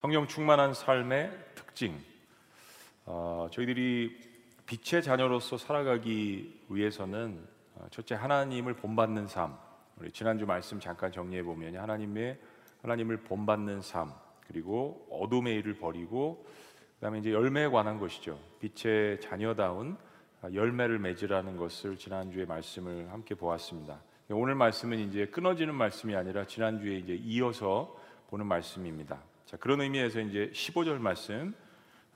성령 0.00 0.26
충만한 0.26 0.72
삶의 0.72 1.30
특징. 1.54 1.94
어, 3.04 3.48
저희들이 3.52 4.18
빛의 4.64 5.02
자녀로서 5.02 5.58
살아가기 5.58 6.64
위해서는 6.70 7.46
어, 7.74 7.86
첫째 7.90 8.14
하나님을 8.14 8.76
본받는 8.76 9.26
삶. 9.26 9.54
우리 9.98 10.10
지난주 10.10 10.46
말씀 10.46 10.80
잠깐 10.80 11.12
정리해 11.12 11.42
보면 11.42 11.76
하나님의 11.76 12.38
하나님을 12.80 13.18
본받는 13.18 13.82
삶 13.82 14.10
그리고 14.46 15.06
어둠의 15.10 15.56
일을 15.56 15.74
버리고 15.74 16.46
그다음에 16.94 17.18
이제 17.18 17.30
열매에 17.30 17.68
관한 17.68 17.98
것이죠. 17.98 18.38
빛의 18.58 19.20
자녀다운 19.20 19.98
열매를 20.50 20.98
맺으라는 20.98 21.58
것을 21.58 21.98
지난주에 21.98 22.46
말씀을 22.46 23.12
함께 23.12 23.34
보았습니다. 23.34 24.00
오늘 24.30 24.54
말씀은 24.54 24.98
이제 24.98 25.26
끊어지는 25.26 25.74
말씀이 25.74 26.16
아니라 26.16 26.46
지난주에 26.46 26.96
이제 26.96 27.14
이어서 27.16 27.94
보는 28.30 28.46
말씀입니다. 28.46 29.28
자, 29.50 29.56
그런 29.56 29.80
의미에서 29.80 30.20
이제 30.20 30.48
15절 30.54 31.00
말씀 31.00 31.52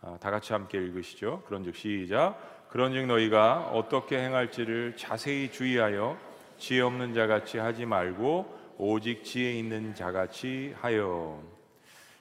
아, 0.01 0.17
다 0.21 0.31
같이 0.31 0.53
함께 0.53 0.79
읽으시죠. 0.79 1.43
그런즉 1.47 1.75
시작. 1.75 2.69
그런즉 2.69 3.07
너희가 3.07 3.71
어떻게 3.73 4.21
행할지를 4.21 4.95
자세히 4.97 5.51
주의하여 5.51 6.17
지혜 6.59 6.81
없는 6.83 7.13
자같이 7.13 7.59
하지 7.59 7.87
말고 7.87 8.77
오직 8.79 9.25
지혜 9.25 9.53
있는 9.53 9.97
자같이 9.97 10.77
하여. 10.77 11.43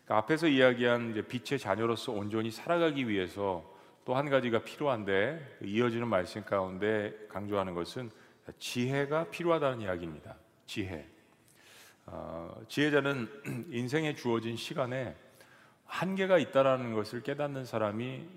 그러니까 0.04 0.18
앞에서 0.18 0.48
이야기한 0.48 1.24
빛의 1.28 1.60
자녀로서 1.60 2.12
온전히 2.12 2.50
살아가기 2.50 3.08
위해서 3.08 3.64
또 4.06 4.16
한 4.16 4.32
가지가 4.32 4.64
필요한데 4.64 5.60
이어지는 5.64 6.08
말씀 6.08 6.44
가운데 6.44 7.14
강조하는 7.30 7.76
것은 7.76 8.10
지혜가 8.58 9.26
필요하다는 9.30 9.82
이야기입니다. 9.82 10.38
지혜. 10.66 11.13
어, 12.06 12.62
지혜자는 12.68 13.68
인생에 13.72 14.16
주어진 14.16 14.56
시간에 14.56 15.16
한계가 15.86 16.38
있다라는 16.38 16.94
것을 16.94 17.22
깨닫는 17.24 17.66
사람이 17.66 18.28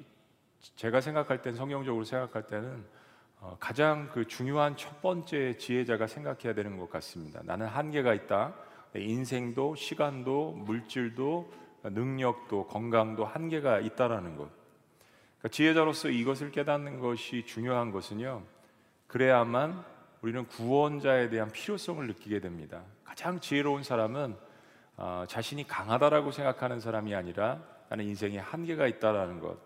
제가 0.77 1.01
생각할 1.01 1.43
땐 1.43 1.55
성경적으로 1.55 2.05
생각할 2.05 2.47
때는 2.47 2.85
어, 3.41 3.57
가장 3.61 4.09
그 4.13 4.27
중요한 4.27 4.77
첫 4.77 5.01
번째 5.03 5.57
지혜자가 5.57 6.07
생각해야 6.07 6.55
되는 6.55 6.77
것 6.77 6.91
같습니다. 6.91 7.41
나는 7.45 7.67
한계가 7.67 8.15
있다. 8.15 8.55
인생도 8.95 9.75
시간도 9.75 10.53
물질도 10.53 11.53
능력도 11.85 12.67
건강도 12.67 13.25
한계가 13.25 13.81
있다라는 13.81 14.37
것. 14.37 14.49
그러니까 15.39 15.49
지혜자로서 15.51 16.09
이것을 16.09 16.51
깨닫는 16.51 17.01
것이 17.01 17.45
중요한 17.47 17.91
것은요. 17.91 18.43
그래야만 19.07 19.85
우리는 20.23 20.47
구원자에 20.47 21.29
대한 21.29 21.51
필요성을 21.53 22.07
느끼게 22.07 22.41
됩니다. 22.41 22.83
가장 23.07 23.39
지혜로운 23.39 23.85
사람은 23.85 24.37
어, 24.97 25.25
자신이 25.29 25.67
강하다라고 25.67 26.33
생각하는 26.33 26.81
사람이 26.81 27.15
아니라 27.15 27.63
나는 27.89 28.05
인생에 28.05 28.39
한계가 28.39 28.89
있다라는 28.89 29.39
것, 29.39 29.59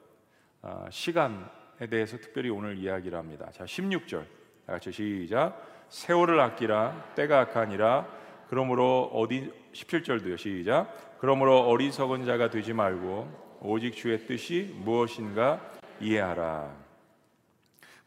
어, 0.60 0.86
시간에 0.90 1.86
대해서 1.88 2.18
특별히 2.18 2.50
오늘 2.50 2.76
이야기를 2.76 3.16
합니다. 3.16 3.48
자, 3.50 3.64
16절, 3.64 4.24
같이 4.66 4.92
시작. 4.92 5.66
세월을 5.88 6.38
아끼라 6.38 7.12
때가 7.14 7.40
악하니라. 7.40 8.06
그러므로 8.48 9.10
어디 9.14 9.50
17절도요. 9.72 10.36
시작. 10.36 11.18
그러므로 11.18 11.60
어리석은 11.60 12.26
자가 12.26 12.50
되지 12.50 12.74
말고 12.74 13.58
오직 13.62 13.94
주의 13.94 14.18
뜻이 14.26 14.74
무엇인가 14.80 15.60
이해하라. 16.00 16.70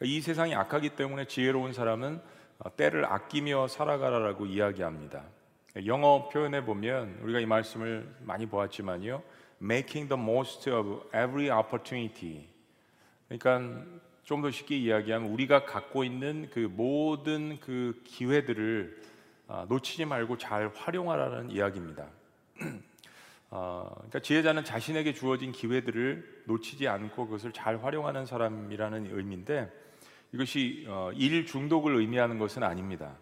이 0.01 0.21
세상이 0.21 0.53
악하기 0.53 0.89
때문에 0.89 1.25
지혜로운 1.25 1.73
사람은 1.73 2.15
어, 2.15 2.42
때를 2.71 3.05
아끼며 3.05 3.67
살아가라라고 3.67 4.45
이야기합니다. 4.45 5.23
영어 5.85 6.29
표현에 6.29 6.63
보면 6.63 7.19
우리가 7.21 7.39
이 7.39 7.45
말씀을 7.45 8.15
많이 8.21 8.45
보았지만요. 8.45 9.21
making 9.61 10.09
the 10.09 10.21
most 10.21 10.69
of 10.69 11.03
every 11.09 11.49
opportunity. 11.49 12.47
그러니까 13.27 13.83
좀 14.23 14.41
더 14.41 14.51
쉽게 14.51 14.77
이야기하면 14.77 15.29
우리가 15.31 15.65
갖고 15.65 16.03
있는 16.03 16.49
그 16.51 16.59
모든 16.59 17.59
그 17.59 18.01
기회들을 18.05 19.01
어, 19.47 19.65
놓치지 19.67 20.05
말고 20.05 20.37
잘 20.37 20.71
활용하라는 20.73 21.51
이야기입니다. 21.51 22.07
어, 23.51 23.91
그러니까 23.95 24.19
지혜자는 24.19 24.63
자신에게 24.63 25.13
주어진 25.13 25.51
기회들을 25.51 26.43
놓치지 26.45 26.87
않고 26.87 27.25
그것을 27.25 27.51
잘 27.51 27.83
활용하는 27.83 28.25
사람이라는 28.25 29.15
의미인데 29.15 29.71
이것이 30.33 30.85
어, 30.87 31.11
일 31.15 31.45
중독을 31.45 31.95
의미하는 31.95 32.39
것은 32.39 32.63
아닙니다. 32.63 33.15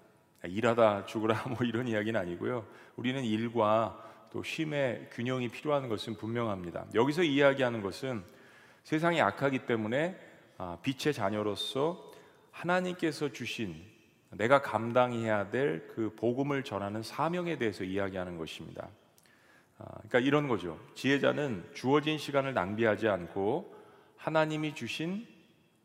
일하다 0.44 1.06
죽으라 1.06 1.44
뭐 1.50 1.58
이런 1.66 1.88
이야기는 1.88 2.20
아니고요. 2.20 2.66
우리는 2.96 3.24
일과 3.24 4.02
또 4.32 4.42
쉼의 4.42 5.10
균형이 5.12 5.50
필요한 5.50 5.90
것은 5.90 6.16
분명합니다. 6.16 6.86
여기서 6.94 7.24
이야기하는 7.24 7.82
것은 7.82 8.24
세상이 8.84 9.22
악하기 9.22 9.66
때문에 9.66 10.18
아, 10.58 10.78
빛의 10.82 11.14
자녀로서 11.14 12.12
하나님께서 12.52 13.32
주신 13.32 13.76
내가 14.32 14.62
감당해야 14.62 15.50
될 15.50 15.92
그 15.94 16.16
복음을 16.16 16.64
전하는 16.64 17.04
사명에 17.04 17.58
대해서 17.58 17.84
이야기하는 17.84 18.38
것입니다. 18.38 18.88
아, 19.78 19.86
그러니까 19.86 20.20
이런 20.20 20.48
거죠. 20.48 20.80
지혜자는 20.96 21.72
주어진 21.74 22.18
시간을 22.18 22.54
낭비하지 22.54 23.08
않고 23.08 23.76
하나님이 24.16 24.74
주신 24.74 25.28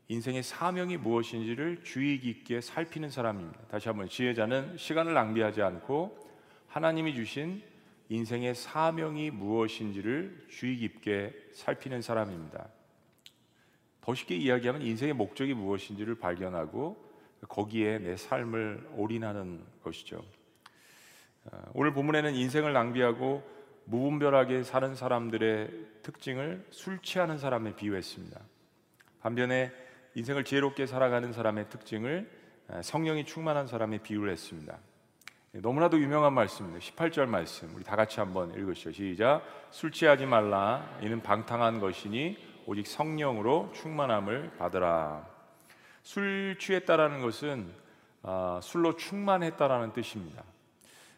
인생의 0.09 0.43
사명이 0.43 0.99
무엇인지를 0.99 1.83
주의 1.83 2.21
깊게 2.21 2.61
살피는 2.61 3.11
사람입니다. 3.11 3.59
다시 3.69 3.89
한번 3.89 4.09
지혜자는 4.09 4.77
시간을 4.77 5.15
낭비하지 5.15 5.63
않고 5.63 6.17
하나님이 6.69 7.15
주신 7.15 7.63
인생의 8.09 8.55
사명이 8.55 9.31
무엇인지를 9.31 10.47
주의 10.49 10.77
깊게 10.77 11.35
살피는 11.55 12.03
사람입니다. 12.03 12.69
더 14.01 14.15
쉽게 14.15 14.37
이야기하면 14.37 14.83
인생의 14.83 15.15
목적이 15.15 15.55
무엇인지를 15.55 16.15
발견하고 16.15 17.05
거기에 17.49 17.99
내 17.99 18.17
삶을 18.17 18.91
올인하는 18.95 19.65
것이죠. 19.83 20.25
어, 21.47 21.63
오늘 21.75 21.93
본문에는 21.93 22.35
인생을 22.35 22.73
낭비하고 22.73 23.43
무분별하게 23.87 24.63
사는 24.63 24.95
사람들의 24.95 25.71
특징을 26.03 26.65
술 26.71 27.01
취하는 27.03 27.39
사람에 27.39 27.75
비유했습니다. 27.75 28.41
반면에 29.21 29.73
인생을 30.17 30.45
지혜롭게 30.45 30.87
살아가는 30.87 31.31
사람의 31.31 31.69
특징을 31.69 32.31
성령이 32.83 33.27
충만한 33.27 33.67
사람의 33.67 33.99
비유를 33.99 34.33
했습니다. 34.33 34.79
예, 35.55 35.61
너무나도 35.61 36.01
유명한 36.01 36.33
말씀입니다. 36.33 36.81
18절 36.81 37.27
말씀. 37.27 37.71
우리 37.77 37.85
다 37.85 37.97
같이 37.97 38.19
한번 38.19 38.51
읽으시죠. 38.55 38.93
시작. 38.93 39.43
술 39.71 39.93
취하지 39.93 40.25
말라. 40.25 40.99
이는 41.03 41.21
방탕한 41.23 41.81
것이니 41.81 42.39
오직 42.65 42.87
성령으로 42.87 43.71
충만함을 43.75 44.53
받으라. 44.57 45.29
술 46.03 46.57
취했다라는 46.59 47.21
것은 47.21 47.71
아, 48.23 48.59
술로 48.63 48.97
충만했다라는 48.97 49.93
뜻입니다. 49.93 50.45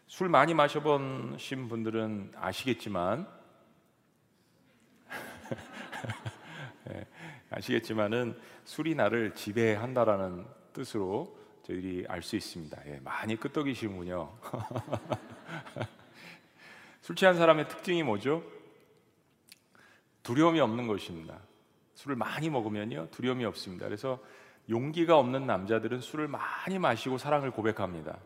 술 0.07 0.27
많이 0.27 0.53
마셔보신 0.53 1.69
분들은 1.69 2.33
아시겠지만 2.35 3.25
예, 6.91 7.05
아시겠지만은 7.49 8.37
술이 8.65 8.95
나를 8.95 9.33
지배한다라는 9.33 10.45
뜻으로 10.73 11.37
저희들이 11.63 12.05
알 12.07 12.21
수 12.21 12.35
있습니다. 12.35 12.77
예, 12.87 12.99
많이 13.03 13.35
끄떡이시군요. 13.35 14.37
술 17.01 17.15
취한 17.15 17.35
사람의 17.35 17.67
특징이 17.67 18.03
뭐죠? 18.03 18.43
두려움이 20.23 20.59
없는 20.59 20.87
것입니다. 20.87 21.39
술을 21.95 22.15
많이 22.15 22.49
먹으면요 22.49 23.07
두려움이 23.11 23.45
없습니다. 23.45 23.85
그래서 23.85 24.19
용기가 24.69 25.17
없는 25.17 25.47
남자들은 25.47 26.01
술을 26.01 26.27
많이 26.27 26.79
마시고 26.79 27.17
사랑을 27.17 27.51
고백합니다. 27.51 28.17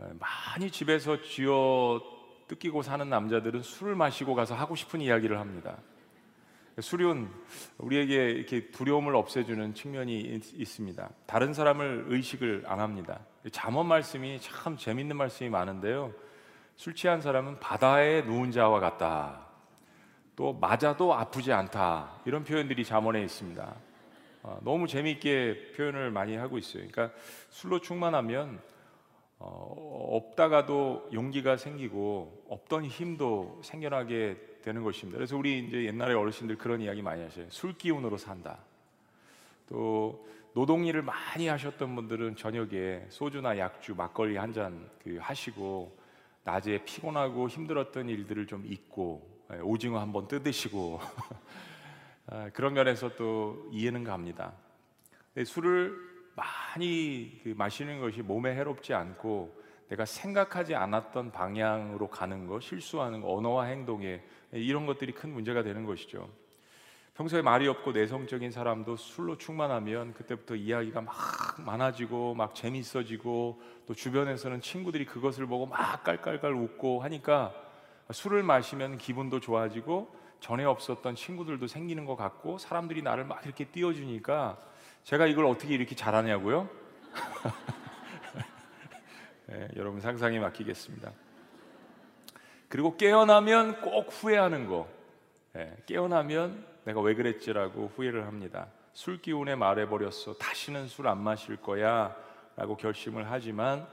예, 0.00 0.04
많이 0.18 0.70
집에서 0.70 1.22
쥐어 1.22 2.00
뜯기고 2.48 2.82
사는 2.82 3.08
남자들은 3.08 3.62
술을 3.62 3.94
마시고 3.94 4.34
가서 4.34 4.56
하고 4.56 4.74
싶은 4.74 5.00
이야기를 5.00 5.38
합니다. 5.38 5.78
술은 6.78 7.28
우리에게 7.78 8.30
이렇게 8.30 8.70
두려움을 8.70 9.14
없애주는 9.16 9.74
측면이 9.74 10.40
있습니다. 10.54 11.10
다른 11.26 11.52
사람을 11.52 12.06
의식을 12.08 12.64
안 12.66 12.80
합니다. 12.80 13.20
잠언 13.52 13.86
말씀이 13.86 14.38
참 14.40 14.76
재밌는 14.76 15.16
말씀이 15.16 15.50
많은데요. 15.50 16.12
술 16.76 16.94
취한 16.94 17.20
사람은 17.20 17.60
바다에 17.60 18.22
누운 18.22 18.52
자와 18.52 18.80
같다. 18.80 19.46
또 20.36 20.54
맞아도 20.54 21.12
아프지 21.12 21.52
않다. 21.52 22.20
이런 22.24 22.44
표현들이 22.44 22.84
잠언에 22.84 23.22
있습니다. 23.22 23.74
어, 24.42 24.58
너무 24.62 24.86
재미있게 24.86 25.72
표현을 25.76 26.10
많이 26.10 26.36
하고 26.36 26.56
있어요. 26.56 26.86
그러니까 26.90 27.14
술로 27.50 27.80
충만하면 27.80 28.62
어, 29.38 30.08
없다가도 30.12 31.10
용기가 31.12 31.56
생기고 31.56 32.44
없던 32.48 32.86
힘도 32.86 33.60
생겨나게 33.62 34.49
되는 34.62 34.82
것입니다. 34.82 35.16
그래서 35.18 35.36
우리 35.36 35.58
이제 35.60 35.84
옛날에 35.84 36.14
어르신들 36.14 36.56
그런 36.58 36.80
이야기 36.80 37.02
많이 37.02 37.22
하셔요. 37.22 37.46
술 37.50 37.76
기운으로 37.76 38.16
산다. 38.16 38.58
또 39.68 40.26
노동 40.52 40.84
일을 40.84 41.02
많이 41.02 41.46
하셨던 41.46 41.94
분들은 41.94 42.36
저녁에 42.36 43.04
소주나 43.08 43.56
약주, 43.58 43.94
막걸리 43.94 44.36
한 44.36 44.52
잔 44.52 44.90
그 45.02 45.18
하시고 45.20 45.96
낮에 46.44 46.82
피곤하고 46.84 47.48
힘들었던 47.48 48.08
일들을 48.08 48.46
좀 48.46 48.64
잊고 48.66 49.28
예, 49.52 49.58
오징어 49.60 50.00
한번 50.00 50.26
뜯으시고 50.28 51.00
아, 52.26 52.50
그런 52.52 52.74
면에서 52.74 53.14
또 53.16 53.68
이해는 53.72 54.04
갑니다. 54.04 54.52
술을 55.44 55.94
많이 56.34 57.40
그 57.42 57.54
마시는 57.56 58.00
것이 58.00 58.22
몸에 58.22 58.54
해롭지 58.54 58.94
않고 58.94 59.60
내가 59.88 60.04
생각하지 60.04 60.74
않았던 60.74 61.32
방향으로 61.32 62.08
가는 62.08 62.46
거, 62.46 62.60
실수하는 62.60 63.20
거, 63.20 63.34
언어와 63.34 63.64
행동에 63.64 64.22
이런 64.52 64.86
것들이 64.86 65.12
큰 65.12 65.32
문제가 65.32 65.62
되는 65.62 65.84
것이죠. 65.84 66.28
평소에 67.14 67.42
말이 67.42 67.68
없고 67.68 67.92
내성적인 67.92 68.50
사람도 68.50 68.96
술로 68.96 69.36
충만하면 69.36 70.14
그때부터 70.14 70.54
이야기가 70.54 71.02
막 71.02 71.14
많아지고 71.58 72.34
막 72.34 72.54
재밌어지고 72.54 73.60
또 73.86 73.94
주변에서는 73.94 74.62
친구들이 74.62 75.04
그것을 75.04 75.46
보고 75.46 75.66
막 75.66 76.02
깔깔깔 76.02 76.54
웃고 76.54 77.02
하니까 77.02 77.52
술을 78.10 78.42
마시면 78.42 78.98
기분도 78.98 79.40
좋아지고 79.40 80.18
전에 80.40 80.64
없었던 80.64 81.14
친구들도 81.14 81.66
생기는 81.66 82.06
것 82.06 82.16
같고 82.16 82.58
사람들이 82.58 83.02
나를 83.02 83.24
막 83.24 83.44
이렇게 83.44 83.66
띄워주니까 83.66 84.58
제가 85.04 85.26
이걸 85.26 85.44
어떻게 85.44 85.74
이렇게 85.74 85.94
잘하냐고요? 85.94 86.68
네, 89.46 89.68
여러분 89.76 90.00
상상에 90.00 90.38
맡기겠습니다. 90.38 91.12
그리고 92.70 92.96
깨어나면 92.96 93.80
꼭 93.82 94.06
후회하는 94.10 94.68
거. 94.68 94.88
네, 95.52 95.76
깨어나면 95.86 96.64
내가 96.84 97.00
왜 97.00 97.14
그랬지라고 97.14 97.92
후회를 97.96 98.26
합니다. 98.26 98.68
술 98.92 99.20
기운에 99.20 99.56
말해버렸어. 99.56 100.34
다시는 100.38 100.86
술 100.86 101.08
안 101.08 101.18
마실 101.22 101.56
거야. 101.56 102.16
라고 102.56 102.76
결심을 102.76 103.30
하지만 103.30 103.86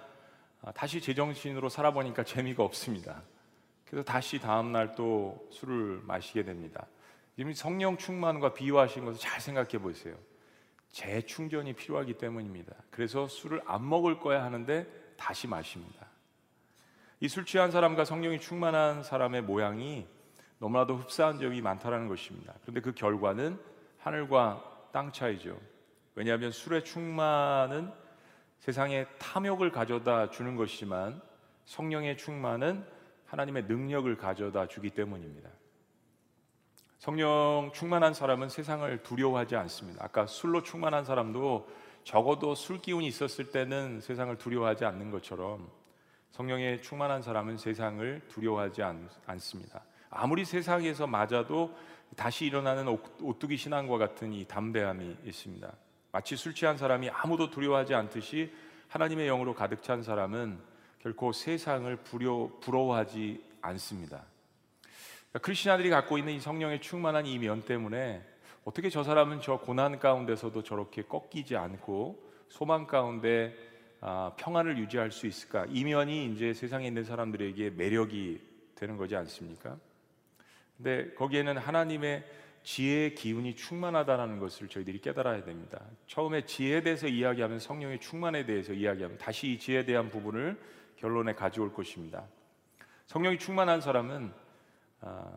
아, 0.61 0.71
다시 0.71 1.01
제정신으로 1.01 1.69
살아보니까 1.69 2.23
재미가 2.23 2.63
없습니다. 2.63 3.23
그래서 3.85 4.03
다시 4.05 4.39
다음날 4.39 4.95
또 4.95 5.47
술을 5.51 6.01
마시게 6.03 6.43
됩니다. 6.43 6.85
지금 7.35 7.53
성령 7.53 7.97
충만과 7.97 8.53
비유하신 8.53 9.05
것을 9.05 9.19
잘 9.19 9.41
생각해 9.41 9.79
보세요. 9.79 10.15
재충전이 10.91 11.73
필요하기 11.73 12.15
때문입니다. 12.15 12.75
그래서 12.91 13.27
술을 13.27 13.61
안 13.65 13.87
먹을 13.87 14.19
거야 14.19 14.43
하는데 14.43 14.85
다시 15.17 15.47
마십니다. 15.47 16.06
이 17.19 17.27
술 17.27 17.45
취한 17.45 17.71
사람과 17.71 18.05
성령이 18.05 18.39
충만한 18.39 19.01
사람의 19.03 19.41
모양이 19.41 20.07
너무나도 20.59 20.95
흡사한 20.97 21.39
점이 21.39 21.61
많다라는 21.61 22.07
것입니다. 22.07 22.53
그런데 22.61 22.81
그 22.81 22.93
결과는 22.93 23.59
하늘과 23.97 24.89
땅 24.91 25.11
차이죠. 25.11 25.59
왜냐하면 26.15 26.51
술의 26.51 26.83
충만은 26.83 27.91
세상에 28.59 29.05
탐욕을 29.19 29.71
가져다 29.71 30.29
주는 30.29 30.55
것이지만 30.55 31.21
성령의 31.65 32.17
충만은 32.17 32.85
하나님의 33.25 33.63
능력을 33.63 34.15
가져다 34.17 34.67
주기 34.67 34.89
때문입니다. 34.89 35.49
성령 36.97 37.71
충만한 37.73 38.13
사람은 38.13 38.49
세상을 38.49 39.03
두려워하지 39.03 39.55
않습니다. 39.55 40.03
아까 40.03 40.25
술로 40.25 40.63
충만한 40.63 41.03
사람도 41.03 41.69
적어도 42.03 42.55
술 42.55 42.81
기운이 42.81 43.05
있었을 43.07 43.51
때는 43.51 44.01
세상을 44.01 44.35
두려워하지 44.37 44.85
않는 44.85 45.11
것처럼 45.11 45.69
성령에 46.31 46.81
충만한 46.81 47.21
사람은 47.21 47.57
세상을 47.57 48.21
두려워하지 48.27 48.83
않, 48.83 49.09
습니다 49.39 49.83
아무리 50.09 50.45
세상에서 50.45 51.07
맞아도 51.07 51.75
다시 52.15 52.45
일어나는 52.45 52.87
오뚜기 53.21 53.57
신앙과 53.57 53.97
같은 53.97 54.31
이 54.33 54.45
담대함이 54.45 55.17
있습니다. 55.25 55.71
마치 56.11 56.35
술 56.35 56.53
취한 56.53 56.77
사람이 56.77 57.09
아무도 57.09 57.49
두려워하지 57.49 57.93
않듯이 57.93 58.53
하나님의 58.87 59.27
영으로 59.27 59.53
가득 59.53 59.83
찬 59.83 60.01
사람은 60.01 60.59
결코 60.99 61.31
세상을 61.31 61.93
부려, 61.97 62.49
부러워하지 62.61 63.43
않습니다. 63.61 64.23
그러니까 65.29 65.39
크리스천들이 65.39 65.89
갖고 65.89 66.17
있는 66.17 66.33
이 66.33 66.39
성령의 66.39 66.81
충만한 66.81 67.25
이 67.25 67.37
면 67.37 67.61
때문에 67.63 68.25
어떻게 68.63 68.89
저 68.89 69.03
사람은 69.03 69.41
저 69.41 69.57
고난 69.57 69.99
가운데서도 69.99 70.63
저렇게 70.63 71.03
꺾이지 71.03 71.55
않고 71.55 72.21
소망 72.49 72.87
가운데 72.87 73.55
아, 73.99 74.33
평안을 74.37 74.77
유지할 74.77 75.11
수 75.11 75.25
있을까? 75.25 75.65
이 75.69 75.83
면이 75.83 76.31
이제 76.33 76.53
세상에 76.53 76.87
있는 76.87 77.03
사람들에게 77.03 77.71
매력이 77.71 78.41
되는 78.75 78.97
거지 78.97 79.15
않습니까? 79.15 79.77
근데 80.77 81.13
거기에는 81.15 81.57
하나님의 81.57 82.23
지혜의 82.63 83.15
기운이 83.15 83.55
충만하다는 83.55 84.39
것을 84.39 84.67
저희들이 84.67 84.99
깨달아야 84.99 85.43
됩니다. 85.43 85.81
처음에 86.05 86.45
지혜에 86.45 86.81
대해서 86.81 87.07
이야기하면 87.07 87.59
성령의 87.59 87.99
충만에 87.99 88.45
대해서 88.45 88.73
이야기하면 88.73 89.17
다시 89.17 89.53
이 89.53 89.57
지혜에 89.57 89.85
대한 89.85 90.09
부분을 90.09 90.59
결론에 90.97 91.33
가져올 91.33 91.73
것입니다. 91.73 92.25
성령이 93.07 93.39
충만한 93.39 93.81
사람은 93.81 94.31
아, 95.01 95.31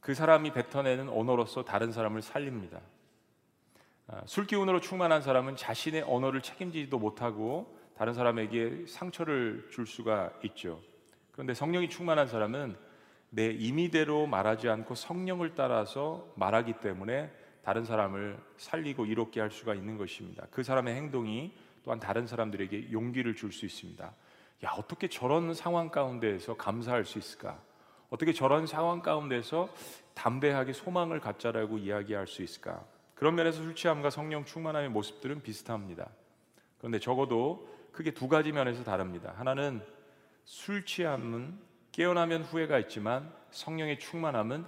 그 0.00 0.14
사람이 0.14 0.52
뱉어내는 0.52 1.08
언어로서 1.08 1.64
다른 1.64 1.92
사람을 1.92 2.22
살립니다. 2.22 2.80
아, 4.06 4.22
술 4.26 4.46
기운으로 4.46 4.80
충만한 4.80 5.22
사람은 5.22 5.56
자신의 5.56 6.02
언어를 6.02 6.42
책임지지도 6.42 6.98
못하고 6.98 7.79
다른 8.00 8.14
사람에게 8.14 8.86
상처를 8.86 9.68
줄 9.70 9.86
수가 9.86 10.32
있죠. 10.44 10.80
그런데 11.32 11.52
성령이 11.52 11.90
충만한 11.90 12.28
사람은 12.28 12.74
내 13.28 13.50
임의대로 13.50 14.26
말하지 14.26 14.70
않고 14.70 14.94
성령을 14.94 15.54
따라서 15.54 16.26
말하기 16.36 16.80
때문에 16.80 17.30
다른 17.62 17.84
사람을 17.84 18.38
살리고 18.56 19.04
이롭게 19.04 19.38
할 19.38 19.50
수가 19.50 19.74
있는 19.74 19.98
것입니다. 19.98 20.46
그 20.50 20.62
사람의 20.62 20.94
행동이 20.94 21.52
또한 21.84 22.00
다른 22.00 22.26
사람들에게 22.26 22.90
용기를 22.90 23.36
줄 23.36 23.52
수 23.52 23.66
있습니다. 23.66 24.02
야, 24.64 24.74
어떻게 24.78 25.06
저런 25.06 25.52
상황 25.52 25.90
가운데에서 25.90 26.56
감사할 26.56 27.04
수 27.04 27.18
있을까? 27.18 27.60
어떻게 28.08 28.32
저런 28.32 28.66
상황 28.66 29.02
가운데서 29.02 29.68
담대하게 30.14 30.72
소망을 30.72 31.20
갖자라고 31.20 31.76
이야기할 31.76 32.26
수 32.26 32.42
있을까? 32.42 32.82
그런 33.14 33.34
면에서 33.34 33.62
술 33.62 33.74
취함과 33.74 34.08
성령 34.08 34.46
충만함의 34.46 34.88
모습들은 34.88 35.42
비슷합니다. 35.42 36.08
그런데 36.78 36.98
적어도 36.98 37.68
크게 37.92 38.12
두 38.12 38.28
가지 38.28 38.52
면에서 38.52 38.84
다릅니다. 38.84 39.34
하나는 39.36 39.82
술 40.44 40.84
취함은 40.84 41.58
깨어나면 41.92 42.42
후회가 42.42 42.78
있지만 42.80 43.32
성령의 43.50 43.98
충만함은 43.98 44.64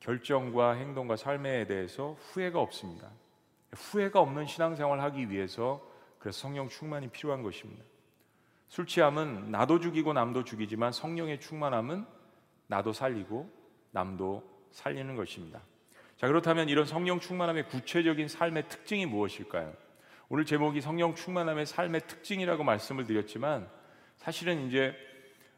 결정과 0.00 0.72
행동과 0.72 1.16
삶에 1.16 1.66
대해서 1.66 2.16
후회가 2.20 2.60
없습니다. 2.60 3.10
후회가 3.72 4.20
없는 4.20 4.46
신앙생활 4.46 5.00
하기 5.00 5.30
위해서 5.30 5.80
그래서 6.18 6.40
성령 6.40 6.68
충만이 6.68 7.08
필요한 7.08 7.42
것입니다. 7.42 7.84
술 8.68 8.86
취함은 8.86 9.50
나도 9.50 9.80
죽이고 9.80 10.12
남도 10.12 10.44
죽이지만 10.44 10.92
성령의 10.92 11.40
충만함은 11.40 12.06
나도 12.66 12.92
살리고 12.92 13.50
남도 13.90 14.42
살리는 14.72 15.14
것입니다. 15.16 15.60
자, 16.16 16.26
그렇다면 16.26 16.68
이런 16.68 16.86
성령 16.86 17.20
충만함의 17.20 17.68
구체적인 17.68 18.28
삶의 18.28 18.68
특징이 18.68 19.06
무엇일까요? 19.06 19.74
오늘 20.34 20.46
제목이 20.46 20.80
성령 20.80 21.14
충만함의 21.14 21.66
삶의 21.66 22.06
특징이라고 22.06 22.64
말씀을 22.64 23.04
드렸지만 23.04 23.68
사실은 24.16 24.66
이제 24.66 24.94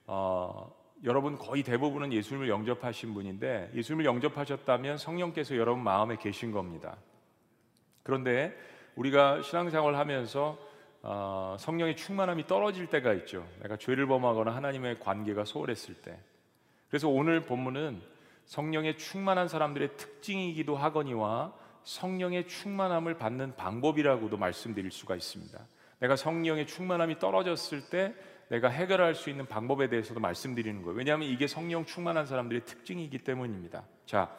어, 0.05 0.75
여러분 1.05 1.39
거의 1.39 1.63
대부분은 1.63 2.13
예수님을 2.13 2.49
영접하신 2.49 3.15
분인데 3.15 3.71
예수님을 3.73 4.05
영접하셨다면 4.05 4.99
성령께서 4.99 5.57
여러분 5.57 5.85
마음에 5.85 6.17
계신 6.17 6.51
겁니다. 6.51 6.97
그런데 8.03 8.53
우리가 8.97 9.43
신앙생활을 9.43 9.97
하면서 9.97 10.59
어, 11.03 11.55
성령의 11.61 11.95
충만함이 11.95 12.49
떨어질 12.49 12.89
때가 12.89 13.13
있죠. 13.13 13.47
내가 13.63 13.77
죄를 13.77 14.09
범하거나 14.09 14.57
하나님의 14.57 14.99
관계가 14.99 15.45
소홀했을 15.45 15.95
때. 16.03 16.19
그래서 16.89 17.09
오늘 17.09 17.43
본문은 17.43 18.03
성령의 18.47 18.99
충만한 18.99 19.47
사람들의 19.47 19.97
특징이기도 19.97 20.75
하거니와 20.75 21.63
성령의 21.85 22.49
충만함을 22.49 23.19
받는 23.19 23.57
방법이라고도 23.57 24.37
말씀드릴 24.37 24.91
수가 24.91 25.15
있습니다. 25.17 25.59
내가 26.01 26.17
성령의 26.17 26.67
충만함이 26.67 27.19
떨어졌을 27.19 27.89
때 27.89 28.15
내가 28.49 28.69
해결할 28.69 29.15
수 29.15 29.31
있는 29.31 29.47
방법에 29.47 29.89
대해서도 29.89 30.21
말씀드리는 30.21 30.83
거예요. 30.83 30.97
왜냐하면 30.97 31.29
이게 31.29 31.47
성령 31.47 31.85
충만한 31.85 32.27
사람들의 32.27 32.65
특징이기 32.65 33.19
때문입니다. 33.19 33.85
자, 34.07 34.31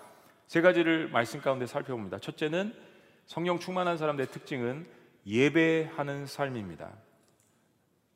세 0.48 0.62
가지를 0.62 1.10
말씀 1.10 1.42
가운데 1.42 1.66
살펴봅니다. 1.66 2.20
첫째는 2.20 2.74
성령 3.26 3.60
충만한 3.60 3.98
사람들의 3.98 4.30
특징은 4.32 4.88
예배하는 5.26 6.28
삶입니다. 6.28 6.92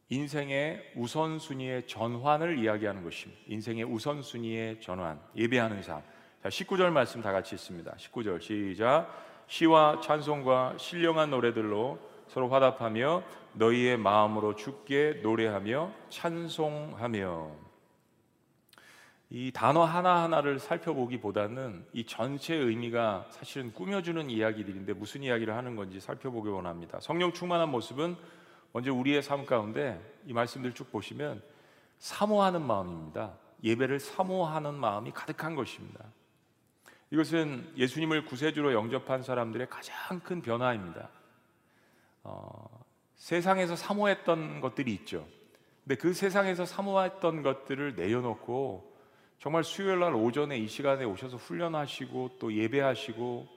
인생의 0.09 0.93
우선순위의 0.95 1.88
전환을 1.88 2.59
이야기하는 2.59 3.03
것입니다. 3.03 3.41
인생의 3.48 3.83
우선순위의 3.83 4.81
전환, 4.81 5.19
예배하는 5.36 5.81
삶. 5.81 6.01
자, 6.41 6.48
19절 6.48 6.89
말씀 6.91 7.22
다 7.22 7.34
같이 7.34 7.55
있습니다. 7.55 7.91
19절 7.98 8.41
시작. 8.41 9.10
시와 9.48 10.00
찬송과 10.00 10.75
신령한 10.77 11.31
노래들로 11.31 12.00
서로 12.29 12.48
화답하며 12.48 13.24
너희의 13.53 13.98
마음으로 13.98 14.55
주께 14.55 15.19
노래하며 15.22 15.91
찬송하며 16.10 17.51
이 19.31 19.51
단어 19.51 19.84
하나하나를 19.84 20.60
살펴보기보다는 20.60 21.86
이 21.91 22.05
전체 22.05 22.55
의미가 22.55 23.27
사실은 23.31 23.74
꾸며주는 23.74 24.29
이야기들인데 24.29 24.93
무슨 24.93 25.24
이야기를 25.24 25.53
하는 25.53 25.75
건지 25.75 26.00
살펴보기 26.00 26.48
원합니다. 26.48 27.01
성령 27.01 27.34
충만한 27.34 27.67
모습은 27.69 28.15
먼저 28.72 28.93
우리의 28.93 29.22
삶 29.24 29.46
가운데 29.46 30.00
이 30.25 30.31
말씀들 30.31 30.74
쭉 30.74 30.89
보시면 30.89 31.41
사모하는 31.98 32.65
마음입니다. 32.65 33.34
예배를 33.62 34.00
사모하는 34.00 34.75
마음이 34.75 35.12
가득한 35.12 35.55
것입니다. 35.55 36.05
이것은 37.11 37.73
예수님을 37.75 38.25
구세주로 38.25 38.73
영접한 38.73 39.23
사람들의 39.23 39.67
가장 39.69 40.19
큰 40.19 40.41
변화입니다. 40.41 41.09
어, 42.23 42.85
세상에서 43.15 43.75
사모했던 43.75 44.61
것들이 44.61 44.93
있죠. 44.93 45.27
근데 45.83 45.95
그 45.95 46.13
세상에서 46.13 46.65
사모했던 46.65 47.41
것들을 47.41 47.95
내려놓고 47.95 48.95
정말 49.39 49.63
수요일 49.63 49.99
날 49.99 50.13
오전에 50.13 50.57
이 50.57 50.67
시간에 50.67 51.05
오셔서 51.05 51.37
훈련하시고 51.37 52.37
또 52.39 52.53
예배하시고 52.53 53.47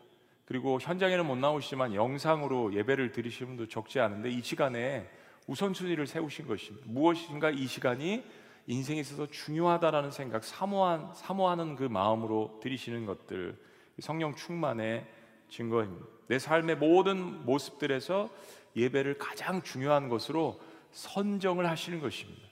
그리고 0.47 0.78
현장에는 0.80 1.26
못 1.26 1.37
나오시지만 1.37 1.94
영상으로 1.94 2.75
예배를 2.75 3.12
드리시는 3.12 3.56
분도 3.56 3.68
적지 3.68 4.00
않은데 4.00 4.30
이 4.30 4.42
시간에 4.42 5.11
우선순위를 5.47 6.06
세우신 6.06 6.47
것입니다. 6.47 6.87
무엇인가 6.88 7.50
이 7.50 7.66
시간이 7.66 8.25
인생에 8.66 9.00
있어서 9.00 9.26
중요하다라는 9.26 10.11
생각, 10.11 10.45
사모한, 10.45 11.14
사모하는 11.14 11.76
그 11.76 11.85
마음으로 11.85 12.61
드리시는 12.62 13.07
것들, 13.07 13.59
성령 13.99 14.35
충만의 14.35 15.07
증거입니다. 15.49 16.07
내 16.28 16.38
삶의 16.38 16.76
모든 16.76 17.45
모습들에서 17.45 18.31
예배를 18.76 19.19
가장 19.19 19.62
중요한 19.62 20.09
것으로 20.09 20.61
선정을 20.92 21.69
하시는 21.69 22.00
것입니다. 22.00 22.42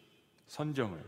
선정을. 0.48 0.98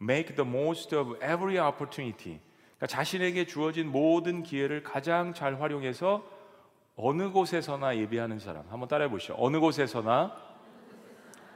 Make 0.00 0.36
the 0.36 0.48
most 0.48 0.94
of 0.94 1.16
every 1.16 1.58
opportunity. 1.58 2.40
그러니까 2.76 2.86
자신에게 2.86 3.46
주어진 3.46 3.90
모든 3.90 4.42
기회를 4.42 4.82
가장 4.82 5.34
잘 5.34 5.60
활용해서 5.60 6.24
어느 6.96 7.30
곳에서나 7.30 7.96
예배하는 7.96 8.38
사람. 8.38 8.66
한번 8.68 8.88
따라해 8.88 9.10
보시죠. 9.10 9.34
어느 9.38 9.58
곳에서나 9.58 10.34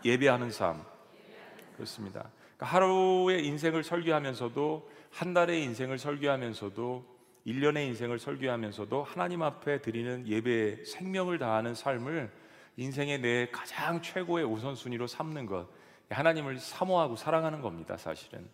예배하는 0.04 0.50
삶. 0.50 0.85
그렇습니다. 1.76 2.31
그러니까 2.64 2.76
하루의 2.76 3.47
인생을 3.47 3.85
설교하면서도 3.85 4.90
한 5.11 5.35
달의 5.35 5.62
인생을 5.62 5.99
설교하면서도 5.99 7.14
1년의 7.47 7.87
인생을 7.88 8.18
설교하면서도 8.18 9.04
하나님 9.04 9.42
앞에 9.42 9.83
드리는 9.83 10.26
예배에 10.26 10.85
생명을 10.85 11.38
다하는 11.38 11.75
삶을 11.75 12.33
인생의 12.76 13.21
내 13.21 13.49
가장 13.50 14.00
최고의 14.00 14.47
우선순위로 14.47 15.06
삼는 15.06 15.47
것. 15.47 15.68
하나님을 16.11 16.59
사모하고 16.59 17.16
사랑하는 17.16 17.61
겁니다, 17.61 17.97
사실은. 17.97 18.49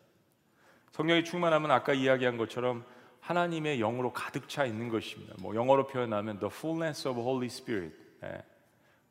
성령이 0.93 1.25
충만하면 1.25 1.71
아까 1.71 1.93
이야기한 1.93 2.37
것처럼 2.37 2.85
하나님의 3.21 3.79
영으로 3.79 4.13
가득 4.13 4.49
차 4.49 4.65
있는 4.65 4.89
것입니다. 4.89 5.35
뭐 5.39 5.55
영어로 5.55 5.87
표현하면 5.87 6.39
the 6.41 6.51
fullness 6.53 7.07
of 7.07 7.21
Holy 7.21 7.47
Spirit. 7.47 7.95
네. 8.21 8.43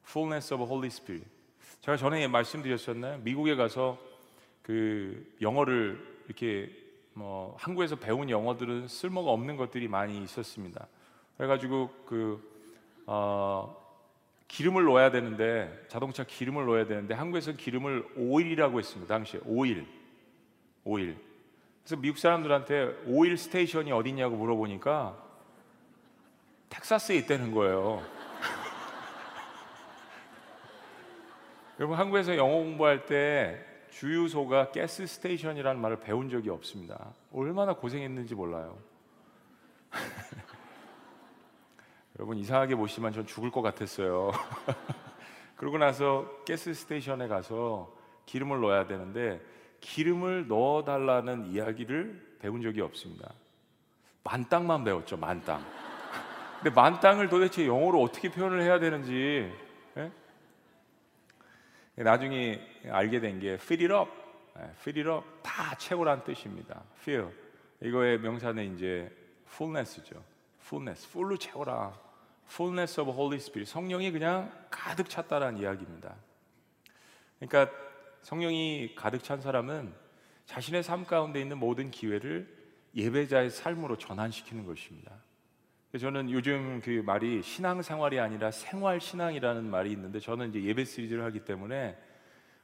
fullness 0.06 0.54
of 0.54 0.64
Holy 0.64 0.88
Spirit. 0.88 1.30
제가 1.82 1.96
전에 1.96 2.28
말씀드렸었나요? 2.28 3.20
미국에 3.20 3.56
가서 3.56 4.09
그 4.62 5.36
영어를 5.42 6.00
이렇게 6.28 6.72
뭐 7.14 7.56
한국에서 7.60 7.98
배운 7.98 8.30
영어들은 8.30 8.88
쓸모가 8.88 9.32
없는 9.32 9.58
것들이 9.58 9.88
많이 9.88 10.22
있었습니다. 10.24 10.88
그래가지고 11.38 11.90
그 12.06 12.42
어, 13.06 13.76
기름을 14.48 14.86
넣어야 14.86 15.12
되는데 15.12 15.86
자동차 15.88 16.24
기름을 16.24 16.66
넣어야 16.66 16.86
되는데 16.86 17.14
한국에서 17.14 17.54
기름을 17.54 18.08
오일이라고 18.16 18.80
했습니다. 18.80 19.14
당시에 19.14 19.40
오일, 19.46 19.86
오일. 20.84 21.18
그래서 21.84 22.02
미국 22.02 22.18
사람들한테 22.18 23.04
oil 23.06 23.38
station이 23.38 23.92
어디냐고 23.92 24.36
물어보니까 24.36 25.30
텍사스에 26.70 27.18
있다는 27.18 27.52
거예요. 27.52 28.04
여러분 31.80 31.98
한국에서 31.98 32.38
영어 32.38 32.56
공부할 32.56 33.06
때 33.06 33.69
주유소가 33.92 34.72
gas 34.72 35.06
station이라는 35.06 35.82
말을 35.82 36.00
배운 36.00 36.30
적이 36.30 36.50
없습니다. 36.50 37.14
얼마나 37.34 37.74
고생했는지 37.74 38.36
몰라요. 38.36 38.78
여러분 42.18 42.38
이상하게 42.38 42.76
보시면 42.76 43.14
전 43.14 43.26
죽을 43.26 43.52
것 43.52 43.62
같았어요. 43.62 44.32
그러고 45.56 45.78
나서 45.78 46.30
가스 46.48 46.74
스테이션에 46.74 47.28
가서 47.28 47.94
기름을 48.26 48.62
넣어야 48.62 48.88
되는데 48.88 49.42
기름을 49.82 50.48
넣어 50.48 50.84
달라는 50.84 51.48
이야기를 51.48 52.38
배운 52.40 52.62
적이 52.62 52.82
없습니다. 52.82 53.34
만땅만 54.24 54.84
배웠죠, 54.84 55.18
만땅. 55.18 55.66
근데 56.62 56.76
만땅을 56.76 57.30
도대체 57.30 57.66
영어로 57.66 58.02
어떻게 58.02 58.30
표현을 58.30 58.62
해야 58.62 58.80
되는지 58.80 59.14
예? 59.14 59.69
나중에 62.04 62.62
알게 62.90 63.20
된 63.20 63.40
게 63.40 63.54
fill 63.54 63.92
it 63.92 63.94
up, 63.94 64.12
예, 64.58 64.64
fill 64.80 65.00
it 65.00 65.10
up 65.10 65.26
다 65.44 65.76
채우라는 65.78 66.24
뜻입니다. 66.24 66.84
fill 67.02 67.30
이거의 67.82 68.20
명사는 68.20 68.76
이제 68.76 69.12
fullness죠. 69.48 70.24
fullness, 70.62 71.08
full로 71.08 71.38
채워라. 71.38 71.98
fullness 72.48 73.00
of 73.00 73.12
Holy 73.12 73.38
Spirit 73.38 73.72
성령이 73.72 74.12
그냥 74.12 74.52
가득 74.72 75.08
찼다라는 75.10 75.60
이야기입니다. 75.60 76.16
그러니까 77.40 77.72
성령이 78.24 78.96
가득 78.96 79.24
찬 79.24 79.40
사람은 79.40 79.94
자신의 80.46 80.84
삶 80.84 81.06
가운데 81.06 81.40
있는 81.40 81.58
모든 81.60 81.92
기회를 81.92 82.48
예배자의 82.96 83.52
삶으로 83.52 83.98
전환시키는 83.98 84.66
것입니다. 84.66 85.12
저는 85.98 86.30
요즘 86.30 86.82
그 86.84 87.02
말이 87.04 87.42
신앙생활이 87.42 88.20
아니라 88.20 88.52
생활신앙이라는 88.52 89.68
말이 89.68 89.92
있는데 89.92 90.20
저는 90.20 90.50
이제 90.50 90.64
예배 90.64 90.86
시리즈를 90.86 91.24
하기 91.26 91.46
때문에 91.46 91.98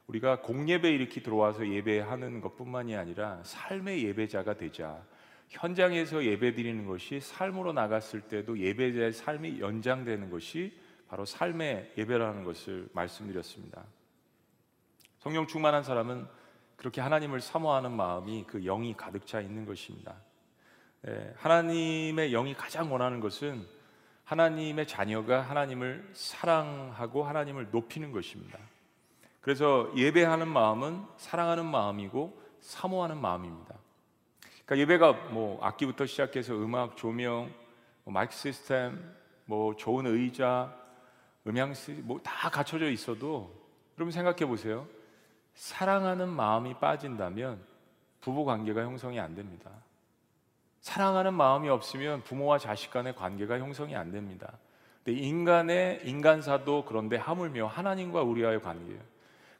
우리가 0.06 0.42
공예배 0.42 0.92
이렇게 0.92 1.24
들어와서 1.24 1.68
예배하는 1.68 2.40
것뿐만이 2.42 2.96
아니라 2.96 3.42
삶의 3.44 4.06
예배자가 4.06 4.58
되자 4.58 5.04
현장에서 5.50 6.24
예배 6.24 6.54
드리는 6.54 6.86
것이 6.86 7.20
삶으로 7.20 7.74
나갔을 7.74 8.22
때도 8.22 8.60
예배자의 8.60 9.14
삶이 9.14 9.60
연장되는 9.60 10.30
것이 10.30 10.78
바로 11.08 11.26
삶의 11.26 11.94
예배라는 11.98 12.44
것을 12.44 12.90
말씀드렸습니다. 12.94 13.84
성령 15.18 15.48
충만한 15.48 15.82
사람은 15.82 16.28
그렇게 16.76 17.02
하나님을 17.02 17.42
사모하는 17.42 17.92
마음이 17.92 18.44
그 18.46 18.62
영이 18.62 18.96
가득 18.96 19.26
차 19.26 19.42
있는 19.42 19.66
것입니다. 19.66 20.16
예, 21.08 21.34
하나님의 21.38 22.32
영이 22.32 22.56
가장 22.56 22.92
원하는 22.92 23.20
것은 23.20 23.66
하나님의 24.24 24.88
자녀가 24.88 25.42
하나님을 25.42 26.10
사랑하고 26.14 27.24
하나님을 27.24 27.70
높이는 27.72 28.12
것입니다. 28.12 28.58
그래서 29.40 29.92
예배하는 29.96 30.48
마음은 30.48 31.04
사랑하는 31.18 31.66
마음이고 31.66 32.42
사모하는 32.62 33.22
마음입니다. 33.22 33.76
그러니까 34.66 34.78
예배가 34.78 35.12
뭐 35.30 35.64
악기부터 35.64 36.08
시작해서 36.08 36.56
음악, 36.56 36.98
조명, 36.98 37.54
뭐 38.04 38.12
마이크 38.12 38.34
시스템, 38.34 39.14
뭐 39.46 39.76
좋은 39.76 40.08
의자, 40.08 40.76
음향 41.46 41.76
시 41.76 41.92
뭐다 41.92 42.50
갖춰져 42.50 42.90
있어도 42.90 43.54
여러분 43.98 44.12
생각해 44.12 44.48
보세요. 44.48 44.88
사랑하는 45.54 46.28
마음이 46.30 46.80
빠진다면 46.80 47.64
부부 48.22 48.44
관계가 48.46 48.82
형성이 48.82 49.20
안 49.20 49.36
됩니다. 49.36 49.70
사랑하는 50.86 51.34
마음이 51.34 51.68
없으면 51.68 52.22
부모와 52.22 52.60
자식 52.60 52.92
간의 52.92 53.16
관계가 53.16 53.58
형성이 53.58 53.96
안 53.96 54.12
됩니다. 54.12 54.60
근데 55.04 55.20
인간의 55.20 56.02
인간사도 56.04 56.86
그런데 56.86 57.18
하물며 57.18 57.66
하나님과 57.66 58.22
우리와의 58.22 58.62
관계예요. 58.62 59.02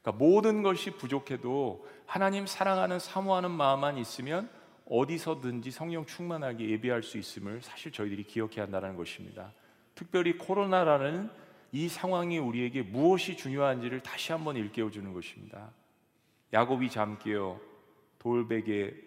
그러니까 0.02 0.24
모든 0.24 0.62
것이 0.62 0.92
부족해도 0.92 1.84
하나님 2.06 2.46
사랑하는 2.46 3.00
사모하는 3.00 3.50
마음만 3.50 3.98
있으면 3.98 4.48
어디서든지 4.88 5.72
성령 5.72 6.06
충만하게 6.06 6.70
예배할 6.70 7.02
수 7.02 7.18
있음을 7.18 7.60
사실 7.60 7.90
저희들이 7.90 8.22
기억해야 8.22 8.62
한다는 8.62 8.94
것입니다. 8.94 9.50
특별히 9.96 10.38
코로나라는 10.38 11.28
이 11.72 11.88
상황이 11.88 12.38
우리에게 12.38 12.82
무엇이 12.82 13.36
중요한지를 13.36 14.00
다시 14.00 14.30
한번 14.30 14.54
일깨워 14.54 14.92
주는 14.92 15.12
것입니다. 15.12 15.72
야곱이 16.52 16.88
잠 16.88 17.18
깨어 17.18 17.58
돌베개 18.20 19.05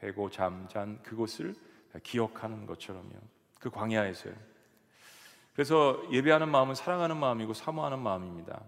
베고 0.00 0.30
잠잔 0.30 1.02
그곳을 1.02 1.54
기억하는 2.02 2.66
것처럼요. 2.66 3.14
그 3.58 3.70
광야에서요. 3.70 4.34
그래서 5.54 6.00
예배하는 6.12 6.48
마음은 6.48 6.74
사랑하는 6.74 7.16
마음이고 7.16 7.52
사모하는 7.52 7.98
마음입니다. 7.98 8.62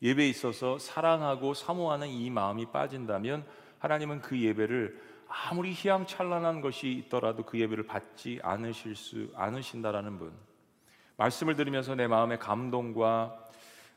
예배에 0.00 0.28
있어서 0.28 0.78
사랑하고 0.78 1.54
사모하는 1.54 2.08
이 2.08 2.30
마음이 2.30 2.66
빠진다면 2.66 3.44
하나님은 3.80 4.20
그 4.20 4.40
예배를 4.40 5.02
아무리 5.26 5.72
희양찬란한 5.72 6.60
것이 6.60 6.92
있더라도 6.92 7.44
그 7.44 7.58
예배를 7.58 7.86
받지 7.86 8.38
않으실 8.42 8.96
수 8.96 9.30
않으신다라는 9.34 10.18
분. 10.18 10.32
말씀을 11.16 11.56
들으면서 11.56 11.94
내 11.94 12.06
마음의 12.06 12.38
감동과 12.38 13.36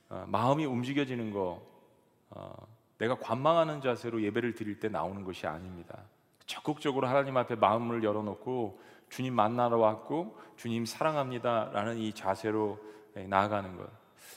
어, 0.09 0.25
마음이 0.27 0.65
움직여지는 0.65 1.31
거 1.31 1.65
어, 2.31 2.53
내가 2.97 3.15
관망하는 3.17 3.81
자세로 3.81 4.21
예배를 4.23 4.55
드릴 4.55 4.79
때 4.79 4.89
나오는 4.89 5.23
것이 5.23 5.47
아닙니다. 5.47 6.03
적극적으로 6.51 7.07
하나님 7.07 7.37
앞에 7.37 7.55
마음을 7.55 8.03
열어놓고 8.03 8.81
주님 9.09 9.33
만나러 9.33 9.77
왔고 9.77 10.37
주님 10.57 10.85
사랑합니다라는 10.85 11.97
이 11.97 12.11
자세로 12.11 12.77
예, 13.15 13.23
나아가는 13.23 13.77
것. 13.77 13.89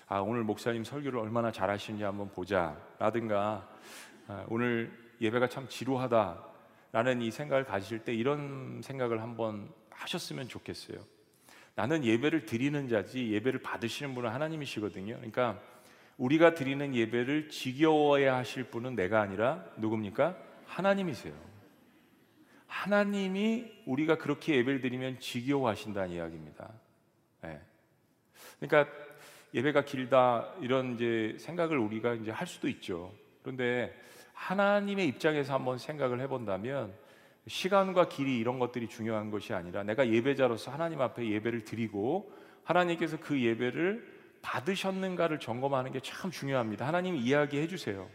아 0.07 0.21
오늘 0.21 0.45
목사님 0.45 0.85
설교를 0.85 1.19
얼마나 1.19 1.51
잘하시는지 1.51 2.05
한번 2.05 2.31
보자라든가 2.31 3.69
아, 4.29 4.45
오늘 4.49 4.97
예배가 5.21 5.49
참 5.49 5.69
지루하다라는 5.69 7.21
이 7.21 7.31
생각을 7.33 7.65
가지실 7.65 8.05
때 8.05 8.15
이런 8.15 8.81
생각을 8.83 9.21
한번 9.21 9.69
하셨으면 9.91 10.49
좋겠어요. 10.49 10.99
나는 11.75 12.05
예배를 12.05 12.47
드리는 12.47 12.89
자지 12.89 13.33
예배를 13.33 13.61
받으시는 13.61 14.15
분은 14.15 14.31
하나님이시거든요. 14.31 15.17
그러니까 15.17 15.61
우리가 16.17 16.55
드리는 16.55 16.95
예배를 16.95 17.49
지겨워야 17.49 18.37
하실 18.37 18.65
분은 18.65 18.95
내가 18.95 19.21
아니라 19.21 19.65
누굽니까? 19.79 20.37
하나님이세요. 20.67 21.54
하나님이 22.75 23.83
우리가 23.87 24.19
그렇게 24.19 24.57
예배를 24.57 24.81
드리면 24.81 25.21
지겨워하신다는 25.21 26.11
이야기입니다. 26.11 26.71
네. 27.43 27.61
그러니까 28.59 28.93
예배가 29.55 29.85
길다 29.85 30.53
이런 30.61 30.95
이제 30.95 31.37
생각을 31.39 31.79
우리가 31.79 32.15
이제 32.15 32.33
할 32.33 32.49
수도 32.49 32.69
있죠. 32.69 33.15
그런데 33.43 33.95
하나님의 34.33 35.07
입장에서 35.07 35.55
한번 35.55 35.79
생각을 35.79 36.21
해본다면 36.21 36.93
시간과 37.47 38.09
길이 38.09 38.39
이런 38.39 38.59
것들이 38.59 38.89
중요한 38.89 39.31
것이 39.31 39.55
아니라 39.55 39.85
내가 39.85 40.09
예배자로서 40.09 40.73
하나님 40.73 41.01
앞에 41.01 41.31
예배를 41.31 41.65
드리고 41.65 42.33
하나님께서 42.65 43.19
그 43.21 43.41
예배를 43.41 44.05
받으셨는가를 44.43 45.39
점검하는 45.39 45.93
게 45.93 46.01
참 46.01 46.33
중요합니다. 46.33 46.87
하나님 46.87 47.15
이야기해 47.15 47.69
주세요. 47.69 48.11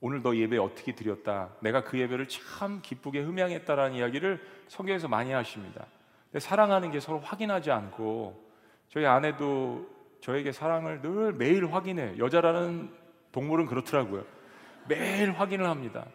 오늘 0.00 0.22
너 0.22 0.36
예배 0.36 0.58
어떻게 0.58 0.94
드렸다. 0.94 1.50
내가 1.60 1.82
그 1.84 1.98
예배를 1.98 2.28
참 2.28 2.80
기쁘게 2.82 3.20
흠양했다라는 3.20 3.96
이야기를 3.96 4.40
성경에서 4.68 5.08
많이 5.08 5.32
하십니다. 5.32 5.86
근데 6.30 6.40
사랑하는 6.40 6.90
게 6.90 7.00
서로 7.00 7.18
확인하지 7.20 7.70
않고 7.70 8.44
저희 8.88 9.06
아내도 9.06 9.86
저에게 10.20 10.52
사랑을 10.52 11.00
늘 11.00 11.32
매일 11.32 11.72
확인해요. 11.72 12.18
여자라는 12.18 12.90
동물은 13.32 13.66
그렇더라고요. 13.66 14.24
매일 14.88 15.32
확인을 15.32 15.66
합니다. 15.66 16.06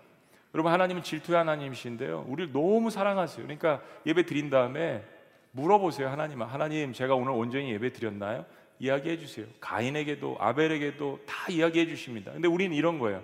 여러분 0.54 0.72
하나님은 0.72 1.04
질투의 1.04 1.38
하나님이신데요. 1.38 2.26
우리를 2.28 2.52
너무 2.52 2.90
사랑하세요. 2.90 3.46
그러니까 3.46 3.82
예배 4.06 4.26
드린 4.26 4.50
다음에 4.50 5.04
물어보세요. 5.52 6.10
하나님, 6.10 6.42
하나님 6.42 6.94
제가 6.94 7.16
오늘 7.16 7.32
온전히 7.32 7.72
예배 7.72 7.94
드렸나요? 7.94 8.46
이야기해 8.80 9.18
주세요. 9.18 9.46
가인에게도 9.60 10.38
아벨에게도 10.40 11.20
다 11.26 11.52
이야기해 11.52 11.88
주십니다. 11.88 12.32
근데 12.32 12.48
우리는 12.48 12.76
이런 12.76 13.00
거예요. 13.00 13.22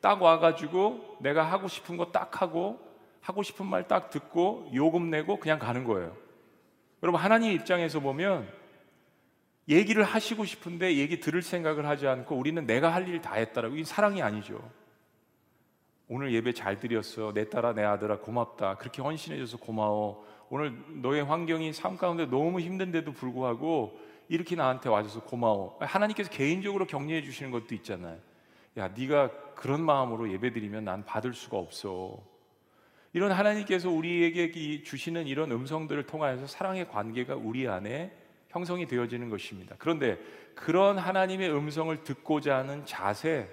딱 0.00 0.20
와가지고 0.22 1.18
내가 1.20 1.42
하고 1.44 1.68
싶은 1.68 1.96
거 1.96 2.10
딱 2.12 2.40
하고 2.42 2.78
하고 3.20 3.42
싶은 3.42 3.66
말 3.66 3.86
딱 3.86 4.10
듣고 4.10 4.70
요금 4.74 5.10
내고 5.10 5.38
그냥 5.38 5.58
가는 5.58 5.84
거예요. 5.84 6.16
여러분 7.02 7.20
하나님 7.20 7.52
입장에서 7.52 8.00
보면 8.00 8.48
얘기를 9.68 10.02
하시고 10.02 10.44
싶은데 10.44 10.96
얘기 10.96 11.20
들을 11.20 11.42
생각을 11.42 11.86
하지 11.86 12.06
않고 12.08 12.34
우리는 12.34 12.66
내가 12.66 12.92
할 12.92 13.06
일 13.08 13.20
다 13.22 13.34
했다라고 13.34 13.76
이 13.76 13.84
사랑이 13.84 14.22
아니죠. 14.22 14.60
오늘 16.08 16.32
예배 16.32 16.54
잘 16.54 16.80
드렸어. 16.80 17.32
내 17.32 17.48
딸아, 17.48 17.72
내 17.74 17.84
아들아, 17.84 18.18
고맙다. 18.18 18.78
그렇게 18.78 19.00
헌신해 19.00 19.38
줘서 19.38 19.58
고마워. 19.58 20.26
오늘 20.48 20.76
너의 21.00 21.22
환경이 21.22 21.72
삶 21.72 21.96
가운데 21.96 22.26
너무 22.26 22.58
힘든데도 22.58 23.12
불구하고 23.12 23.96
이렇게 24.28 24.56
나한테 24.56 24.88
와줘서 24.88 25.22
고마워. 25.22 25.78
하나님께서 25.80 26.28
개인적으로 26.30 26.86
격려해 26.88 27.22
주시는 27.22 27.52
것도 27.52 27.76
있잖아요. 27.76 28.18
야, 28.76 28.88
네가 28.88 29.54
그런 29.54 29.82
마음으로 29.82 30.32
예배드리면 30.32 30.84
난 30.84 31.04
받을 31.04 31.34
수가 31.34 31.58
없어. 31.58 32.18
이런 33.12 33.32
하나님께서 33.32 33.90
우리에게 33.90 34.82
주시는 34.82 35.26
이런 35.26 35.50
음성들을 35.50 36.04
통하여서 36.06 36.46
사랑의 36.46 36.88
관계가 36.88 37.34
우리 37.34 37.66
안에 37.68 38.16
형성이 38.48 38.86
되어지는 38.86 39.30
것입니다. 39.30 39.74
그런데 39.78 40.18
그런 40.54 40.98
하나님의 40.98 41.50
음성을 41.50 42.04
듣고자 42.04 42.56
하는 42.58 42.84
자세, 42.86 43.48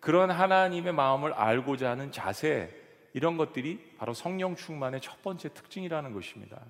그런 0.00 0.30
하나님의 0.30 0.92
마음을 0.92 1.32
알고자 1.32 1.90
하는 1.90 2.10
자세 2.10 2.74
이런 3.12 3.36
것들이 3.36 3.94
바로 3.98 4.14
성령 4.14 4.56
충만의 4.56 5.00
첫 5.00 5.22
번째 5.22 5.52
특징이라는 5.52 6.12
것입니다. 6.12 6.60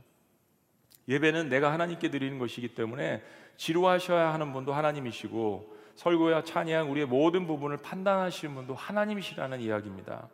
예배는 1.09 1.49
내가 1.49 1.73
하나님께 1.73 2.11
드리는 2.11 2.39
것이기 2.39 2.75
때문에 2.75 3.23
지루하셔야 3.57 4.33
하는 4.33 4.53
분도 4.53 4.73
하나님이시고 4.73 5.77
설교야 5.97 6.45
찬양 6.45 6.91
우리의 6.91 7.07
모든 7.07 7.47
부분을 7.47 7.79
판단하시는 7.79 8.55
분도 8.55 8.75
하나님이시라는 8.75 9.61
이야기입니다. 9.61 10.29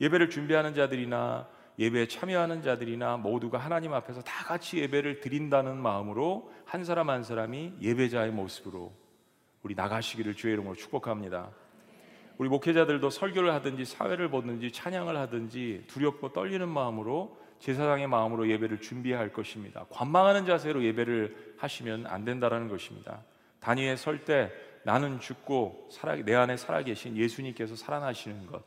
예배를 0.00 0.30
준비하는 0.30 0.74
자들이나 0.74 1.48
예배에 1.78 2.08
참여하는 2.08 2.62
자들이나 2.62 3.18
모두가 3.18 3.58
하나님 3.58 3.92
앞에서 3.92 4.22
다 4.22 4.44
같이 4.46 4.78
예배를 4.78 5.20
드린다는 5.20 5.76
마음으로 5.76 6.50
한 6.64 6.84
사람 6.84 7.10
한 7.10 7.22
사람이 7.22 7.74
예배자의 7.80 8.30
모습으로 8.32 8.94
우리 9.62 9.74
나가시기를 9.74 10.34
주의 10.34 10.54
이름으로 10.54 10.74
축복합니다. 10.74 11.50
우리 12.38 12.48
목회자들도 12.48 13.10
설교를 13.10 13.52
하든지 13.54 13.84
사회를 13.84 14.30
보든지 14.30 14.72
찬양을 14.72 15.16
하든지 15.16 15.84
두렵고 15.86 16.32
떨리는 16.32 16.66
마음으로 16.68 17.38
제사장의 17.58 18.06
마음으로 18.06 18.48
예배를 18.48 18.80
준비할 18.80 19.32
것입니다. 19.32 19.86
관망하는 19.90 20.44
자세로 20.44 20.84
예배를 20.84 21.54
하시면 21.58 22.06
안 22.06 22.24
된다라는 22.24 22.68
것입니다. 22.68 23.22
단위에 23.66 23.96
설 23.96 24.24
때 24.24 24.52
나는 24.84 25.18
죽고 25.18 25.88
살아, 25.90 26.14
내 26.14 26.36
안에 26.36 26.56
살아계신 26.56 27.16
예수님께서 27.16 27.74
살아나시는 27.74 28.46
것. 28.46 28.62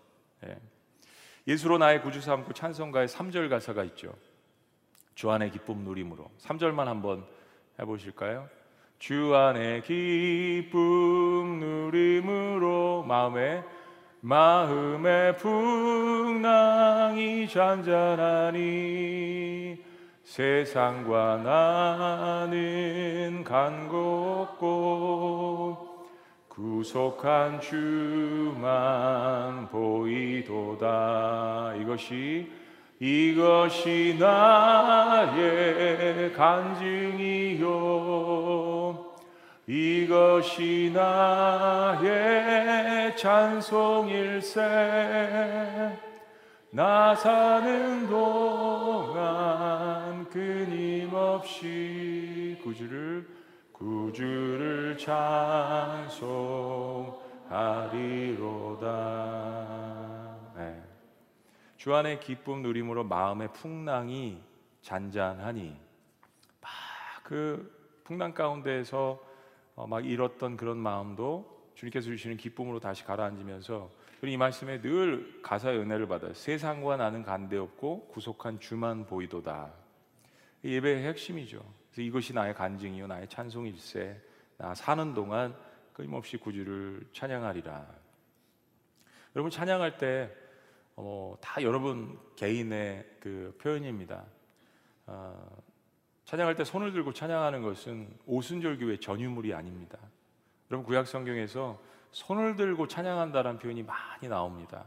예. 0.45 1.55
수로 1.55 1.77
나의 1.77 2.01
구주 2.01 2.19
삼고 2.19 2.51
찬송가의 2.51 3.07
3절 3.07 3.49
가사가 3.49 3.85
있죠. 3.85 4.13
주 5.15 5.31
안의 5.31 5.51
기쁨 5.51 5.85
누림으로 5.85 6.29
3절만 6.39 6.83
한번 6.83 7.25
해보실까요? 7.79 8.49
주 8.97 9.33
안에 9.33 9.79
기쁨 9.83 11.59
누림으로 11.61 13.05
마음에 13.07 13.63
마음의 14.19 15.37
풍랑이 15.37 16.77
잔잔하니 17.47 18.59
세상과 20.29 21.37
나는 21.37 23.43
간곡고 23.43 24.67
구속한 26.47 27.59
주만 27.59 29.67
보이도다. 29.69 31.73
이것이 31.81 32.47
이것이 32.99 34.17
나의 34.19 36.31
간증이요. 36.33 37.65
이것이 39.65 40.91
나의 40.93 43.17
찬송일세 43.17 44.59
나 46.71 47.15
사는 47.15 48.07
동안 48.07 49.09
끊임없이 50.29 51.59
구주를 52.63 53.27
구주를 53.71 54.97
찬송하리로다 54.97 56.07
네. 60.55 60.83
주 61.77 61.93
안의 61.95 62.19
기쁨 62.19 62.61
누림으로 62.61 63.03
마음의 63.03 63.53
풍랑이 63.53 64.41
잔잔하니 64.81 65.75
막 66.61 66.89
그 67.29 68.01
풍랑 68.05 68.33
가운데에서 68.33 69.23
어, 69.75 69.85
막 69.85 70.03
잃었던 70.03 70.57
그런 70.57 70.77
마음도 70.77 71.69
주님께서 71.75 72.07
주시는 72.07 72.37
기쁨으로 72.37 72.79
다시 72.79 73.03
가라앉으면서 73.03 73.91
우리 74.21 74.33
이 74.33 74.37
말씀에 74.37 74.81
늘 74.81 75.39
가사의 75.41 75.79
은혜를 75.79 76.07
받아요. 76.07 76.33
세상과 76.33 76.97
나는 76.97 77.23
간대 77.23 77.55
없고 77.55 78.09
구속한 78.09 78.59
주만 78.59 79.05
보이도다. 79.05 79.71
예배의 80.61 81.07
핵심이죠. 81.07 81.63
그래서 81.89 82.01
이것이 82.01 82.33
나의 82.33 82.53
간증이요 82.53 83.07
나의 83.07 83.29
찬송일세. 83.29 84.21
나 84.57 84.75
사는 84.75 85.13
동안 85.13 85.55
끊임없이 85.93 86.35
구주를 86.35 87.07
찬양하리라. 87.13 87.87
여러분 89.37 89.49
찬양할 89.49 89.97
때 89.97 90.29
어, 90.97 91.37
다 91.39 91.63
여러분 91.63 92.19
개인의 92.35 93.05
그 93.21 93.57
표현입니다. 93.61 94.25
어, 95.05 95.63
찬양할 96.25 96.57
때 96.57 96.65
손을 96.65 96.91
들고 96.91 97.13
찬양하는 97.13 97.61
것은 97.61 98.09
오순절교의 98.25 98.99
전유물이 98.99 99.53
아닙니다. 99.53 99.97
여러분 100.69 100.85
구약 100.85 101.07
성경에서 101.07 101.81
손을 102.11 102.55
들고 102.55 102.87
찬양한다는 102.87 103.59
표현이 103.59 103.83
많이 103.83 104.27
나옵니다. 104.27 104.85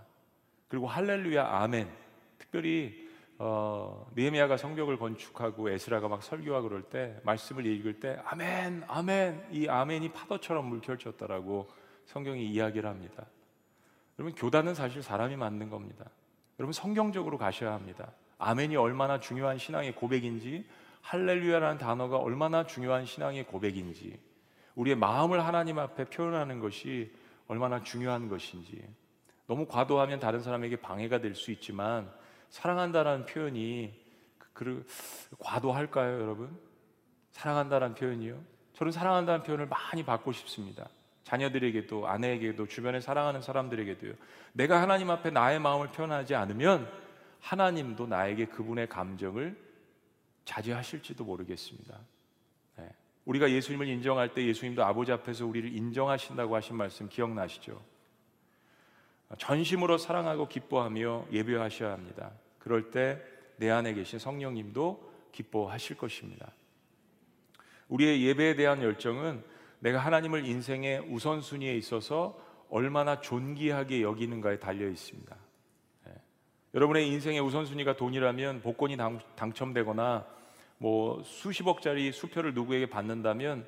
그리고 0.68 0.86
할렐루야 0.86 1.46
아멘. 1.46 1.88
특별히 2.38 3.10
어, 3.38 4.08
느헤미야가 4.14 4.56
성벽을 4.56 4.98
건축하고 4.98 5.70
에스라가 5.70 6.08
막 6.08 6.22
설교하고 6.22 6.68
그럴 6.68 6.82
때 6.82 7.18
말씀을 7.24 7.66
읽을 7.66 7.98
때 7.98 8.20
아멘 8.24 8.84
아멘 8.86 9.48
이 9.50 9.68
아멘이 9.68 10.12
파도처럼 10.12 10.66
물결쳤다라고 10.66 11.68
성경이 12.06 12.46
이야기를 12.46 12.88
합니다. 12.88 13.26
여러분 14.18 14.34
교단은 14.34 14.74
사실 14.74 15.02
사람이 15.02 15.36
만든 15.36 15.70
겁니다. 15.70 16.04
여러분 16.58 16.72
성경적으로 16.72 17.38
가셔야 17.38 17.72
합니다. 17.72 18.12
아멘이 18.38 18.76
얼마나 18.76 19.18
중요한 19.18 19.58
신앙의 19.58 19.94
고백인지 19.94 20.66
할렐루야라는 21.00 21.78
단어가 21.78 22.18
얼마나 22.18 22.64
중요한 22.64 23.06
신앙의 23.06 23.46
고백인지 23.46 24.20
우리의 24.74 24.96
마음을 24.96 25.44
하나님 25.44 25.78
앞에 25.78 26.04
표현하는 26.06 26.60
것이 26.60 27.12
얼마나 27.48 27.82
중요한 27.82 28.28
것인지 28.28 28.82
너무 29.46 29.66
과도하면 29.66 30.20
다른 30.20 30.40
사람에게 30.40 30.76
방해가 30.76 31.20
될 31.20 31.34
수 31.34 31.50
있지만 31.50 32.10
사랑한다라는 32.48 33.26
표현이 33.26 33.92
그, 34.38 34.50
그 34.52 34.86
과도할까요, 35.38 36.20
여러분? 36.20 36.56
사랑한다라는 37.32 37.94
표현이요. 37.94 38.38
저는 38.74 38.92
사랑한다는 38.92 39.42
표현을 39.42 39.66
많이 39.66 40.04
받고 40.04 40.32
싶습니다. 40.32 40.88
자녀들에게도 41.24 42.06
아내에게도 42.08 42.66
주변에 42.66 43.00
사랑하는 43.00 43.40
사람들에게도요. 43.40 44.12
내가 44.52 44.82
하나님 44.82 45.10
앞에 45.10 45.30
나의 45.30 45.60
마음을 45.60 45.88
표현하지 45.88 46.34
않으면 46.34 46.90
하나님도 47.40 48.06
나에게 48.06 48.46
그분의 48.46 48.88
감정을 48.88 49.56
자제하실지도 50.44 51.24
모르겠습니다. 51.24 51.98
네. 53.24 53.30
우리가 53.30 53.50
예수님을 53.50 53.88
인정할 53.88 54.34
때 54.34 54.44
예수님도 54.46 54.84
아버지 54.84 55.12
앞에서 55.12 55.46
우리를 55.46 55.74
인정하신다고 55.74 56.54
하신 56.56 56.76
말씀 56.76 57.08
기억나시죠? 57.08 57.80
전심으로 59.38 59.98
사랑하고 59.98 60.48
기뻐하며 60.48 61.26
예배하셔야 61.32 61.92
합니다. 61.92 62.32
그럴 62.58 62.90
때 62.90 63.32
내 63.62 63.70
안에 63.70 63.94
계신 63.94 64.18
성령님도 64.18 65.12
기뻐하실 65.30 65.96
것입니다. 65.96 66.50
우리의 67.88 68.24
예배에 68.24 68.56
대한 68.56 68.82
열정은 68.82 69.44
내가 69.78 70.00
하나님을 70.00 70.44
인생의 70.44 71.06
우선순위에 71.08 71.76
있어서 71.76 72.36
얼마나 72.70 73.20
존귀하게 73.20 74.02
여기는가에 74.02 74.58
달려 74.58 74.88
있습니다. 74.88 75.36
예. 76.08 76.12
여러분의 76.74 77.06
인생의 77.08 77.40
우선순위가 77.40 77.94
돈이라면 77.94 78.62
복권이 78.62 78.96
당, 78.96 79.20
당첨되거나 79.36 80.26
뭐 80.82 81.22
수십억짜리 81.22 82.10
수표를 82.10 82.54
누구에게 82.54 82.86
받는다면 82.86 83.64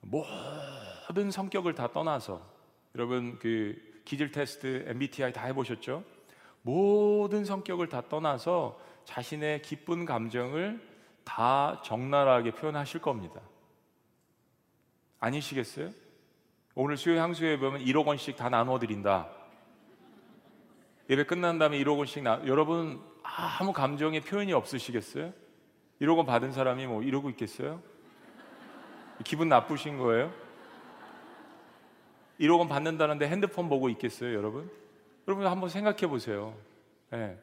모든 0.00 1.30
성격을 1.30 1.76
다 1.76 1.92
떠나서 1.92 2.44
여러분 2.96 3.38
그 3.38 3.80
기질 4.04 4.32
테스트 4.32 4.86
MBTI 4.88 5.32
다 5.32 5.44
해보셨죠? 5.46 6.02
모든 6.62 7.44
성격을 7.44 7.88
다 7.88 8.02
떠나서 8.08 8.76
자신의 9.04 9.62
기쁜 9.62 10.04
감정을 10.04 10.84
다 11.22 11.80
적나라하게 11.84 12.56
표현하실 12.56 13.02
겁니다. 13.02 13.40
아니시겠어요? 15.20 15.92
오늘 16.74 16.96
수요 16.96 17.20
향수에 17.20 17.56
보면 17.60 17.84
1억 17.84 18.04
원씩 18.04 18.34
다 18.34 18.48
나눠 18.48 18.80
드린다. 18.80 19.30
예배 21.08 21.26
끝난 21.26 21.60
다음에 21.60 21.78
1억 21.78 21.96
원씩 21.96 22.24
나 22.24 22.42
여러분 22.46 23.00
아무 23.22 23.72
감정의 23.72 24.22
표현이 24.22 24.52
없으시겠어요? 24.52 25.45
1억 26.00 26.16
원 26.16 26.26
받은 26.26 26.52
사람이 26.52 26.86
뭐 26.86 27.02
이러고 27.02 27.30
있겠어요? 27.30 27.82
기분 29.24 29.48
나쁘신 29.48 29.98
거예요? 29.98 30.32
1억 32.38 32.58
원 32.58 32.68
받는다는데 32.68 33.28
핸드폰 33.28 33.68
보고 33.68 33.88
있겠어요, 33.88 34.34
여러분? 34.34 34.70
여러분 35.26 35.46
한번 35.46 35.68
생각해 35.68 36.06
보세요. 36.06 36.54
네. 37.10 37.38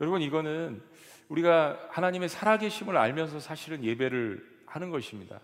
여러분 0.00 0.20
이거는 0.20 0.82
우리가 1.28 1.88
하나님의 1.90 2.28
살아계심을 2.28 2.96
알면서 2.96 3.38
사실은 3.40 3.84
예배를 3.84 4.64
하는 4.66 4.90
것입니다. 4.90 5.40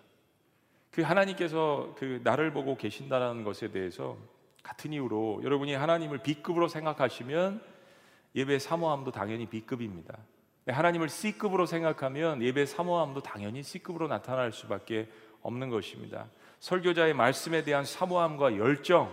그 0.91 1.03
하나님께서 1.03 1.95
그 1.97 2.21
나를 2.25 2.53
보고 2.53 2.77
계신다는 2.77 3.45
것에 3.45 3.71
대해서 3.71 4.19
같은 4.63 4.93
이유로 4.93 5.43
여러분이 5.45 5.75
하나님을 5.75 6.19
B급으로 6.19 6.69
생각하시면 6.69 7.63
예배 8.35 8.59
사모함도 8.59 9.13
당연히 9.13 9.47
B급입니다. 9.47 10.19
하나님을 10.67 11.09
C급으로 11.09 11.67
생각하면 11.67 12.43
예배 12.43 12.67
사모함도 12.67 13.23
당연히 13.23 13.63
C급으로 13.63 14.09
나타날 14.09 14.53
수밖에 14.53 15.09
없는 15.43 15.71
것입니다. 15.71 16.27
설교자의 16.61 17.15
말씀에 17.15 17.65
대한 17.65 17.85
사모함과 17.85 18.59
열정, 18.59 19.13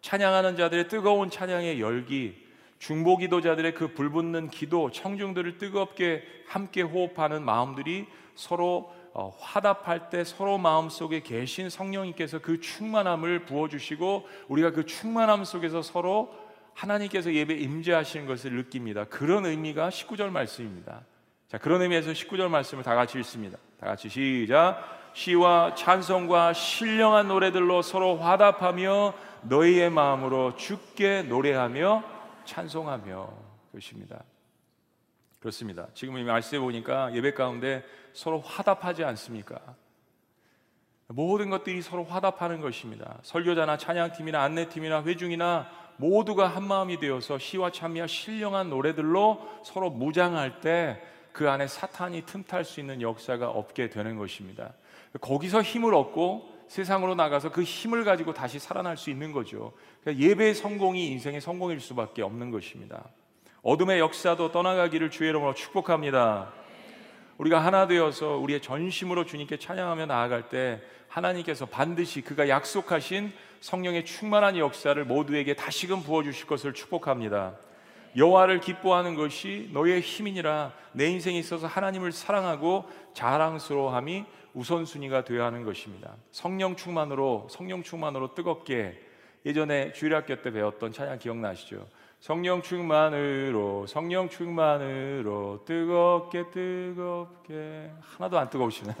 찬양하는 0.00 0.56
자들의 0.56 0.88
뜨거운 0.88 1.30
찬양의 1.30 1.80
열기, 1.80 2.46
중보 2.78 3.16
기도자들의 3.16 3.74
그 3.74 3.92
불붙는 3.92 4.50
기도, 4.50 4.90
청중들을 4.90 5.58
뜨겁게 5.58 6.22
함께 6.46 6.82
호흡하는 6.82 7.44
마음들이 7.44 8.06
서로 8.36 8.96
어, 9.14 9.34
화답할 9.40 10.10
때 10.10 10.22
서로 10.22 10.58
마음속에 10.58 11.20
계신 11.20 11.70
성령님께서 11.70 12.38
그 12.38 12.60
충만함을 12.60 13.46
부어주시고 13.46 14.28
우리가 14.46 14.70
그 14.70 14.86
충만함 14.86 15.44
속에서 15.44 15.82
서로 15.82 16.32
하나님께서 16.78 17.32
예배 17.32 17.54
임재하시는 17.54 18.26
것을 18.26 18.52
느낍니다. 18.52 19.04
그런 19.04 19.46
의미가 19.46 19.88
19절 19.88 20.30
말씀입니다. 20.30 21.02
자, 21.48 21.58
그런 21.58 21.82
의미에서 21.82 22.12
19절 22.12 22.48
말씀을 22.48 22.84
다 22.84 22.94
같이 22.94 23.18
읽습니다. 23.18 23.58
다 23.80 23.88
같이 23.88 24.08
시작. 24.08 24.96
시와 25.12 25.74
찬송과 25.74 26.52
신령한 26.52 27.26
노래들로 27.26 27.82
서로 27.82 28.18
화답하며 28.18 29.14
너희의 29.42 29.90
마음으로 29.90 30.54
주께 30.54 31.22
노래하며 31.22 32.04
찬송하며 32.44 33.28
그것입니다. 33.72 34.22
그렇습니다. 35.40 35.88
지금 35.94 36.16
이 36.18 36.22
말씀에 36.22 36.60
보니까 36.60 37.12
예배 37.14 37.34
가운데 37.34 37.84
서로 38.12 38.40
화답하지 38.40 39.02
않습니까? 39.02 39.58
모든 41.08 41.50
것들이 41.50 41.82
서로 41.82 42.04
화답하는 42.04 42.60
것입니다. 42.60 43.18
설교자나 43.22 43.78
찬양팀이나 43.78 44.40
안내팀이나 44.42 45.02
회중이나 45.02 45.87
모두가 45.98 46.46
한 46.46 46.66
마음이 46.66 46.98
되어서 46.98 47.38
시와 47.38 47.70
참미와 47.70 48.06
신령한 48.06 48.70
노래들로 48.70 49.46
서로 49.62 49.90
무장할 49.90 50.60
때 50.60 51.00
그 51.38 51.48
안에 51.48 51.68
사탄이 51.68 52.22
틈탈 52.26 52.64
수 52.64 52.80
있는 52.80 53.00
역사가 53.00 53.48
없게 53.48 53.90
되는 53.90 54.16
것입니다. 54.16 54.72
거기서 55.20 55.62
힘을 55.62 55.94
얻고 55.94 56.52
세상으로 56.66 57.14
나가서 57.14 57.52
그 57.52 57.62
힘을 57.62 58.02
가지고 58.02 58.34
다시 58.34 58.58
살아날 58.58 58.96
수 58.96 59.08
있는 59.08 59.30
거죠. 59.30 59.72
그러니까 60.02 60.26
예배의 60.26 60.56
성공이 60.56 61.06
인생의 61.12 61.40
성공일 61.40 61.78
수밖에 61.78 62.22
없는 62.22 62.50
것입니다. 62.50 63.04
어둠의 63.62 64.00
역사도 64.00 64.50
떠나가기를 64.50 65.12
주의 65.12 65.30
이름으로 65.30 65.54
축복합니다. 65.54 66.52
우리가 67.38 67.64
하나 67.64 67.86
되어서 67.86 68.36
우리의 68.38 68.60
전심으로 68.60 69.24
주님께 69.24 69.58
찬양하며 69.58 70.06
나아갈 70.06 70.48
때 70.48 70.82
하나님께서 71.06 71.66
반드시 71.66 72.20
그가 72.20 72.48
약속하신 72.48 73.32
성령의 73.60 74.04
충만한 74.04 74.56
역사를 74.56 75.02
모두에게 75.04 75.54
다시금 75.54 76.02
부어 76.02 76.22
주실 76.22 76.46
것을 76.46 76.74
축복합니다. 76.74 77.56
여호와를 78.16 78.60
기뻐하는 78.60 79.14
것이 79.14 79.70
너의 79.72 80.00
힘이니라 80.00 80.72
내 80.92 81.06
인생에 81.06 81.38
있어서 81.38 81.66
하나님을 81.66 82.12
사랑하고 82.12 82.88
자랑스러워함이 83.14 84.24
우선순위가 84.54 85.24
되어야 85.24 85.46
하는 85.46 85.64
것입니다. 85.64 86.16
성령 86.30 86.74
충만으로 86.74 87.48
성령 87.50 87.82
충만으로 87.82 88.34
뜨겁게 88.34 89.00
예전에 89.46 89.92
주일학교 89.92 90.42
때 90.42 90.50
배웠던 90.50 90.92
찬양 90.92 91.18
기억나시죠? 91.18 91.86
성령 92.18 92.62
충만으로 92.62 93.86
성령 93.86 94.28
충만으로 94.28 95.64
뜨겁게 95.64 96.50
뜨겁게 96.50 97.92
하나도 98.00 98.38
안 98.38 98.50
뜨거우시네. 98.50 98.92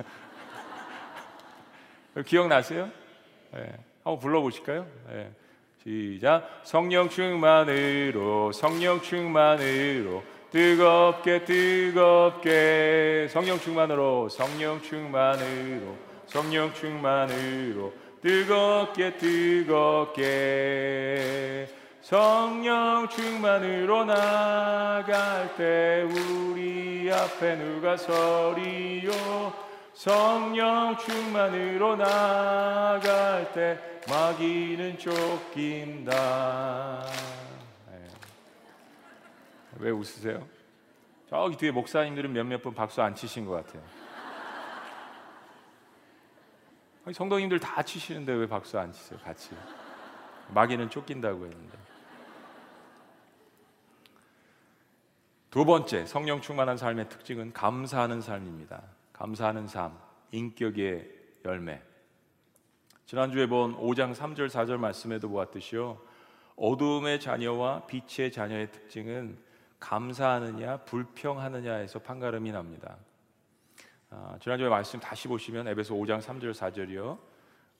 기억나세요? 2.24 2.88
네. 3.52 3.87
한번 4.08 4.20
불러보실까요? 4.20 4.86
네. 5.10 5.30
시작. 5.82 6.62
성령 6.62 7.10
충만으로 7.10 8.52
성령 8.52 9.02
충만으로 9.02 10.22
뜨겁게 10.50 11.44
뜨겁게 11.44 13.28
성령 13.28 13.60
충만으로 13.60 14.30
성령 14.30 14.80
충만으로 14.80 15.94
성령 16.24 16.72
충만으로 16.72 17.92
뜨겁게 18.22 19.18
뜨겁게 19.18 20.26
성령 22.00 23.08
충만으로 23.10 24.06
나갈 24.06 25.54
때 25.56 26.06
우리 26.08 27.12
앞에 27.12 27.56
누가 27.56 27.94
서리요 27.98 29.67
성령 29.98 30.96
충만으로 30.96 31.96
나갈 31.96 33.52
때 33.52 34.00
마귀는 34.08 34.96
쫓긴다 34.96 36.14
네. 37.90 38.08
왜 39.78 39.90
웃으세요? 39.90 40.46
저기 41.28 41.56
뒤에 41.56 41.72
목사님들은 41.72 42.32
몇몇 42.32 42.62
분 42.62 42.74
박수 42.74 43.02
안 43.02 43.16
치신 43.16 43.44
것 43.44 43.66
같아요 43.66 43.82
성도님들 47.12 47.58
다 47.58 47.82
치시는데 47.82 48.34
왜 48.34 48.46
박수 48.46 48.78
안 48.78 48.92
치세요 48.92 49.18
같이 49.24 49.50
마귀는 50.50 50.90
쫓긴다고 50.90 51.44
했는데 51.44 51.76
두 55.50 55.64
번째 55.64 56.06
성령 56.06 56.40
충만한 56.40 56.76
삶의 56.76 57.08
특징은 57.08 57.52
감사하는 57.52 58.20
삶입니다. 58.20 58.97
감사하는 59.18 59.66
삶, 59.66 59.98
인격의 60.30 61.10
열매. 61.44 61.82
지난주에 63.04 63.48
본 63.48 63.76
5장 63.76 64.14
3절 64.14 64.46
4절 64.46 64.76
말씀에도 64.76 65.28
보았듯이요. 65.28 66.00
어둠의 66.54 67.18
자녀와 67.18 67.86
빛의 67.86 68.30
자녀의 68.30 68.70
특징은 68.70 69.36
감사하느냐 69.80 70.78
불평하느냐에서 70.84 71.98
판가름이 71.98 72.52
납니다. 72.52 72.96
아, 74.10 74.38
지난주에 74.40 74.68
말씀 74.68 75.00
다시 75.00 75.26
보시면 75.26 75.66
에베소 75.66 75.96
5장 75.96 76.20
3절 76.20 76.52
4절이요. 76.52 77.18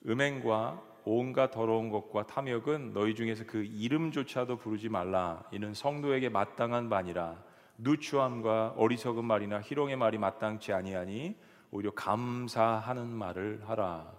음행과 0.07 0.83
온갖 1.05 1.51
더러운 1.51 1.89
것과 1.89 2.27
탐욕은 2.27 2.91
너희 2.91 3.15
중에서 3.15 3.45
그 3.47 3.63
이름조차도 3.63 4.57
부르지 4.57 4.89
말라. 4.89 5.45
이는 5.53 5.73
성도에게 5.73 6.27
마땅한 6.27 6.89
반이라. 6.89 7.48
누추함과 7.79 8.75
어리석은 8.77 9.25
말이나 9.25 9.61
희롱의 9.61 9.95
말이 9.95 10.17
마땅치 10.17 10.73
아니하니 10.73 11.35
오히려 11.71 11.91
감사하는 11.91 13.07
말을 13.07 13.63
하라. 13.65 14.11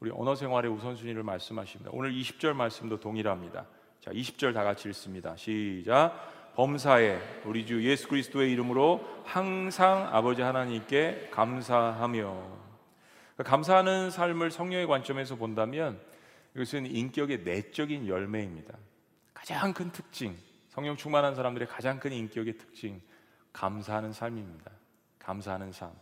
우리 0.00 0.10
언어 0.12 0.34
생활의 0.34 0.70
우선순위를 0.70 1.22
말씀하십니다. 1.22 1.90
오늘 1.92 2.12
20절 2.12 2.54
말씀도 2.54 3.00
동일합니다. 3.00 3.66
자, 4.00 4.10
20절 4.10 4.52
다 4.52 4.64
같이 4.64 4.88
읽습니다. 4.88 5.36
시작. 5.36 6.12
범사에 6.54 7.18
우리 7.44 7.64
주 7.64 7.82
예수 7.88 8.08
그리스도의 8.08 8.52
이름으로 8.52 9.00
항상 9.24 10.08
아버지 10.12 10.42
하나님께 10.42 11.28
감사하며 11.30 12.22
그러니까 12.22 13.42
감사하는 13.44 14.10
삶을 14.10 14.50
성령의 14.50 14.86
관점에서 14.86 15.36
본다면 15.36 16.00
이것은 16.54 16.86
인격의 16.86 17.44
내적인 17.44 18.06
열매입니다. 18.06 18.76
가장 19.32 19.72
큰 19.72 19.90
특징, 19.90 20.36
성령 20.72 20.96
충만한 20.96 21.34
사람들의 21.34 21.68
가장 21.68 22.00
큰 22.00 22.14
인격의 22.14 22.56
특징, 22.56 23.02
감사하는 23.52 24.14
삶입니다. 24.14 24.70
감사하는 25.18 25.70
삶. 25.70 25.92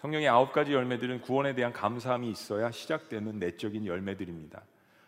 성령의 0.00 0.28
아홉 0.28 0.52
가지 0.52 0.74
열매들은 0.74 1.22
구원에 1.22 1.54
대한 1.54 1.72
감사함이 1.72 2.28
있어야 2.30 2.70
시작되는 2.70 3.38
내적인 3.38 3.86
열매들입니다. 3.86 4.60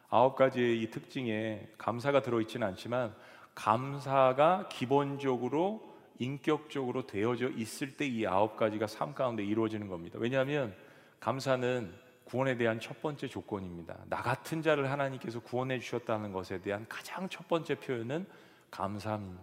아홉 0.09 0.37
가지의 0.37 0.81
이 0.81 0.91
특징에 0.91 1.69
감사가 1.77 2.23
들어있지는 2.23 2.67
않지만 2.69 3.15
감사가 3.55 4.71
기본적으로 4.71 5.95
인격적으로 6.19 7.07
되어져 7.07 7.51
있을 7.51 7.99
때 7.99 8.07
이 8.07 8.27
아홉 8.27 8.57
가지가 8.57 8.87
삶 8.87 9.15
가운데 9.15 9.45
이루어지는 9.45 9.89
겁니다. 9.89 10.19
왜냐하면 10.19 10.75
감사는 11.21 11.93
구원에 12.25 12.57
대한 12.57 12.81
첫 12.81 13.03
번째 13.03 13.29
조건입니다. 13.29 13.99
나 14.09 14.23
같은 14.23 14.63
자를 14.63 14.91
하나님께서 14.91 15.41
구원해 15.41 15.79
주셨다는 15.79 16.33
것에 16.33 16.63
대한 16.63 16.87
가장 16.89 17.29
첫 17.29 17.47
번째 17.49 17.75
표현은 17.75 18.25
감사함입니다. 18.73 19.43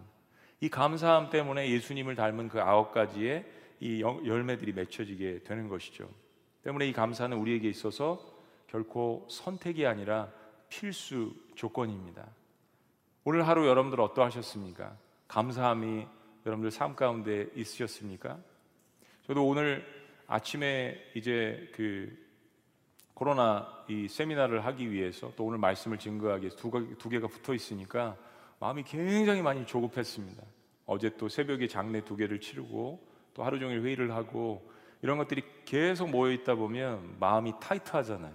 이 0.60 0.68
감사함 0.68 1.30
때문에 1.30 1.70
예수님을 1.70 2.14
닮은 2.14 2.48
그 2.48 2.60
아홉 2.60 2.92
가지의 2.92 3.46
이 3.80 4.02
열매들이 4.02 4.74
맺혀지게 4.74 5.44
되는 5.44 5.68
것이죠. 5.68 6.06
때문에 6.62 6.86
이 6.86 6.92
감사는 6.92 7.34
우리에게 7.34 7.70
있어서 7.70 8.20
결코 8.66 9.26
선택이 9.30 9.86
아니라 9.86 10.30
필수 10.68 11.34
조건입니다. 11.54 12.26
오늘 13.24 13.48
하루 13.48 13.66
여러분들 13.66 14.00
어떠하셨습니까? 14.00 14.96
감사함이 15.28 16.06
여러분들 16.44 16.70
삶 16.70 16.94
가운데 16.94 17.48
있으셨습니까? 17.54 18.38
저도 19.26 19.46
오늘 19.46 19.86
아침에 20.26 20.98
이제 21.14 21.70
그 21.74 22.16
코로나 23.14 23.84
이 23.88 24.08
세미나를 24.08 24.64
하기 24.66 24.90
위해서 24.90 25.32
또 25.36 25.44
오늘 25.44 25.58
말씀을 25.58 25.98
증거하기 25.98 26.42
위해서 26.42 26.56
두, 26.56 26.96
두 26.98 27.08
개가 27.08 27.28
붙어 27.28 27.54
있으니까 27.54 28.16
마음이 28.60 28.84
굉장히 28.84 29.42
많이 29.42 29.66
조급했습니다. 29.66 30.42
어제 30.86 31.16
또 31.16 31.28
새벽에 31.28 31.66
장례 31.66 32.02
두 32.02 32.14
개를 32.14 32.40
치르고 32.40 33.02
또 33.34 33.42
하루 33.42 33.58
종일 33.58 33.82
회의를 33.82 34.12
하고 34.14 34.70
이런 35.02 35.18
것들이 35.18 35.42
계속 35.64 36.10
모여 36.10 36.30
있다 36.32 36.54
보면 36.54 37.16
마음이 37.18 37.54
타이트하잖아요. 37.58 38.34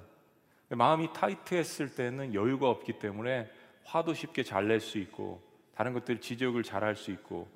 마음이 0.69 1.13
타이트했을 1.13 1.93
때는 1.93 2.33
여유가 2.33 2.69
없기 2.69 2.97
때문에 2.97 3.49
화도 3.83 4.15
쉽게 4.15 4.41
잘 4.43 4.67
낼 4.67 4.79
수 4.79 4.97
있고 4.97 5.43
다른 5.75 5.93
것들 5.93 6.21
지적을 6.21 6.63
잘 6.63 6.83
할 6.83 6.95
수 6.95 7.11
있고 7.11 7.47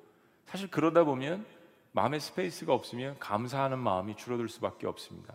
사실 0.46 0.70
그러다 0.70 1.04
보면 1.04 1.44
마음의 1.92 2.20
space가 2.20 2.72
없으면 2.72 3.18
감사하는 3.18 3.78
마음이 3.80 4.16
줄어들 4.16 4.48
수밖에 4.48 4.86
없습니다. 4.86 5.34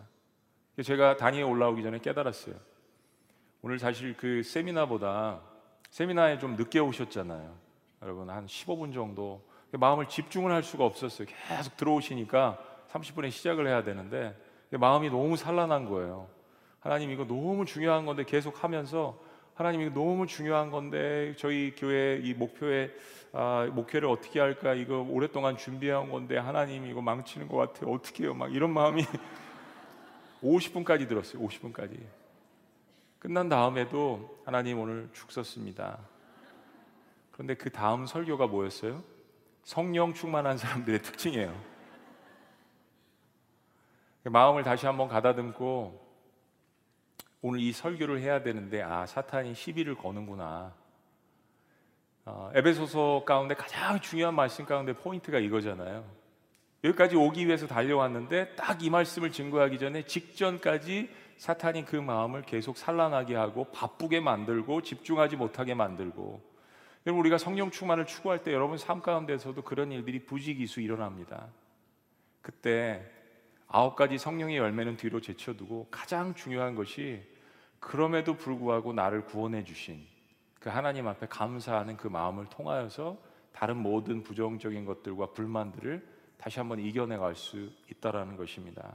제가 0.82 1.18
단 1.18 1.30
위에 1.30 1.42
올라오기 1.42 1.82
전에 1.82 1.98
깨달았어요. 1.98 2.54
오늘 3.60 3.78
사실 3.78 4.16
그 4.16 4.42
세미나보다 4.42 5.42
세미나에 5.90 6.38
좀 6.38 6.56
늦게 6.56 6.78
오셨잖아요. 6.80 7.54
여러분 8.02 8.30
한 8.30 8.46
15분 8.46 8.92
정도 8.92 9.42
마음을 9.72 10.08
집중을 10.08 10.52
할 10.52 10.62
수가 10.62 10.84
없었어요. 10.84 11.26
계속 11.48 11.76
들어오시니까 11.76 12.58
30분에 12.90 13.30
시작을 13.30 13.66
해야 13.66 13.82
되는데 13.82 14.36
마음이 14.70 15.10
너무 15.10 15.36
산란한 15.36 15.86
거예요. 15.86 16.28
하나님 16.80 17.10
이거 17.10 17.24
너무 17.24 17.64
중요한 17.64 18.06
건데 18.06 18.24
계속 18.24 18.62
하면서 18.62 19.18
하나님 19.54 19.80
이거 19.80 19.92
너무 19.92 20.26
중요한 20.26 20.70
건데 20.70 21.34
저희 21.38 21.74
교회 21.74 22.20
이 22.22 22.34
목표에 22.34 22.90
아, 23.32 23.68
목회를 23.72 24.08
어떻게 24.08 24.38
할까 24.38 24.74
이거 24.74 25.04
오랫동안 25.08 25.56
준비한 25.56 26.10
건데 26.10 26.36
하나님 26.36 26.86
이거 26.86 27.00
망치는 27.00 27.48
것 27.48 27.56
같아요 27.56 27.92
어떻게 27.92 28.24
해요 28.24 28.34
막 28.34 28.54
이런 28.54 28.70
마음이 28.70 29.02
50분까지 30.44 31.08
들었어요 31.08 31.42
50분까지 31.42 31.98
끝난 33.18 33.48
다음에도 33.48 34.40
하나님 34.44 34.78
오늘 34.78 35.08
죽 35.12 35.32
썼습니다 35.32 35.98
그런데 37.32 37.54
그 37.54 37.70
다음 37.70 38.06
설교가 38.06 38.46
뭐였어요? 38.46 39.02
성령 39.64 40.14
충만한 40.14 40.58
사람들의 40.58 41.02
특징이에요 41.02 41.76
마음을 44.24 44.64
다시 44.64 44.86
한번 44.86 45.08
가다듬고 45.08 46.06
오늘 47.42 47.60
이 47.60 47.72
설교를 47.72 48.20
해야 48.20 48.42
되는데 48.42 48.82
아 48.82 49.06
사탄이 49.06 49.54
시비를 49.54 49.94
거는구나. 49.94 50.74
어, 52.24 52.50
에베소서 52.54 53.22
가운데 53.24 53.54
가장 53.54 54.00
중요한 54.00 54.34
말씀 54.34 54.64
가운데 54.64 54.94
포인트가 54.94 55.38
이거잖아요. 55.38 56.04
여기까지 56.82 57.14
오기 57.14 57.46
위해서 57.46 57.68
달려왔는데 57.68 58.56
딱 58.56 58.82
이 58.82 58.90
말씀을 58.90 59.30
증거하기 59.30 59.78
전에 59.78 60.04
직전까지 60.06 61.08
사탄이 61.36 61.84
그 61.84 61.96
마음을 61.96 62.42
계속 62.42 62.76
산란하게 62.76 63.34
하고 63.34 63.64
바쁘게 63.72 64.20
만들고 64.20 64.82
집중하지 64.82 65.36
못하게 65.36 65.74
만들고 65.74 66.40
여러분 67.06 67.20
우리가 67.20 67.38
성령 67.38 67.70
충만을 67.70 68.06
추구할 68.06 68.42
때 68.42 68.52
여러분 68.52 68.78
삶 68.78 69.00
가운데서도 69.00 69.62
그런 69.62 69.92
일들이 69.92 70.24
부지기수 70.24 70.80
일어납니다. 70.80 71.48
그때 72.42 73.04
아홉 73.68 73.96
가지 73.96 74.18
성령의 74.18 74.56
열매는 74.56 74.96
뒤로 74.96 75.20
제쳐두고 75.20 75.88
가장 75.90 76.34
중요한 76.34 76.74
것이 76.74 77.22
그럼에도 77.78 78.34
불구하고 78.34 78.92
나를 78.92 79.24
구원해 79.24 79.62
주신 79.62 80.04
그 80.58 80.68
하나님 80.68 81.06
앞에 81.06 81.26
감사하는 81.28 81.96
그 81.96 82.08
마음을 82.08 82.46
통하여서 82.46 83.18
다른 83.52 83.76
모든 83.76 84.22
부정적인 84.22 84.84
것들과 84.84 85.32
불만들을 85.32 86.06
다시 86.38 86.58
한번 86.58 86.80
이겨내 86.80 87.16
갈 87.16 87.34
수 87.34 87.70
있다라는 87.90 88.36
것입니다. 88.36 88.94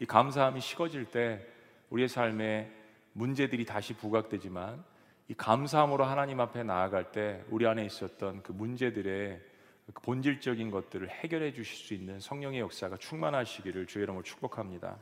이 0.00 0.06
감사함이 0.06 0.60
식어질 0.60 1.06
때 1.06 1.46
우리의 1.90 2.08
삶에 2.08 2.70
문제들이 3.12 3.64
다시 3.64 3.94
부각되지만 3.94 4.82
이 5.28 5.34
감사함으로 5.34 6.04
하나님 6.04 6.40
앞에 6.40 6.62
나아갈 6.62 7.12
때 7.12 7.42
우리 7.48 7.66
안에 7.66 7.84
있었던 7.86 8.42
그 8.42 8.52
문제들의 8.52 9.40
그 9.92 10.02
본질적인 10.02 10.70
것들을 10.70 11.08
해결해 11.08 11.52
주실 11.52 11.76
수 11.86 11.94
있는 11.94 12.18
성령의 12.20 12.60
역사가 12.60 12.96
충만하시기를 12.96 13.86
주의 13.86 14.02
이름으로 14.02 14.22
축복합니다. 14.22 14.96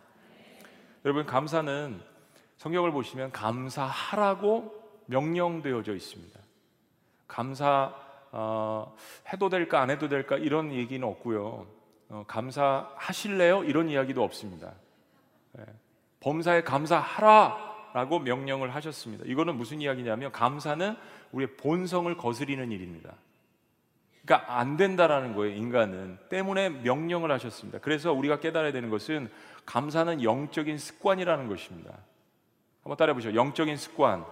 여러분 1.05 1.27
감사는 1.27 2.01
성경을 2.59 2.93
보시면 2.93 3.33
감사하라고 3.33 4.81
명령되어져 5.07 5.95
있습니다. 5.95 6.39
감사 7.27 7.95
어, 8.31 8.97
해도 9.33 9.49
될까 9.49 9.81
안 9.81 9.91
해도 9.91 10.09
될까 10.09 10.37
이런 10.37 10.73
얘기는 10.73 11.07
없고요. 11.07 11.67
어, 12.09 12.25
감사하실래요? 12.27 13.65
이런 13.65 13.89
이야기도 13.89 14.23
없습니다. 14.23 14.75
네. 15.53 15.65
범사에 16.21 16.63
감사하라라고 16.63 18.21
명령을 18.21 18.75
하셨습니다. 18.75 19.25
이거는 19.27 19.57
무슨 19.57 19.81
이야기냐면 19.81 20.33
감사는 20.33 20.97
우리의 21.33 21.57
본성을 21.57 22.15
거스리는 22.17 22.71
일입니다. 22.71 23.15
그러니까 24.25 24.57
안 24.59 24.77
된다라는 24.77 25.35
거예요, 25.35 25.57
인간은. 25.57 26.19
때문에 26.29 26.69
명령을 26.69 27.33
하셨습니다. 27.33 27.81
그래서 27.81 28.13
우리가 28.13 28.39
깨달아야 28.39 28.73
되는 28.73 28.89
것은 28.89 29.31
감사는 29.67 30.23
영적인 30.23 30.79
습관이라는 30.79 31.49
것입니다. 31.49 31.99
한번 32.83 32.97
따라해 32.97 33.15
보시죠. 33.15 33.35
영적인 33.35 33.77
습관. 33.77 34.25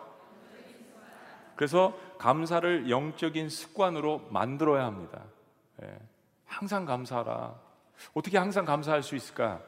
그래서 1.57 1.99
감사를 2.19 2.89
영적인 2.89 3.49
습관으로 3.49 4.29
만들어야 4.31 4.87
합니다. 4.87 5.23
예. 5.83 5.99
항상 6.47 6.85
감사하라. 6.85 7.55
어떻게 8.15 8.39
항상 8.39 8.65
감사할 8.65 9.03
수 9.03 9.15
있을까? 9.15 9.61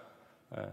예. 0.56 0.70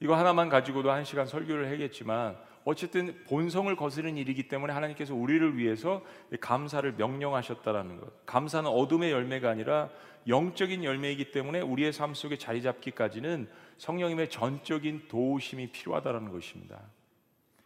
이거 0.00 0.16
하나만 0.16 0.48
가지고도 0.48 0.90
한 0.90 1.04
시간 1.04 1.26
설교를 1.26 1.70
하겠지만 1.70 2.36
어쨌든 2.64 3.24
본성을 3.24 3.74
거스르는 3.74 4.16
일이기 4.16 4.46
때문에 4.48 4.72
하나님께서 4.72 5.14
우리를 5.14 5.56
위해서 5.56 6.02
감사를 6.40 6.92
명령하셨다라는 6.92 7.98
것. 7.98 8.26
감사는 8.26 8.68
어둠의 8.68 9.10
열매가 9.10 9.48
아니라 9.50 9.88
영적인 10.26 10.84
열매이기 10.84 11.30
때문에 11.30 11.60
우리의 11.60 11.92
삶 11.92 12.12
속에 12.12 12.36
자리 12.36 12.60
잡기까지는 12.60 13.48
성령님의 13.78 14.28
전적인 14.28 15.08
도우심이 15.08 15.72
필요하다라는 15.72 16.30
것입니다. 16.30 16.78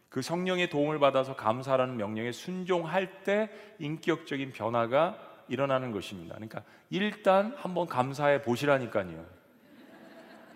그 0.07 0.21
성령의 0.21 0.69
도움을 0.69 0.99
받아서 0.99 1.35
감사라는 1.35 1.97
명령에 1.97 2.31
순종할 2.31 3.23
때 3.23 3.49
인격적인 3.79 4.53
변화가 4.53 5.17
일어나는 5.49 5.91
것입니다. 5.91 6.35
그러니까 6.35 6.63
일단 6.89 7.53
한번 7.57 7.87
감사해 7.87 8.41
보시라니까요. 8.43 9.25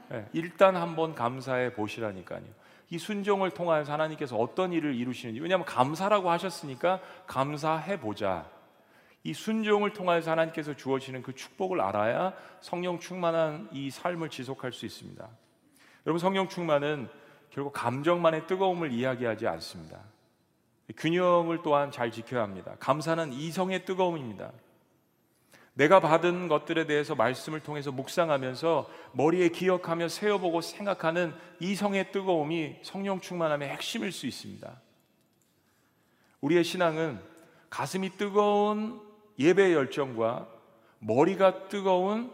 네, 0.09 0.25
일단 0.33 0.75
한번 0.75 1.15
감사해 1.15 1.73
보시라니까요. 1.73 2.43
이 2.89 2.97
순종을 2.97 3.51
통하여서 3.51 3.91
하나님께서 3.91 4.37
어떤 4.37 4.71
일을 4.71 4.95
이루시는지 4.95 5.41
왜냐하면 5.41 5.65
감사라고 5.65 6.29
하셨으니까 6.31 7.01
감사해 7.27 7.99
보자. 7.99 8.49
이 9.23 9.33
순종을 9.33 9.91
통하여서 9.91 10.31
하나님께서 10.31 10.73
주어지는 10.73 11.21
그 11.21 11.35
축복을 11.35 11.81
알아야 11.81 12.33
성령 12.61 12.99
충만한 12.99 13.67
이 13.73 13.89
삶을 13.89 14.29
지속할 14.29 14.71
수 14.71 14.85
있습니다. 14.85 15.27
여러분 16.05 16.19
성령 16.19 16.47
충만은 16.47 17.09
결국 17.49 17.73
감정만의 17.73 18.47
뜨거움을 18.47 18.93
이야기하지 18.93 19.47
않습니다. 19.47 19.99
균형을 20.95 21.61
또한 21.63 21.91
잘 21.91 22.11
지켜야 22.11 22.43
합니다. 22.43 22.75
감사는 22.79 23.33
이성의 23.33 23.83
뜨거움입니다. 23.83 24.51
내가 25.77 25.99
받은 25.99 26.47
것들에 26.47 26.87
대해서 26.87 27.13
말씀을 27.13 27.59
통해서 27.59 27.91
묵상하면서 27.91 28.89
머리에 29.11 29.49
기억하며 29.49 30.07
세어보고 30.09 30.61
생각하는 30.61 31.35
이성의 31.59 32.11
뜨거움이 32.11 32.77
성령 32.81 33.21
충만함의 33.21 33.69
핵심일 33.69 34.11
수 34.11 34.25
있습니다. 34.25 34.81
우리의 36.41 36.63
신앙은 36.63 37.19
가슴이 37.69 38.17
뜨거운 38.17 38.99
예배의 39.37 39.73
열정과 39.73 40.47
머리가 40.97 41.67
뜨거운 41.67 42.31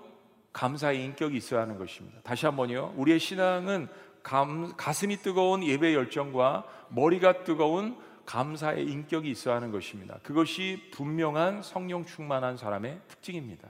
감사의 0.53 1.03
인격이 1.03 1.35
있어야 1.35 1.63
하는 1.63 1.77
것입니다. 1.77 2.21
다시 2.23 2.45
한번요. 2.45 2.93
우리의 2.95 3.19
신앙은 3.19 3.89
감, 4.21 4.73
가슴이 4.77 5.17
뜨거운 5.17 5.65
예배의 5.65 5.95
열정과 5.95 6.63
머리가 6.87 7.43
뜨거운 7.43 7.97
감사의 8.25 8.85
인격이 8.85 9.29
있어야 9.29 9.55
하는 9.55 9.71
것입니다. 9.71 10.19
그것이 10.23 10.89
분명한 10.91 11.61
성령 11.61 12.05
충만한 12.05 12.57
사람의 12.57 13.01
특징입니다. 13.07 13.69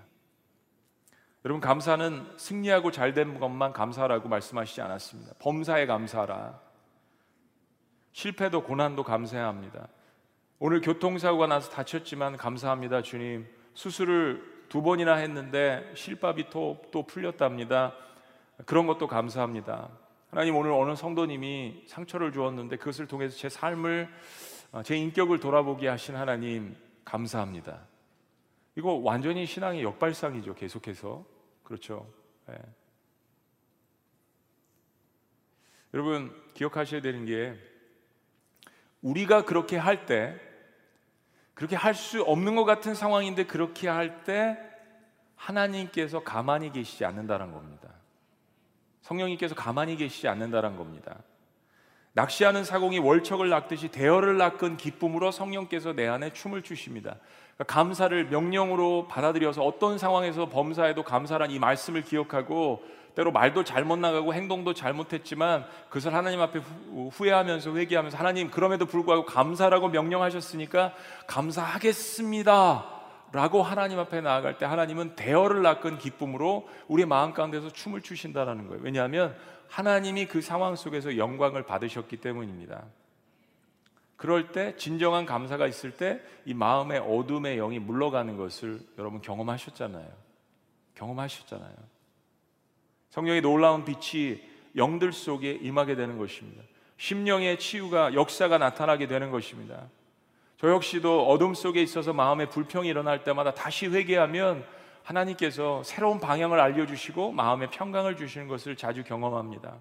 여러분 1.45 1.59
감사는 1.59 2.25
승리하고 2.37 2.91
잘된 2.91 3.39
것만 3.39 3.73
감사라고 3.73 4.29
말씀하시지 4.29 4.81
않았습니다. 4.81 5.33
범사에 5.39 5.85
감사라. 5.85 6.59
실패도 8.13 8.63
고난도 8.63 9.03
감사해야 9.03 9.47
합니다. 9.47 9.87
오늘 10.59 10.79
교통사고가 10.79 11.47
나서 11.47 11.69
다쳤지만 11.71 12.37
감사합니다, 12.37 13.01
주님. 13.01 13.45
수술을 13.73 14.65
두 14.69 14.81
번이나 14.81 15.15
했는데 15.15 15.91
실밥이 15.95 16.49
또, 16.49 16.81
또 16.91 17.03
풀렸답니다. 17.05 17.93
그런 18.65 18.87
것도 18.87 19.07
감사합니다. 19.07 19.89
하나님 20.33 20.55
오늘 20.55 20.71
어느 20.71 20.95
성도님이 20.95 21.83
상처를 21.85 22.31
주었는데 22.33 22.77
그것을 22.77 23.05
통해서 23.05 23.37
제 23.37 23.49
삶을 23.49 24.09
어, 24.71 24.81
제 24.81 24.97
인격을 24.97 25.39
돌아보게 25.39 25.87
하신 25.87 26.15
하나님 26.15 26.75
감사합니다. 27.05 27.81
이거 28.75 28.93
완전히 28.93 29.45
신앙의 29.45 29.83
역발상이죠. 29.83 30.55
계속해서 30.55 31.23
그렇죠. 31.61 32.11
네. 32.47 32.55
여러분 35.93 36.33
기억하셔야 36.55 37.01
되는 37.01 37.25
게 37.25 37.55
우리가 39.03 39.45
그렇게 39.45 39.77
할 39.77 40.07
때 40.07 40.35
그렇게 41.53 41.75
할 41.75 41.93
수 41.93 42.23
없는 42.23 42.55
것 42.55 42.65
같은 42.65 42.95
상황인데 42.95 43.45
그렇게 43.45 43.87
할 43.87 44.23
때 44.23 44.57
하나님께서 45.35 46.23
가만히 46.23 46.71
계시지 46.71 47.05
않는다는 47.05 47.51
겁니다. 47.51 47.93
성령님께서 49.13 49.55
가만히 49.55 49.95
계시지 49.95 50.27
않는다는 50.27 50.75
겁니다. 50.75 51.15
낚시하는 52.13 52.63
사공이 52.63 52.99
월척을 52.99 53.49
낚듯이 53.49 53.87
대어를 53.87 54.37
낚은 54.37 54.77
기쁨으로 54.77 55.31
성령께서 55.31 55.93
내 55.93 56.07
안에 56.07 56.31
춤을 56.33 56.61
추십니다. 56.61 57.17
그러니까 57.55 57.73
감사를 57.73 58.25
명령으로 58.25 59.07
받아들여서 59.07 59.63
어떤 59.63 59.97
상황에서 59.97 60.49
범사에도 60.49 61.03
감사란 61.03 61.49
이 61.51 61.59
말씀을 61.59 62.03
기억하고 62.03 62.83
때로 63.15 63.31
말도 63.31 63.63
잘못 63.63 63.97
나가고 63.97 64.33
행동도 64.33 64.73
잘못했지만 64.73 65.65
그것을 65.89 66.13
하나님 66.15 66.41
앞에 66.41 66.61
후회하면서 67.11 67.75
회개하면서 67.75 68.17
하나님 68.17 68.49
그럼에도 68.49 68.85
불구하고 68.87 69.25
감사라고 69.25 69.89
명령하셨으니까 69.89 70.93
감사하겠습니다. 71.27 72.92
라고 73.33 73.61
하나님 73.61 73.99
앞에 73.99 74.21
나아갈 74.21 74.57
때 74.57 74.65
하나님은 74.65 75.15
대어를 75.15 75.61
낚은 75.63 75.97
기쁨으로 75.97 76.69
우리 76.87 77.03
마음 77.05 77.33
가운데서 77.33 77.71
춤을 77.71 78.01
추신다라는 78.01 78.67
거예요. 78.67 78.81
왜냐하면 78.81 79.35
하나님이 79.67 80.27
그 80.27 80.41
상황 80.41 80.75
속에서 80.75 81.17
영광을 81.17 81.63
받으셨기 81.63 82.17
때문입니다. 82.17 82.85
그럴 84.15 84.51
때 84.51 84.75
진정한 84.77 85.25
감사가 85.25 85.67
있을 85.67 85.91
때 85.91 86.21
이 86.45 86.53
마음의 86.53 86.99
어둠의 86.99 87.57
영이 87.57 87.79
물러가는 87.79 88.35
것을 88.37 88.79
여러분 88.97 89.21
경험하셨잖아요. 89.21 90.07
경험하셨잖아요. 90.95 91.75
성령의 93.09 93.41
놀라운 93.41 93.85
빛이 93.85 94.41
영들 94.75 95.13
속에 95.13 95.51
임하게 95.51 95.95
되는 95.95 96.17
것입니다. 96.17 96.63
심령의 96.97 97.59
치유가 97.59 98.13
역사가 98.13 98.57
나타나게 98.57 99.07
되는 99.07 99.31
것입니다. 99.31 99.87
저 100.63 100.69
역시도 100.69 101.27
어둠 101.27 101.53
속에 101.53 101.81
있어서 101.81 102.13
마음에 102.13 102.45
불평이 102.45 102.87
일어날 102.87 103.25
때마다 103.25 103.53
다시 103.53 103.87
회개하면 103.87 104.63
하나님께서 105.03 105.83
새로운 105.83 106.21
방향을 106.21 106.57
알려주시고 106.57 107.33
마음의 107.33 107.69
평강을 107.69 108.15
주시는 108.15 108.47
것을 108.47 108.77
자주 108.77 109.03
경험합니다. 109.03 109.75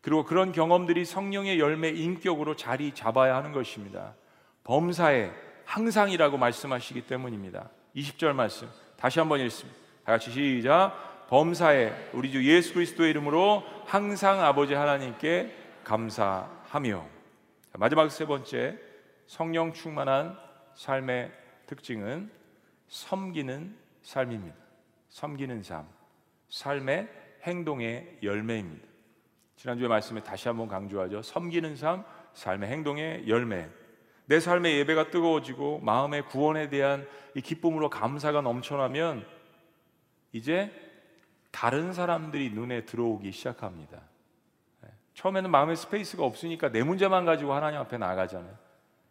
그리고 0.00 0.24
그런 0.24 0.52
경험들이 0.52 1.04
성령의 1.04 1.58
열매 1.58 1.88
인격으로 1.88 2.54
자리 2.54 2.94
잡아야 2.94 3.34
하는 3.34 3.50
것입니다. 3.50 4.14
범사에 4.62 5.32
항상이라고 5.64 6.38
말씀하시기 6.38 7.00
때문입니다. 7.08 7.68
20절 7.96 8.34
말씀 8.34 8.68
다시 8.96 9.18
한번 9.18 9.40
읽습니다. 9.40 9.76
다 10.04 10.12
같이 10.12 10.30
시작. 10.30 11.26
범사에 11.28 12.10
우리 12.12 12.30
주 12.30 12.48
예수 12.48 12.72
그리스도의 12.74 13.10
이름으로 13.10 13.64
항상 13.84 14.44
아버지 14.44 14.74
하나님께 14.74 15.52
감사하며 15.82 17.04
마지막 17.72 18.08
세 18.12 18.26
번째 18.26 18.86
성령 19.28 19.74
충만한 19.74 20.38
삶의 20.74 21.30
특징은 21.66 22.30
섬기는 22.88 23.76
삶입니다. 24.00 24.56
섬기는 25.10 25.62
삶, 25.62 25.86
삶의 26.48 27.08
행동의 27.42 28.20
열매입니다. 28.22 28.88
지난주에 29.56 29.86
말씀에 29.86 30.22
다시 30.22 30.48
한번 30.48 30.66
강조하죠. 30.66 31.20
섬기는 31.20 31.76
삶, 31.76 32.04
삶의 32.32 32.70
행동의 32.70 33.28
열매. 33.28 33.68
내 34.24 34.40
삶의 34.40 34.78
예배가 34.78 35.10
뜨거워지고 35.10 35.80
마음의 35.80 36.26
구원에 36.26 36.70
대한 36.70 37.06
이 37.34 37.42
기쁨으로 37.42 37.90
감사가 37.90 38.40
넘쳐나면 38.40 39.26
이제 40.32 40.72
다른 41.50 41.92
사람들이 41.92 42.50
눈에 42.50 42.86
들어오기 42.86 43.30
시작합니다. 43.32 44.00
네. 44.82 44.88
처음에는 45.12 45.50
마음의 45.50 45.76
space가 45.76 46.24
없으니까 46.24 46.70
내 46.70 46.82
문제만 46.82 47.26
가지고 47.26 47.52
하나님 47.52 47.78
앞에 47.80 47.98
나가잖아요. 47.98 48.67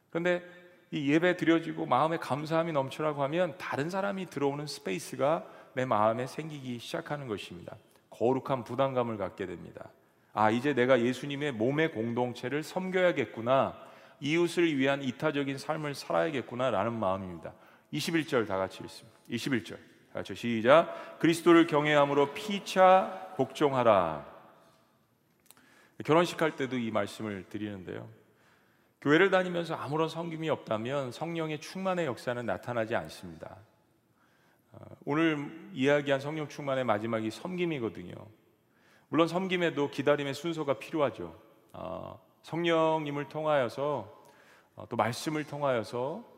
그런데 0.09 0.43
이 0.91 1.11
예배 1.11 1.37
드려지고 1.37 1.85
마음에 1.85 2.17
감사함이 2.17 2.71
넘쳐라고 2.71 3.23
하면 3.23 3.57
다른 3.57 3.89
사람이 3.89 4.29
들어오는 4.29 4.67
space가 4.67 5.45
내 5.73 5.85
마음에 5.85 6.27
생기기 6.27 6.79
시작하는 6.79 7.27
것입니다. 7.27 7.75
거룩한 8.09 8.63
부담감을 8.63 9.17
갖게 9.17 9.45
됩니다. 9.45 9.89
아, 10.33 10.49
이제 10.49 10.73
내가 10.73 11.01
예수님의 11.01 11.51
몸의 11.53 11.91
공동체를 11.91 12.63
섬겨야겠구나. 12.63 13.75
이웃을 14.19 14.77
위한 14.77 15.03
이타적인 15.03 15.57
삶을 15.57 15.93
살아야겠구나라는 15.93 16.93
마음입니다. 16.93 17.53
21절 17.93 18.47
다 18.47 18.57
같이 18.57 18.83
읽습니다. 18.83 19.17
21절. 19.29 19.75
다 19.75 20.13
같이 20.13 20.35
시작. 20.35 21.19
그리스도를 21.19 21.67
경외함으로 21.67 22.33
피차 22.33 23.33
복종하라. 23.35 24.25
결혼식 26.05 26.41
할 26.41 26.55
때도 26.55 26.77
이 26.77 26.91
말씀을 26.91 27.45
드리는데요. 27.49 28.07
교회를 29.01 29.29
다니면서 29.29 29.75
아무런 29.75 30.09
성김이 30.09 30.49
없다면 30.49 31.11
성령의 31.11 31.59
충만의 31.59 32.05
역사는 32.07 32.45
나타나지 32.45 32.95
않습니다. 32.95 33.57
어, 34.71 34.85
오늘 35.05 35.69
이야기한 35.73 36.19
성령 36.19 36.47
충만의 36.47 36.83
마지막이 36.83 37.29
섬김이거든요. 37.29 38.13
물론 39.09 39.27
섬김에도 39.27 39.91
기다림의 39.91 40.33
순서가 40.33 40.79
필요하죠. 40.79 41.35
어, 41.73 42.19
성령님을 42.41 43.29
통하여서 43.29 44.17
어, 44.75 44.85
또 44.89 44.95
말씀을 44.95 45.43
통하여서 45.43 46.37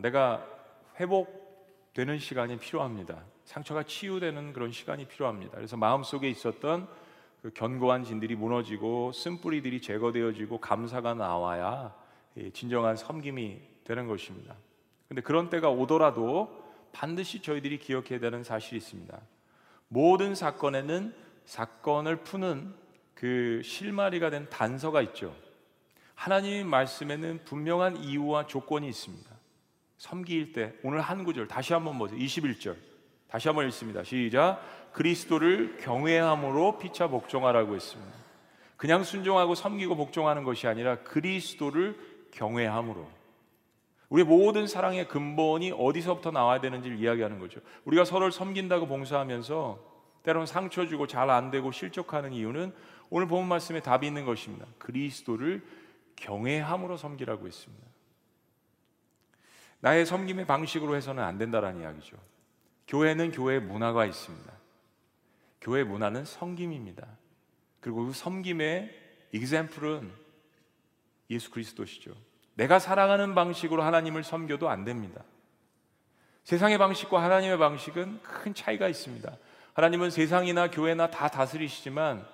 내가 0.00 0.46
회복되는 0.98 2.18
시간이 2.18 2.58
필요합니다. 2.58 3.22
상처가 3.44 3.82
치유되는 3.82 4.54
그런 4.54 4.72
시간이 4.72 5.06
필요합니다. 5.06 5.54
그래서 5.54 5.76
마음속에 5.76 6.30
있었던 6.30 6.88
그 7.46 7.52
견고한 7.54 8.02
진들이 8.02 8.34
무너지고 8.34 9.12
쓴뿌리들이 9.12 9.80
제거되어지고 9.80 10.58
감사가 10.58 11.14
나와야 11.14 11.94
진정한 12.52 12.96
섬김이 12.96 13.60
되는 13.84 14.08
것입니다. 14.08 14.56
근데 15.06 15.22
그런 15.22 15.48
때가 15.48 15.70
오더라도 15.70 16.64
반드시 16.90 17.42
저희들이 17.42 17.78
기억해야 17.78 18.18
되는 18.18 18.42
사실이 18.42 18.78
있습니다. 18.78 19.16
모든 19.86 20.34
사건에는 20.34 21.14
사건을 21.44 22.16
푸는 22.24 22.74
그 23.14 23.62
실마리가 23.62 24.30
된 24.30 24.50
단서가 24.50 25.00
있죠. 25.02 25.32
하나님의 26.16 26.64
말씀에는 26.64 27.44
분명한 27.44 27.98
이유와 27.98 28.48
조건이 28.48 28.88
있습니다. 28.88 29.30
섬기일 29.98 30.52
때 30.52 30.74
오늘 30.82 31.00
한 31.00 31.22
구절 31.22 31.46
다시 31.46 31.74
한번 31.74 31.96
보세요. 31.96 32.18
21절. 32.18 32.74
다시 33.28 33.48
한번 33.48 33.66
읽습니다. 33.66 34.02
시작. 34.02 34.85
그리스도를 34.96 35.76
경외함으로 35.82 36.78
피차 36.78 37.08
복종하라고 37.08 37.74
했습니다. 37.74 38.16
그냥 38.78 39.04
순종하고 39.04 39.54
섬기고 39.54 39.94
복종하는 39.94 40.42
것이 40.42 40.66
아니라 40.66 41.00
그리스도를 41.00 41.98
경외함으로 42.30 43.06
우리의 44.08 44.26
모든 44.26 44.66
사랑의 44.66 45.06
근본이 45.06 45.72
어디서부터 45.76 46.30
나와야 46.30 46.62
되는지를 46.62 46.98
이야기하는 46.98 47.40
거죠. 47.40 47.60
우리가 47.84 48.06
서로를 48.06 48.32
섬긴다고 48.32 48.86
봉사하면서 48.86 49.78
때로는 50.22 50.46
상처 50.46 50.86
주고 50.86 51.06
잘 51.06 51.28
안 51.28 51.50
되고 51.50 51.70
실족하는 51.70 52.32
이유는 52.32 52.74
오늘 53.10 53.28
본 53.28 53.46
말씀에 53.48 53.80
답이 53.80 54.06
있는 54.06 54.24
것입니다. 54.24 54.64
그리스도를 54.78 55.62
경외함으로 56.16 56.96
섬기라고 56.96 57.46
했습니다. 57.46 57.86
나의 59.80 60.06
섬김의 60.06 60.46
방식으로 60.46 60.96
해서는 60.96 61.22
안 61.22 61.36
된다라는 61.36 61.82
이야기죠. 61.82 62.16
교회는 62.88 63.32
교회 63.32 63.58
문화가 63.58 64.06
있습니다. 64.06 64.55
교회 65.60 65.84
문화는 65.84 66.24
섬김입니다. 66.24 67.06
그리고 67.80 68.06
그 68.06 68.12
섬김의 68.12 68.90
example은 69.32 70.10
예수 71.30 71.50
그리스도시죠. 71.50 72.14
내가 72.54 72.78
사랑하는 72.78 73.34
방식으로 73.34 73.82
하나님을 73.82 74.24
섬겨도 74.24 74.68
안 74.68 74.84
됩니다. 74.84 75.22
세상의 76.44 76.78
방식과 76.78 77.22
하나님의 77.22 77.58
방식은 77.58 78.22
큰 78.22 78.54
차이가 78.54 78.88
있습니다. 78.88 79.36
하나님은 79.74 80.10
세상이나 80.10 80.70
교회나 80.70 81.10
다 81.10 81.28
다스리시지만 81.28 82.26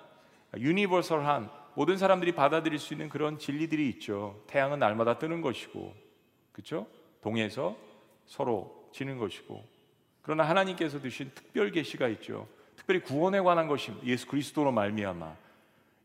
유니버설한 0.55 1.49
모든 1.75 1.97
사람들이 1.97 2.33
받아들일 2.33 2.77
수 2.77 2.93
있는 2.93 3.09
그런 3.09 3.39
진리들이 3.39 3.89
있죠. 3.89 4.43
태양은 4.47 4.79
날마다 4.79 5.17
뜨는 5.17 5.41
것이고, 5.41 5.93
그렇죠? 6.51 6.87
동에서 7.21 7.75
서로 8.27 8.89
지는 8.93 9.17
것이고. 9.17 9.67
그러나 10.21 10.43
하나님께서 10.47 11.01
주신 11.01 11.31
특별 11.33 11.71
계시가 11.71 12.07
있죠. 12.09 12.47
특별히 12.83 13.01
구원에 13.01 13.39
관한 13.39 13.67
것입니다. 13.67 14.05
예수 14.05 14.27
그리스도로 14.27 14.71
말미암아 14.71 15.35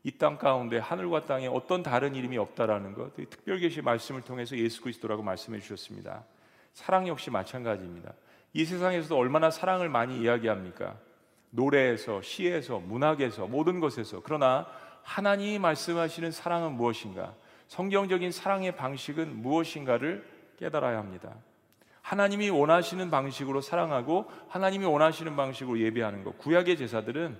이 0.05 0.11
땅 0.17 0.37
가운데 0.37 0.77
하늘과 0.77 1.25
땅에 1.25 1.47
어떤 1.47 1.83
다른 1.83 2.15
이름이 2.15 2.37
없다라는 2.37 2.93
것. 2.93 3.13
특별 3.15 3.59
계시 3.59 3.81
말씀을 3.81 4.21
통해서 4.21 4.57
예수 4.57 4.81
그리스도라고 4.81 5.21
말씀해 5.21 5.59
주셨습니다. 5.59 6.23
사랑 6.73 7.07
역시 7.09 7.29
마찬가지입니다. 7.29 8.13
이 8.53 8.63
세상에서도 8.63 9.15
얼마나 9.17 9.51
사랑을 9.51 9.89
많이 9.89 10.21
이야기합니까? 10.21 10.95
노래에서, 11.49 12.21
시에서, 12.21 12.79
문학에서, 12.79 13.47
모든 13.47 13.81
것에서. 13.81 14.21
그러나 14.23 14.65
하나님이 15.03 15.59
말씀하시는 15.59 16.31
사랑은 16.31 16.71
무엇인가? 16.73 17.33
성경적인 17.67 18.31
사랑의 18.31 18.75
방식은 18.77 19.41
무엇인가를 19.41 20.25
깨달아야 20.57 20.97
합니다. 20.97 21.35
하나님이 22.09 22.49
원하시는 22.49 23.11
방식으로 23.11 23.61
사랑하고 23.61 24.31
하나님이 24.47 24.83
원하시는 24.85 25.35
방식으로 25.35 25.79
예배하는 25.79 26.23
것. 26.23 26.39
구약의 26.39 26.75
제사들은 26.75 27.37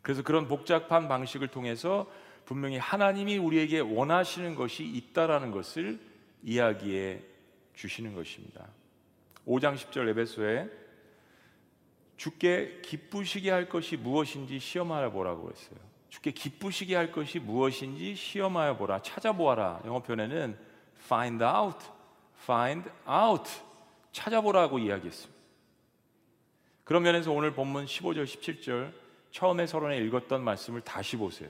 그래서 0.00 0.22
그런 0.22 0.48
복잡한 0.48 1.06
방식을 1.06 1.48
통해서 1.48 2.10
분명히 2.46 2.78
하나님이 2.78 3.36
우리에게 3.36 3.80
원하시는 3.80 4.54
것이 4.54 4.84
있다라는 4.84 5.50
것을 5.50 6.00
이야기해 6.42 7.20
주시는 7.74 8.14
것입니다. 8.14 8.68
5장 9.46 9.76
10절 9.76 10.08
에베소에 10.08 10.70
주께 12.16 12.80
기쁘시게 12.82 13.50
할 13.50 13.68
것이 13.68 13.98
무엇인지 13.98 14.60
시험하여 14.60 15.10
보라고 15.10 15.50
했어요. 15.50 15.78
주께 16.08 16.30
기쁘시게 16.30 16.96
할 16.96 17.12
것이 17.12 17.38
무엇인지 17.38 18.14
시험하여 18.14 18.78
보라. 18.78 19.02
찾아보아라. 19.02 19.82
영어 19.84 20.02
표현에는 20.02 20.56
find 21.04 21.44
out, 21.44 21.76
find 22.42 22.88
out. 23.08 23.50
찾아보라고 24.12 24.78
이야기했습니다. 24.78 25.40
그런 26.84 27.02
면에서 27.02 27.32
오늘 27.32 27.52
본문 27.52 27.86
15절, 27.86 28.24
17절 28.24 28.92
처음에 29.30 29.66
서론에 29.66 29.98
읽었던 29.98 30.44
말씀을 30.44 30.82
다시 30.82 31.16
보세요. 31.16 31.48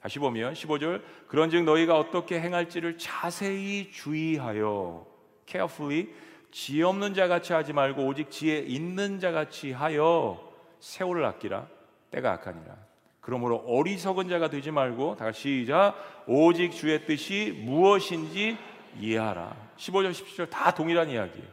다시 0.00 0.18
보면 0.18 0.52
15절 0.52 1.02
그런즉 1.28 1.64
너희가 1.64 1.98
어떻게 1.98 2.38
행할지를 2.38 2.98
자세히 2.98 3.90
주의하여 3.90 5.06
carefully 5.46 6.08
지혜 6.52 6.84
없는 6.84 7.14
자 7.14 7.26
같이 7.26 7.52
하지 7.52 7.72
말고 7.72 8.06
오직 8.06 8.30
지혜 8.30 8.58
있는 8.58 9.18
자 9.18 9.32
같이 9.32 9.72
하여 9.72 10.52
세월을 10.80 11.24
아끼라 11.24 11.66
때가 12.10 12.32
악하니라. 12.32 12.76
그러므로 13.20 13.56
어리석은 13.66 14.28
자가 14.28 14.50
되지 14.50 14.70
말고 14.70 15.16
다 15.16 15.24
같이 15.24 15.60
시작 15.60 15.96
오직 16.28 16.70
주의 16.70 17.04
뜻이 17.04 17.60
무엇인지 17.64 18.56
이해하라. 19.00 19.54
15절 19.76 20.12
17절 20.12 20.50
다 20.50 20.74
동일한 20.74 21.10
이야기예요. 21.10 21.46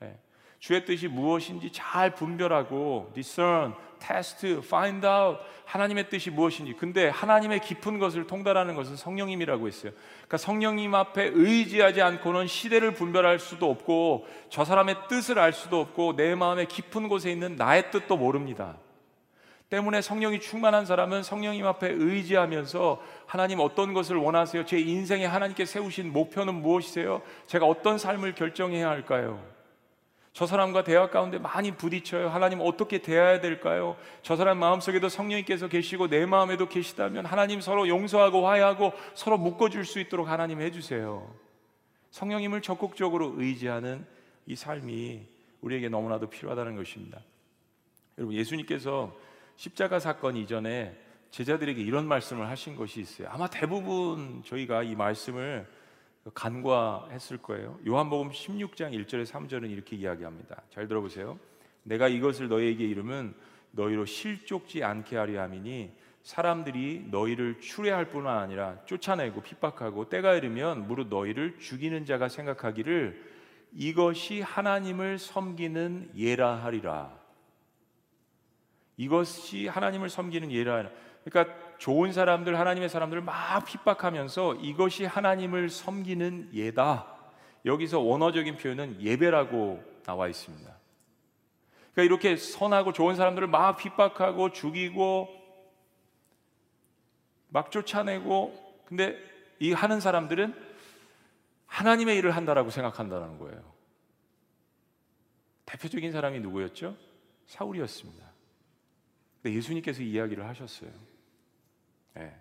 네. 0.00 0.18
주의 0.58 0.84
뜻이 0.84 1.08
무엇인지 1.08 1.70
잘 1.72 2.14
분별하고 2.14 3.12
discern, 3.14 3.74
test, 3.98 4.46
find 4.64 5.06
out 5.06 5.38
하나님의 5.64 6.08
뜻이 6.08 6.30
무엇인지. 6.30 6.74
근데 6.74 7.08
하나님의 7.08 7.60
깊은 7.60 7.98
것을 7.98 8.26
통달하는 8.26 8.74
것은 8.74 8.96
성령님이라고 8.96 9.66
했어요. 9.66 9.92
그러니까 10.18 10.36
성령님 10.36 10.94
앞에 10.94 11.30
의지하지 11.34 12.02
않고는 12.02 12.46
시대를 12.46 12.94
분별할 12.94 13.38
수도 13.38 13.70
없고 13.70 14.26
저 14.50 14.64
사람의 14.64 14.96
뜻을 15.08 15.38
알 15.38 15.52
수도 15.52 15.80
없고 15.80 16.16
내 16.16 16.34
마음의 16.34 16.66
깊은 16.66 17.08
곳에 17.08 17.30
있는 17.30 17.56
나의 17.56 17.90
뜻도 17.90 18.16
모릅니다. 18.16 18.76
때문에 19.74 20.02
성령이 20.02 20.38
충만한 20.38 20.86
사람은 20.86 21.24
성령님 21.24 21.66
앞에 21.66 21.88
의지하면서 21.90 23.02
하나님 23.26 23.58
어떤 23.58 23.92
것을 23.92 24.14
원하세요? 24.16 24.66
제 24.66 24.78
인생에 24.78 25.26
하나님께 25.26 25.64
세우신 25.64 26.12
목표는 26.12 26.54
무엇이세요? 26.54 27.22
제가 27.48 27.66
어떤 27.66 27.98
삶을 27.98 28.36
결정해야 28.36 28.88
할까요? 28.88 29.44
저 30.32 30.46
사람과 30.46 30.84
대화 30.84 31.10
가운데 31.10 31.38
많이 31.38 31.72
부딪혀요. 31.72 32.28
하나님 32.28 32.60
어떻게 32.60 32.98
대해야 32.98 33.40
될까요? 33.40 33.96
저 34.22 34.36
사람 34.36 34.58
마음속에도 34.58 35.08
성령님께서 35.08 35.66
계시고 35.66 36.06
내 36.06 36.24
마음에도 36.24 36.68
계시다면 36.68 37.26
하나님 37.26 37.60
서로 37.60 37.88
용서하고 37.88 38.46
화해하고 38.46 38.92
서로 39.14 39.38
묶어줄 39.38 39.84
수 39.84 39.98
있도록 39.98 40.28
하나님 40.28 40.60
해주세요. 40.60 41.28
성령님을 42.12 42.62
적극적으로 42.62 43.34
의지하는 43.38 44.06
이 44.46 44.54
삶이 44.54 45.26
우리에게 45.62 45.88
너무나도 45.88 46.30
필요하다는 46.30 46.76
것입니다. 46.76 47.20
여러분 48.18 48.36
예수님께서 48.36 49.12
십자가 49.56 49.98
사건 49.98 50.36
이전에 50.36 50.96
제자들에게 51.30 51.80
이런 51.82 52.06
말씀을 52.06 52.48
하신 52.48 52.76
것이 52.76 53.00
있어요. 53.00 53.28
아마 53.30 53.48
대부분 53.48 54.42
저희가 54.44 54.82
이 54.82 54.94
말씀을 54.94 55.66
간과했을 56.32 57.38
거예요. 57.38 57.78
요한복음 57.86 58.30
16장 58.30 58.92
1절에 58.92 59.26
3절은 59.26 59.70
이렇게 59.70 59.96
이야기합니다. 59.96 60.62
잘 60.70 60.88
들어보세요. 60.88 61.38
내가 61.82 62.08
이것을 62.08 62.48
너희에게 62.48 62.84
이르면 62.84 63.34
너희로 63.72 64.06
실족지 64.06 64.82
않게 64.82 65.16
하려 65.16 65.42
함이니 65.42 65.92
사람들이 66.22 67.08
너희를 67.10 67.60
추례할 67.60 68.08
뿐만 68.08 68.38
아니라 68.38 68.78
쫓아내고 68.86 69.42
핍박하고 69.42 70.08
때가 70.08 70.34
이르면 70.34 70.86
무릇 70.86 71.08
너희를 71.08 71.58
죽이는 71.58 72.06
자가 72.06 72.28
생각하기를 72.28 73.34
이것이 73.74 74.40
하나님을 74.40 75.18
섬기는 75.18 76.12
예라 76.16 76.64
하리라. 76.64 77.23
이것이 78.96 79.66
하나님을 79.66 80.08
섬기는 80.08 80.50
예라. 80.52 80.88
그러니까 81.24 81.54
좋은 81.78 82.12
사람들, 82.12 82.58
하나님의 82.58 82.88
사람들을 82.88 83.22
막 83.22 83.64
핍박하면서 83.64 84.56
이것이 84.56 85.04
하나님을 85.04 85.68
섬기는 85.70 86.50
예다. 86.52 87.14
여기서 87.64 88.00
원어적인 88.00 88.56
표현은 88.56 89.00
예배라고 89.00 89.82
나와 90.04 90.28
있습니다. 90.28 90.70
그러니까 91.92 92.02
이렇게 92.02 92.36
선하고 92.36 92.92
좋은 92.92 93.16
사람들을 93.16 93.48
막 93.48 93.76
핍박하고 93.76 94.52
죽이고 94.52 95.28
막 97.48 97.70
쫓아내고 97.70 98.82
근데 98.84 99.16
이 99.60 99.72
하는 99.72 100.00
사람들은 100.00 100.54
하나님의 101.66 102.18
일을 102.18 102.32
한다라고 102.32 102.70
생각한다는 102.70 103.38
거예요. 103.38 103.72
대표적인 105.64 106.12
사람이 106.12 106.40
누구였죠? 106.40 106.96
사울이었습니다. 107.46 108.33
근데 109.44 109.58
예수님께서 109.58 110.02
이야기를 110.02 110.48
하셨어요. 110.48 110.90
네. 112.14 112.34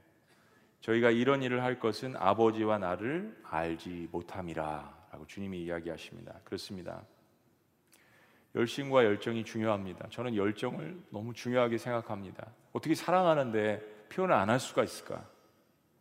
저희가 0.80 1.12
이런 1.12 1.44
일을 1.44 1.62
할 1.62 1.78
것은 1.78 2.16
아버지와 2.16 2.78
나를 2.78 3.38
알지 3.44 4.08
못함이라 4.10 5.08
라고 5.12 5.28
주님이 5.28 5.64
이야기하십니다. 5.64 6.40
그렇습니다. 6.46 7.04
열심과 8.56 9.04
열정이 9.04 9.44
중요합니다. 9.44 10.08
저는 10.12 10.38
열정을 10.38 11.04
너무 11.10 11.34
중요하게 11.34 11.78
생각합니다. 11.78 12.54
어떻게 12.72 12.96
사랑하는데 12.96 14.08
표현을 14.08 14.34
안 14.34 14.50
할 14.50 14.62
수가 14.62 14.86
있을까? 14.86 15.28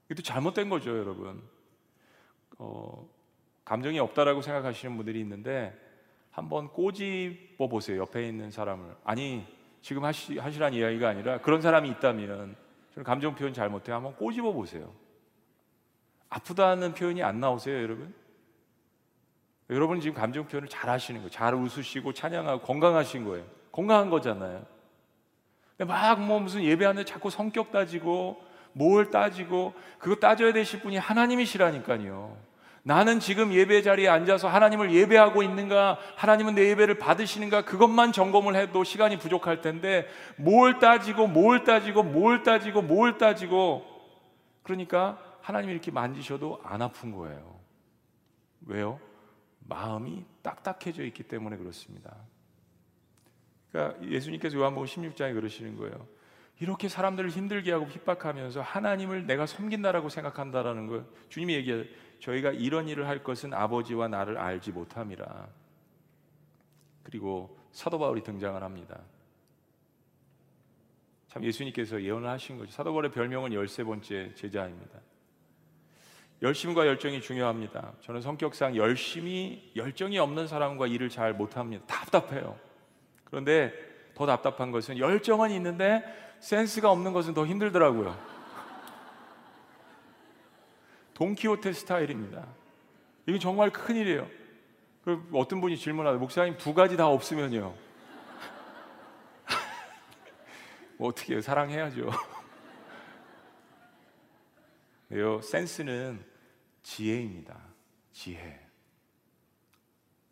이것도 0.09 0.23
잘못된 0.23 0.69
거죠, 0.69 0.97
여러분. 0.97 1.43
어, 2.59 3.09
감정이 3.65 3.99
없다라고 3.99 4.41
생각하시는 4.41 4.97
분들이 4.97 5.19
있는데 5.19 5.77
한번 6.31 6.69
꼬집어 6.69 7.67
보세요. 7.67 8.03
옆에 8.03 8.29
있는 8.29 8.53
사람을. 8.53 8.95
아니, 9.03 9.62
지금 9.83 10.05
하시, 10.05 10.39
하시란 10.39 10.73
이야기가 10.73 11.09
아니라 11.09 11.39
그런 11.41 11.61
사람이 11.61 11.89
있다면 11.91 12.57
저는 12.95 13.05
감정 13.05 13.35
표현 13.35 13.53
잘못해 13.53 13.93
한번 13.93 14.15
꼬집어 14.17 14.53
보세요. 14.53 14.93
아프다는 16.31 16.95
표현이 16.95 17.23
안 17.23 17.41
나오세요, 17.41 17.83
여러분? 17.83 18.15
여러분 19.69 20.01
지금 20.01 20.15
감정 20.15 20.47
표현을 20.47 20.69
잘 20.69 20.89
하시는 20.89 21.21
거예요. 21.21 21.31
잘 21.31 21.55
웃으시고 21.55 22.13
찬양하고 22.13 22.63
건강하신 22.63 23.25
거예요. 23.25 23.45
건강한 23.71 24.09
거잖아요. 24.09 24.65
근데 25.77 25.93
막 25.93 26.19
뭐 26.21 26.41
무슨 26.41 26.63
예배하는데 26.63 27.05
자꾸 27.05 27.31
성격 27.31 27.73
따지고 27.73 28.43
뭘 28.73 29.11
따지고 29.11 29.75
그거 29.99 30.17
따져야 30.17 30.53
되실 30.53 30.81
분이 30.81 30.97
하나님이시라니까요. 30.97 32.37
나는 32.85 33.21
지금 33.21 33.53
예배 33.53 33.83
자리에 33.83 34.09
앉아서 34.09 34.49
하나님을 34.49 34.93
예배하고 34.93 35.43
있는가, 35.43 35.99
하나님은 36.17 36.57
내 36.57 36.69
예배를 36.71 36.99
받으시는가, 36.99 37.65
그것만 37.65 38.11
점검을 38.13 38.57
해도 38.57 38.83
시간이 38.83 39.19
부족할 39.19 39.61
텐데, 39.61 40.09
뭘 40.37 40.81
따지고, 40.81 41.29
뭘 41.29 41.63
따지고, 41.63 42.03
뭘 42.03 42.43
따지고, 42.43 42.83
뭘 42.83 43.19
따지고, 43.19 43.85
그러니까 44.65 45.19
하나님이 45.43 45.73
이렇게 45.73 45.93
만지셔도 45.93 46.61
안 46.65 46.83
아픈 46.83 47.13
거예요. 47.13 47.61
왜요? 48.67 49.01
마음이 49.61 50.25
딱딱해져 50.43 51.05
있기 51.05 51.23
때문에 51.25 51.57
그렇습니다. 51.57 52.17
그러니까 53.71 54.03
예수님께서 54.05 54.57
요한복음 54.59 54.87
16장에 54.87 55.35
그러시는 55.35 55.77
거예요. 55.77 56.07
이렇게 56.61 56.89
사람들을 56.89 57.31
힘들게 57.31 57.73
하고 57.73 57.87
핍박하면서 57.87 58.61
하나님을 58.61 59.27
내가 59.27 59.47
섬긴다라고 59.47 60.09
생각한다라는 60.09 60.87
걸 60.87 61.05
주님이 61.29 61.55
얘기해요. 61.55 61.85
저희가 62.23 62.53
이런 62.53 62.89
일을 62.89 63.09
할 63.09 63.25
것은 63.25 63.53
아버지와 63.53 64.07
나를 64.07 64.39
알지 64.39 64.71
못함이라. 64.71 65.49
그리고 67.03 67.59
사도 67.73 67.99
바울이 67.99 68.23
등장을 68.23 68.63
합니다. 68.63 69.01
참 71.27 71.43
예수님께서 71.43 72.01
예언을 72.01 72.29
하신 72.29 72.59
거죠. 72.59 72.71
사도 72.71 72.93
바울의 72.93 73.11
별명은 73.11 73.53
열세 73.53 73.83
번째 73.83 74.33
제자입니다. 74.35 75.01
열심과 76.43 76.87
열정이 76.87 77.21
중요합니다. 77.21 77.95
저는 78.03 78.21
성격상 78.21 78.77
열심히 78.77 79.73
열정이 79.75 80.19
없는 80.19 80.47
사람과 80.47 80.87
일을 80.87 81.09
잘 81.09 81.35
못합니다. 81.35 81.85
답답해요. 81.87 82.57
그런데 83.25 83.73
더 84.15 84.27
답답한 84.27 84.71
것은 84.71 84.99
열정은 84.99 85.51
있는데 85.53 86.05
센스가 86.39 86.91
없는 86.91 87.13
것은 87.13 87.35
더 87.35 87.47
힘들더라고요. 87.47 88.32
돈키호테 91.23 91.73
스타일입니다. 91.73 92.45
이게 93.27 93.39
정말 93.39 93.71
큰일이에요. 93.71 94.29
그 95.05 95.25
어떤 95.33 95.61
분이 95.61 95.77
질문하다 95.77 96.19
목사님 96.19 96.57
두 96.57 96.75
가지 96.75 96.97
다 96.97 97.07
없으면요. 97.07 97.77
뭐 100.99 101.09
어떻게 101.09 101.35
해요? 101.35 101.41
사랑해야죠. 101.41 102.11
네요. 105.11 105.41
센스는 105.43 106.25
지혜입니다. 106.83 107.57
지혜. 108.11 108.59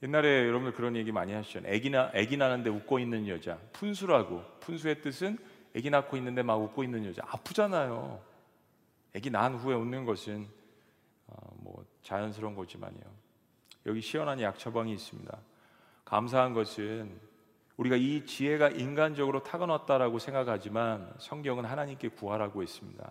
옛날에 0.03 0.49
여러분들 0.49 0.73
그런 0.73 0.97
얘기 0.97 1.13
많이 1.13 1.33
하시잖아요. 1.33 1.73
애기나 1.73 2.11
애기 2.15 2.37
나는데 2.37 2.69
웃고 2.69 2.99
있는 2.99 3.29
여자, 3.29 3.59
푼수라고. 3.75 4.43
푼수의 4.59 5.03
뜻은 5.03 5.39
아기 5.77 5.89
낳고 5.89 6.17
있는데 6.17 6.43
막 6.43 6.57
웃고 6.57 6.83
있는 6.83 7.07
여자 7.07 7.23
아프잖아요. 7.29 8.21
아기 9.15 9.31
낳은 9.31 9.55
후에 9.55 9.77
웃는 9.77 10.05
것은 10.05 10.60
어, 11.31 11.55
뭐 11.57 11.85
자연스러운 12.03 12.55
거지만요. 12.55 13.01
여기 13.87 14.01
시원한 14.01 14.41
약 14.41 14.59
처방이 14.59 14.93
있습니다. 14.93 15.39
감사한 16.05 16.55
것은 16.55 17.19
우리가 17.77 17.97
이 17.97 18.27
지혜가 18.27 18.71
인간적으로 18.71 19.43
타고났다라고 19.43 20.19
생각하지만 20.19 21.15
성경은 21.19 21.65
하나님께 21.65 22.09
구하라고 22.09 22.63
했습니다. 22.63 23.11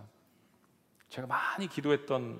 제가 1.07 1.28
많이 1.28 1.67
기도했던 1.67 2.39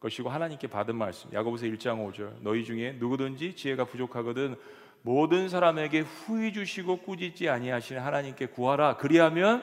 것이고 0.00 0.30
하나님께 0.30 0.66
받은 0.66 0.96
말씀. 0.96 1.32
야고보서 1.32 1.66
1장 1.66 2.10
5절. 2.10 2.40
너희 2.40 2.64
중에 2.64 2.92
누구든지 2.98 3.54
지혜가 3.54 3.84
부족하거든 3.84 4.56
모든 5.02 5.48
사람에게 5.48 6.00
후히 6.00 6.52
주시고 6.52 7.02
꾸짖지 7.02 7.48
아니하시는 7.48 8.02
하나님께 8.02 8.46
구하라. 8.46 8.96
그리하면 8.96 9.62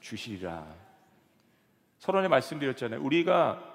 주시리라. 0.00 0.66
서론에 1.98 2.28
말씀드렸잖아요. 2.28 3.02
우리가 3.02 3.67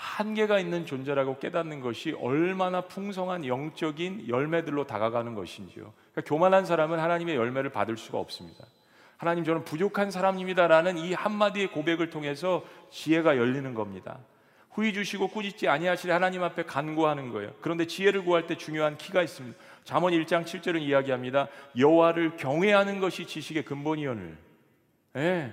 한계가 0.00 0.58
있는 0.58 0.86
존재라고 0.86 1.38
깨닫는 1.38 1.82
것이 1.82 2.12
얼마나 2.12 2.80
풍성한 2.80 3.44
영적인 3.44 4.28
열매들로 4.28 4.86
다가가는 4.86 5.34
것인지요. 5.34 5.92
그러니까 6.12 6.22
교만한 6.24 6.64
사람은 6.64 6.98
하나님의 6.98 7.36
열매를 7.36 7.68
받을 7.68 7.98
수가 7.98 8.16
없습니다. 8.18 8.64
하나님 9.18 9.44
저는 9.44 9.66
부족한 9.66 10.10
사람입니다라는 10.10 10.96
이 10.96 11.12
한마디의 11.12 11.66
고백을 11.72 12.08
통해서 12.08 12.64
지혜가 12.90 13.36
열리는 13.36 13.74
겁니다. 13.74 14.20
후히 14.70 14.94
주시고 14.94 15.28
꾸짖지 15.28 15.68
아니하실 15.68 16.10
하나님 16.12 16.42
앞에 16.44 16.62
간구하는 16.62 17.30
거예요. 17.30 17.52
그런데 17.60 17.86
지혜를 17.86 18.24
구할 18.24 18.46
때 18.46 18.56
중요한 18.56 18.96
키가 18.96 19.22
있습니다. 19.22 19.58
잠언 19.84 20.14
1장 20.14 20.46
7절은 20.46 20.80
이야기합니다. 20.80 21.48
여호와를 21.76 22.38
경외하는 22.38 23.00
것이 23.00 23.26
지식의 23.26 23.66
근본이오늘. 23.66 24.38
예. 25.16 25.52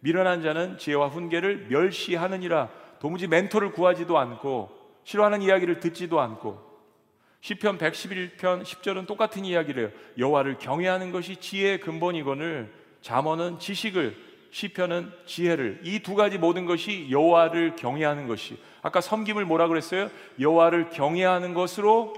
미련한 0.00 0.42
자는 0.42 0.78
지혜와 0.78 1.08
훈계를 1.08 1.66
멸시하느니라. 1.68 2.70
도무지 3.00 3.26
멘토를 3.26 3.72
구하지도 3.72 4.18
않고 4.18 4.70
싫어하는 5.04 5.42
이야기를 5.42 5.80
듣지도 5.80 6.20
않고 6.20 6.68
시편 7.40 7.78
111편 7.78 8.62
10절은 8.62 9.06
똑같은 9.06 9.44
이야기를. 9.44 9.94
여호와를 10.18 10.58
경외하는 10.58 11.12
것이 11.12 11.36
지혜의 11.36 11.80
근본이거늘 11.80 12.72
잠언은 13.00 13.58
지식을 13.58 14.16
시편은 14.50 15.12
지혜를 15.26 15.80
이 15.84 16.00
두 16.00 16.14
가지 16.14 16.38
모든 16.38 16.66
것이 16.66 17.08
여호와를 17.10 17.76
경외하는 17.76 18.26
것이 18.26 18.58
아까 18.82 19.00
섬김을 19.00 19.44
뭐라 19.44 19.68
그랬어요? 19.68 20.10
여호와를 20.40 20.90
경외하는 20.90 21.54
것으로 21.54 22.14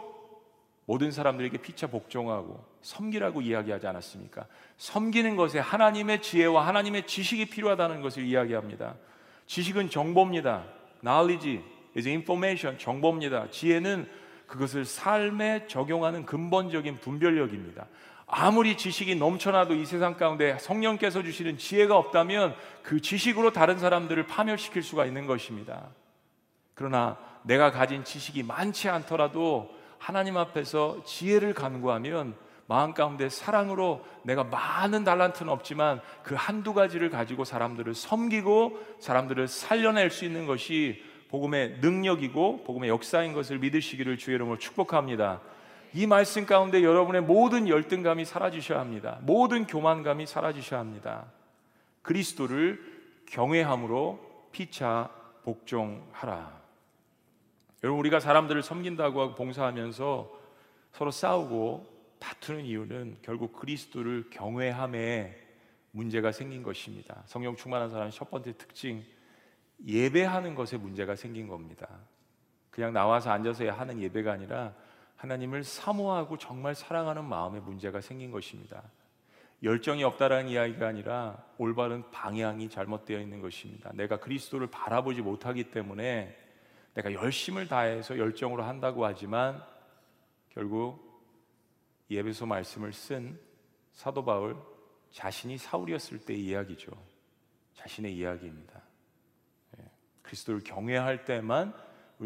모든 0.86 1.10
사람들에게 1.12 1.58
피차 1.58 1.88
복종하고 1.88 2.64
섬기라고 2.82 3.42
이야기하지 3.42 3.86
않았습니까? 3.86 4.46
섬기는 4.78 5.36
것에 5.36 5.58
하나님의 5.58 6.22
지혜와 6.22 6.66
하나님의 6.66 7.06
지식이 7.06 7.46
필요하다는 7.46 8.00
것을 8.00 8.24
이야기합니다. 8.24 8.94
지식은 9.50 9.90
정보입니다. 9.90 10.62
knowledge 11.02 11.60
is 11.96 12.06
information, 12.06 12.78
정보입니다. 12.78 13.50
지혜는 13.50 14.08
그것을 14.46 14.84
삶에 14.84 15.66
적용하는 15.66 16.24
근본적인 16.24 17.00
분별력입니다. 17.00 17.88
아무리 18.28 18.76
지식이 18.76 19.16
넘쳐나도 19.16 19.74
이 19.74 19.84
세상 19.84 20.16
가운데 20.16 20.56
성령께서 20.60 21.24
주시는 21.24 21.58
지혜가 21.58 21.96
없다면 21.96 22.54
그 22.84 23.00
지식으로 23.00 23.52
다른 23.52 23.80
사람들을 23.80 24.24
파멸시킬 24.28 24.84
수가 24.84 25.04
있는 25.04 25.26
것입니다. 25.26 25.88
그러나 26.74 27.18
내가 27.42 27.72
가진 27.72 28.04
지식이 28.04 28.44
많지 28.44 28.88
않더라도 28.88 29.74
하나님 29.98 30.36
앞에서 30.36 31.02
지혜를 31.04 31.54
간구하면 31.54 32.36
마음 32.70 32.94
가운데 32.94 33.28
사랑으로 33.28 34.06
내가 34.22 34.44
많은 34.44 35.02
달란트는 35.02 35.52
없지만 35.52 36.00
그 36.22 36.36
한두 36.36 36.72
가지를 36.72 37.10
가지고 37.10 37.42
사람들을 37.42 37.96
섬기고 37.96 38.78
사람들을 39.00 39.48
살려낼 39.48 40.08
수 40.12 40.24
있는 40.24 40.46
것이 40.46 41.02
복음의 41.30 41.78
능력이고 41.80 42.62
복음의 42.62 42.88
역사인 42.88 43.32
것을 43.32 43.58
믿으시기를 43.58 44.18
주의 44.18 44.36
이름으로 44.36 44.58
축복합니다. 44.58 45.40
이 45.94 46.06
말씀 46.06 46.46
가운데 46.46 46.84
여러분의 46.84 47.22
모든 47.22 47.66
열등감이 47.66 48.24
사라지셔야 48.24 48.78
합니다. 48.78 49.18
모든 49.22 49.66
교만감이 49.66 50.26
사라지셔야 50.26 50.78
합니다. 50.78 51.24
그리스도를 52.02 52.80
경외함으로 53.30 54.20
피차 54.52 55.10
복종하라. 55.42 56.52
여러분 57.82 57.98
우리가 57.98 58.20
사람들을 58.20 58.62
섬긴다고 58.62 59.20
하고 59.20 59.34
봉사하면서 59.34 60.30
서로 60.92 61.10
싸우고 61.10 61.89
다투는 62.20 62.64
이유는 62.64 63.18
결국 63.22 63.52
그리스도를 63.52 64.30
경외함에 64.30 65.36
문제가 65.90 66.30
생긴 66.30 66.62
것입니다. 66.62 67.22
성령 67.26 67.56
충만한 67.56 67.90
사람의 67.90 68.12
첫 68.12 68.30
번째 68.30 68.56
특징 68.56 69.04
예배하는 69.84 70.54
것에 70.54 70.76
문제가 70.76 71.16
생긴 71.16 71.48
겁니다. 71.48 71.88
그냥 72.70 72.92
나와서 72.92 73.30
앉아서 73.30 73.68
하는 73.70 74.00
예배가 74.00 74.32
아니라 74.32 74.74
하나님을 75.16 75.64
사모하고 75.64 76.38
정말 76.38 76.74
사랑하는 76.74 77.24
마음에 77.24 77.60
문제가 77.60 78.00
생긴 78.00 78.30
것입니다. 78.30 78.82
열정이 79.62 80.04
없다라는 80.04 80.48
이야기가 80.48 80.86
아니라 80.86 81.44
올바른 81.58 82.08
방향이 82.10 82.70
잘못되어 82.70 83.20
있는 83.20 83.40
것입니다. 83.40 83.90
내가 83.94 84.18
그리스도를 84.18 84.68
바라보지 84.68 85.20
못하기 85.20 85.70
때문에 85.70 86.36
내가 86.94 87.12
열심을 87.12 87.68
다해서 87.68 88.18
열정으로 88.18 88.62
한다고 88.62 89.04
하지만 89.04 89.62
결국 90.50 91.09
예배소 92.10 92.46
말씀을 92.46 92.92
쓴 92.92 93.38
사도 93.92 94.24
바울 94.24 94.56
자신이 95.10 95.58
사울이었을 95.58 96.20
때의 96.20 96.44
이야기죠. 96.44 96.92
자신의 97.74 98.16
이야기입니다. 98.16 98.82
예, 99.78 99.84
그리스도를 100.22 100.62
경외할 100.62 101.24
때만 101.24 101.74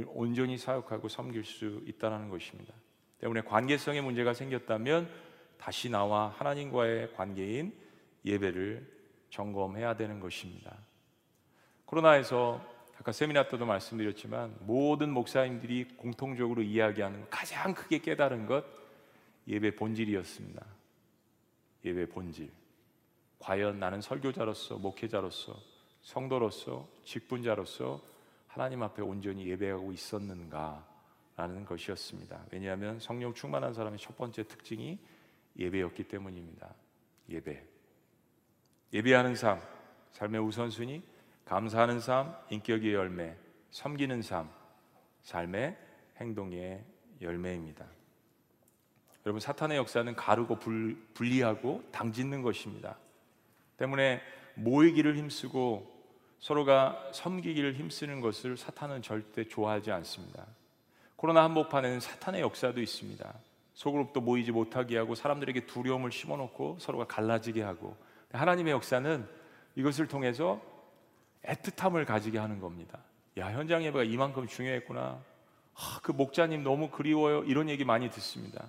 온전히 0.07 0.59
사역하고 0.59 1.09
섬길 1.09 1.45
수 1.45 1.83
있다는 1.87 2.29
것입니다. 2.29 2.75
때문에 3.19 3.43
관계성에 3.43 4.01
문제가 4.01 4.35
생겼다면 4.35 5.09
다시 5.57 5.89
나와 5.89 6.29
하나님과의 6.37 7.15
관계인 7.15 7.73
예배를 8.25 8.93
점검해야 9.31 9.97
되는 9.97 10.21
것입니다. 10.21 10.77
코로나에서 11.87 12.61
아까 12.99 13.13
세미나 13.13 13.49
때도 13.49 13.67
말씀드렸지만 13.67 14.57
모든 14.61 15.11
목사님들이 15.11 15.89
공통적으로 15.97 16.63
이야기하는 16.63 17.29
가장 17.31 17.75
크게 17.75 17.99
깨달은 17.99 18.47
것 18.47 18.65
예배 19.47 19.77
본질이었습니다. 19.77 20.65
예배 21.85 22.07
본질. 22.07 22.51
과연 23.39 23.79
나는 23.79 24.01
설교자로서 24.01 24.79
목회자로서 24.79 25.55
성도로서 26.03 26.89
직분자로서 27.05 28.01
하나님 28.47 28.83
앞에 28.83 29.03
온전히 29.03 29.47
예배하고 29.49 29.93
있었는가 29.93 30.87
라는 31.37 31.65
것이었습니다. 31.65 32.47
왜냐하면 32.53 33.01
성령 33.01 33.35
충만한 33.35 33.75
사람의 33.75 33.99
첫 33.99 34.17
번째 34.17 34.45
특징이 34.45 34.99
예배였기 35.59 36.05
때문입니다. 36.05 36.75
예배. 37.29 37.65
예배하는 38.93 39.35
삶, 39.35 39.61
삶의 40.13 40.41
우선순위, 40.41 41.03
감사하는 41.45 42.01
삶, 42.01 42.35
인격의 42.51 42.95
열매, 42.95 43.37
섬기는 43.71 44.23
삶, 44.23 44.49
삶의 45.23 45.77
행동의 46.19 46.85
열매입니다. 47.21 47.87
여러분 49.27 49.41
사탄의 49.41 49.79
역사는 49.79 50.17
가르고 50.17 50.57
불, 50.57 50.97
분리하고 51.15 51.83
당짓는 51.93 52.43
것입니다. 52.43 52.97
때문에 53.79 54.21
모이기를 54.55 55.17
힘쓰고 55.17 55.93
서로가 56.41 57.11
섬기기를 57.13 57.75
힘쓰는 57.75 58.21
것을 58.21 58.59
사탄은 58.59 59.01
절대 59.01 59.49
좋아하지 59.49 59.91
않습니다. 59.93 60.47
코로나 61.17 61.43
한복판에는 61.45 62.01
사탄의 62.01 62.43
역사도 62.43 62.83
있습니다. 62.83 63.33
소그룹도 63.73 64.21
모이지 64.21 64.53
못하게 64.53 64.99
하고 64.99 65.15
사람들에게 65.15 65.67
두려움을 65.67 66.13
심어놓고 66.13 66.77
서로가 66.81 67.07
갈라지게 67.07 67.63
하고 67.63 67.97
하나님의 68.33 68.73
역사는 68.75 69.27
이것을 69.75 70.07
통해서 70.07 70.61
애틋함을 71.45 72.05
가지게 72.05 72.39
하는 72.39 72.61
겁니다. 72.61 72.99
야 73.39 73.51
현장 73.51 73.83
예배가 73.83 74.05
이만큼 74.05 74.47
중요했구나. 74.47 75.19
아, 75.77 76.01
그 76.03 76.13
목자님 76.13 76.63
너무 76.63 76.91
그리워요. 76.91 77.43
이런 77.45 77.71
얘기 77.71 77.85
많이 77.85 78.11
듣습니다. 78.11 78.67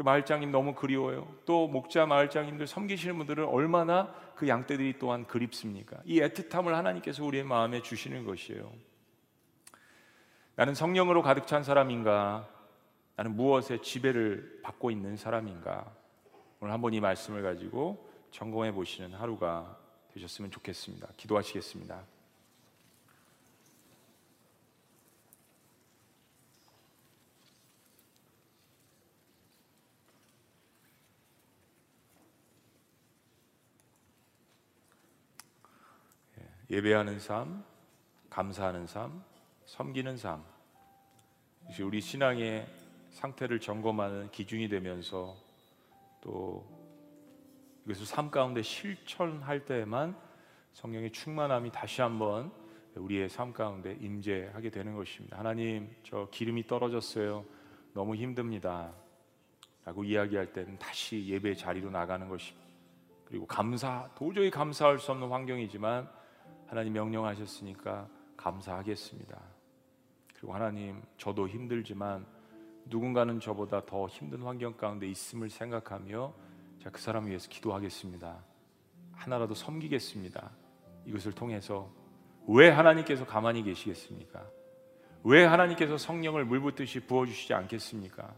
그 0.00 0.02
마을장님 0.02 0.50
너무 0.50 0.74
그리워요. 0.74 1.30
또 1.44 1.68
목자 1.68 2.06
마을장님들 2.06 2.66
섬기시는 2.66 3.18
분들은 3.18 3.44
얼마나 3.44 4.14
그 4.34 4.48
양떼들이 4.48 4.98
또한 4.98 5.26
그립습니까? 5.26 5.98
이 6.06 6.22
애틋함을 6.22 6.70
하나님께서 6.70 7.22
우리의 7.22 7.44
마음에 7.44 7.82
주시는 7.82 8.24
것이에요. 8.24 8.72
나는 10.54 10.74
성령으로 10.74 11.20
가득 11.20 11.46
찬 11.46 11.62
사람인가? 11.62 12.48
나는 13.16 13.36
무엇에 13.36 13.82
지배를 13.82 14.60
받고 14.62 14.90
있는 14.90 15.18
사람인가? 15.18 15.92
오늘 16.60 16.72
한번 16.72 16.94
이 16.94 17.00
말씀을 17.00 17.42
가지고 17.42 18.10
점검해 18.30 18.72
보시는 18.72 19.12
하루가 19.12 19.76
되셨으면 20.14 20.50
좋겠습니다. 20.50 21.08
기도하시겠습니다. 21.18 22.00
예, 36.70 36.76
예배하는 36.76 37.18
삶, 37.18 37.64
감사하는 38.28 38.86
삶, 38.86 39.22
섬기는 39.66 40.16
삶. 40.16 40.44
우리 41.82 42.00
신앙의 42.00 42.66
상태를 43.10 43.60
점검하는 43.60 44.30
기준이 44.30 44.68
되면서 44.68 45.36
또 46.20 46.64
이것을 47.84 48.06
삶 48.06 48.30
가운데 48.30 48.62
실천할 48.62 49.64
때에만 49.64 50.16
성령의 50.72 51.10
충만함이 51.12 51.72
다시 51.72 52.02
한번 52.02 52.52
우리의 52.94 53.28
삶 53.28 53.52
가운데 53.52 53.96
임재하게 54.00 54.70
되는 54.70 54.94
것입니다. 54.94 55.38
하나님, 55.38 55.94
저 56.02 56.28
기름이 56.30 56.66
떨어졌어요. 56.66 57.44
너무 57.92 58.14
힘듭니다. 58.14 58.92
라고 59.84 60.04
이야기할 60.04 60.52
때는 60.52 60.78
다시 60.78 61.26
예배 61.26 61.54
자리로 61.54 61.90
나가는 61.90 62.28
것입니다. 62.28 62.68
그리고 63.24 63.46
감사, 63.46 64.08
도저히 64.14 64.50
감사할 64.50 64.98
수 64.98 65.12
없는 65.12 65.28
환경이지만 65.28 66.19
하나님 66.70 66.92
명령하셨으니까 66.92 68.08
감사하겠습니다. 68.36 69.36
그리고 70.34 70.54
하나님, 70.54 71.02
저도 71.18 71.48
힘들지만 71.48 72.24
누군가는 72.84 73.40
저보다 73.40 73.84
더 73.84 74.06
힘든 74.06 74.42
환경 74.42 74.76
가운데 74.76 75.08
있음을 75.08 75.50
생각하며 75.50 76.32
자, 76.80 76.90
그 76.90 77.00
사람을 77.00 77.28
위해서 77.28 77.48
기도하겠습니다. 77.48 78.44
하나라도 79.14 79.52
섬기겠습니다. 79.52 80.48
이것을 81.06 81.32
통해서 81.32 81.90
왜 82.46 82.70
하나님께서 82.70 83.26
가만히 83.26 83.64
계시겠습니까? 83.64 84.46
왜 85.24 85.44
하나님께서 85.44 85.98
성령을 85.98 86.44
물붓듯이 86.44 87.00
부어주시지 87.00 87.52
않겠습니까? 87.52 88.32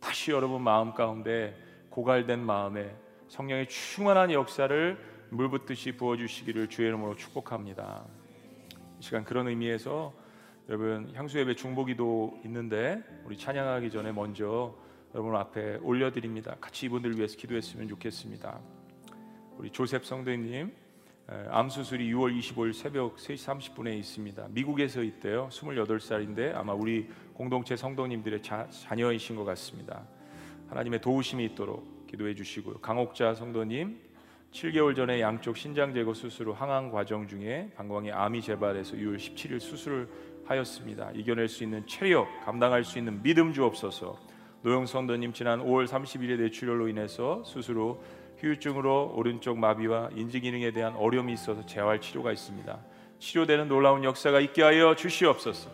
다시 0.00 0.32
여러분 0.32 0.62
마음 0.62 0.94
가운데 0.94 1.56
고갈된 1.90 2.44
마음에 2.44 2.92
성령의 3.28 3.68
충만한 3.68 4.32
역사를 4.32 5.17
물 5.30 5.50
붓듯이 5.50 5.92
부어 5.92 6.16
주시기를 6.16 6.68
주의 6.68 6.88
이름으로 6.88 7.14
축복합니다. 7.14 8.04
이 8.98 9.02
시간 9.02 9.24
그런 9.24 9.46
의미에서 9.48 10.14
여러분 10.68 11.12
향수 11.14 11.38
예배 11.38 11.54
중보기도 11.54 12.40
있는데 12.44 13.02
우리 13.24 13.36
찬양하기 13.36 13.90
전에 13.90 14.10
먼저 14.12 14.74
여러분 15.14 15.36
앞에 15.36 15.76
올려 15.82 16.10
드립니다. 16.10 16.56
같이 16.60 16.86
이분들 16.86 17.16
위해서 17.16 17.36
기도했으면 17.36 17.88
좋겠습니다. 17.88 18.58
우리 19.58 19.70
조셉 19.70 20.06
성도님 20.06 20.72
암 21.50 21.68
수술이 21.68 22.10
6월 22.10 22.38
25일 22.38 22.72
새벽 22.72 23.16
3시 23.16 23.74
30분에 23.74 23.98
있습니다. 23.98 24.48
미국에서 24.48 25.02
있대요. 25.02 25.48
28살인데 25.50 26.54
아마 26.54 26.72
우리 26.72 27.06
공동체 27.34 27.76
성도님들의 27.76 28.42
자, 28.42 28.66
자녀이신 28.70 29.36
것 29.36 29.44
같습니다. 29.44 30.06
하나님의 30.70 31.02
도우심이 31.02 31.44
있도록 31.44 32.06
기도해 32.06 32.34
주시고요. 32.34 32.78
강옥자 32.78 33.34
성도님 33.34 34.07
7개월 34.52 34.96
전에 34.96 35.20
양쪽 35.20 35.56
신장 35.56 35.92
제거 35.92 36.14
수술 36.14 36.48
후 36.48 36.52
항암 36.52 36.90
과정 36.90 37.28
중에 37.28 37.70
방광의 37.76 38.12
암이 38.12 38.40
재발해서 38.40 38.96
6월 38.96 39.16
17일 39.16 39.60
수술을 39.60 40.08
하였습니다. 40.46 41.10
이겨낼 41.14 41.48
수 41.48 41.64
있는 41.64 41.86
체력, 41.86 42.26
감당할 42.44 42.82
수 42.82 42.98
있는 42.98 43.22
믿음 43.22 43.52
주옵소서. 43.52 44.18
노영 44.62 44.86
성도님 44.86 45.34
지난 45.34 45.60
5월 45.60 45.86
30일에 45.86 46.38
뇌출혈로 46.38 46.88
인해서 46.88 47.42
수술 47.44 47.76
후 47.76 48.00
후유증으로 48.38 49.14
오른쪽 49.16 49.58
마비와 49.58 50.10
인지 50.14 50.40
기능에 50.40 50.70
대한 50.70 50.96
어려움이 50.96 51.32
있어서 51.34 51.66
재활 51.66 52.00
치료가 52.00 52.32
있습니다. 52.32 52.78
치료되는 53.18 53.68
놀라운 53.68 54.02
역사가 54.04 54.40
있게 54.40 54.62
하여 54.62 54.94
주시옵소서. 54.94 55.70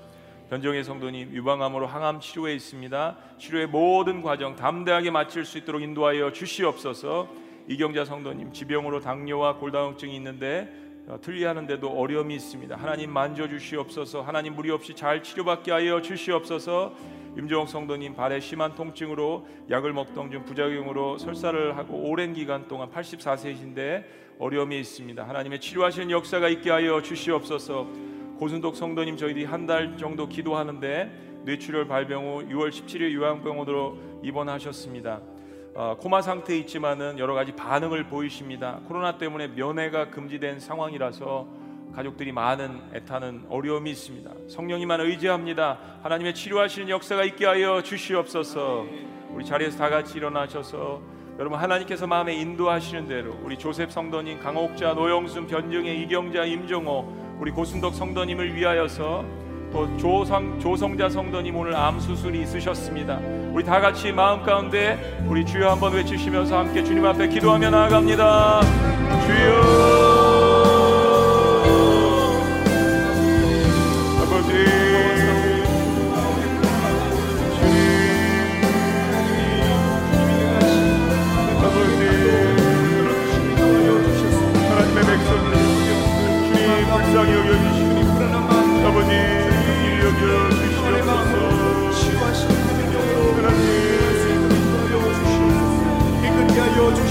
변정의 0.51 0.83
성도님 0.85 1.33
유방암으로 1.33 1.87
항암 1.87 2.21
치료에 2.21 2.55
있습니다. 2.55 3.17
치료의 3.39 3.69
모든 3.69 4.21
과정 4.21 4.57
담대하게 4.57 5.11
마칠 5.11 5.45
수 5.45 5.59
있도록 5.59 5.83
인도하여 5.83 6.33
주시옵소서. 6.33 7.44
이경자 7.69 8.05
성도님 8.05 8.53
지병으로 8.53 9.01
당뇨와 9.01 9.57
골다공증이 9.57 10.15
있는데 10.17 10.69
어, 11.07 11.19
틀리하는데도 11.21 11.89
어려움이 11.89 12.35
있습니다. 12.35 12.77
하나님 12.77 13.13
만져 13.13 13.49
주시옵소서. 13.49 14.23
하나님 14.23 14.55
무리 14.55 14.71
없이 14.71 14.95
잘 14.95 15.23
치료받게 15.23 15.71
하여 15.71 16.01
주시옵소서. 16.01 16.95
임종옥 17.37 17.69
성도님 17.69 18.15
발에 18.15 18.41
심한 18.41 18.75
통증으로 18.75 19.47
약을 19.71 19.93
먹던 19.93 20.31
중 20.31 20.45
부작용으로 20.45 21.19
설사를 21.19 21.77
하고 21.77 22.09
오랜 22.09 22.33
기간 22.33 22.69
동안 22.69 22.91
84세이신데 22.91 24.05
어려움이 24.39 24.79
있습니다. 24.81 25.27
하나님의 25.29 25.61
치료하시는 25.61 26.11
역사가 26.11 26.49
있게 26.49 26.71
하여 26.71 27.03
주시옵소서. 27.03 27.87
고순독 28.39 28.77
성도님 28.77 29.17
저희들이 29.17 29.45
한 29.45 29.67
달 29.67 29.97
정도 29.97 30.29
기도하는데 30.29 31.43
뇌출혈 31.45 31.87
발병 31.87 32.25
후 32.25 32.49
6월 32.49 32.71
17일 32.71 33.13
요양병원으로 33.15 33.99
입원하셨습니다. 34.23 35.21
어, 35.77 35.97
코마 35.99 36.23
상태에 36.23 36.57
있지만은 36.59 37.19
여러 37.19 37.35
가지 37.35 37.51
반응을 37.51 38.05
보이십니다. 38.05 38.79
코로나 38.87 39.19
때문에 39.19 39.49
면회가 39.49 40.11
금지된 40.11 40.61
상황이라서 40.61 41.49
가족들이 41.97 42.31
많은 42.31 42.81
애타는 42.95 43.47
어려움이 43.49 43.91
있습니다. 43.91 44.31
성령님만 44.49 45.01
의지합니다. 45.01 45.79
하나님의 46.03 46.35
치료하시는 46.35 46.89
역사가 46.89 47.25
있게 47.25 47.47
하여 47.47 47.83
주시옵소서. 47.83 48.87
우리 49.31 49.45
자리에서 49.45 49.79
다 49.79 49.89
같이 49.89 50.17
일어나셔서 50.17 51.03
여러분 51.41 51.59
하나님께서 51.59 52.07
마음에 52.07 52.35
인도하시는 52.35 53.09
대로 53.09 53.37
우리 53.43 53.59
조셉 53.59 53.91
성도님, 53.91 54.39
강옥자, 54.39 54.95
노영순, 54.95 55.49
변정의 55.49 56.01
이경자, 56.03 56.45
임종호, 56.45 57.37
우리 57.41 57.51
고순덕 57.51 57.95
성도님을 57.95 58.55
위하여서 58.55 59.25
또 59.75 59.89
조성, 59.99 60.61
조성자 60.61 61.09
성도님 61.09 61.57
오늘 61.57 61.75
암 61.75 61.99
수술이 61.99 62.43
있으셨습니다. 62.43 63.19
우리 63.53 63.65
다 63.65 63.81
같이 63.81 64.13
마음 64.13 64.45
가운데 64.45 65.21
우리 65.27 65.45
주여 65.45 65.69
한번 65.73 65.95
외치시면서 65.95 66.57
함께 66.57 66.85
주님 66.85 67.05
앞에 67.05 67.27
기도하며 67.27 67.71
나아갑니다. 67.71 68.61
주여. 69.27 69.94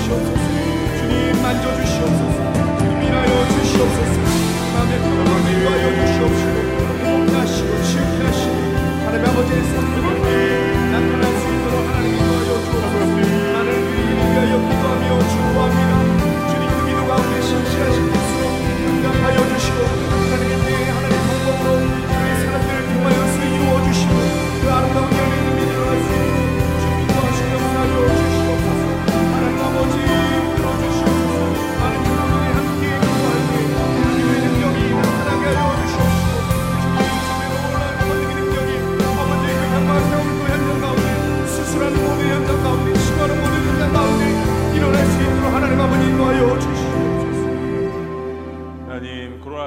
주시옵소서 0.03 0.35
주님 0.97 1.41
만져주시옵소서. 1.41 2.37
주님 2.77 3.03
일하여 3.03 3.31
주시옵소서. 3.47 4.15
마음의 4.73 4.99
평강을 4.99 5.45
위하여 5.61 5.85
주시옵시고 5.99 6.57
용납시고 7.07 7.71
치우게 7.83 8.17
하시고 8.25 8.55
하나님 9.05 9.23
아버지의 9.29 9.59
성품을 9.63 10.11
나타날 10.91 11.23
수 11.39 11.43
있도록 11.53 11.75
하나님 11.87 12.17
도하여 12.17 12.51
주옵소서. 12.65 13.05
나를 13.53 13.69
위하여 14.33 14.53
기도하며 14.67 15.07
주옵소서 15.07 15.42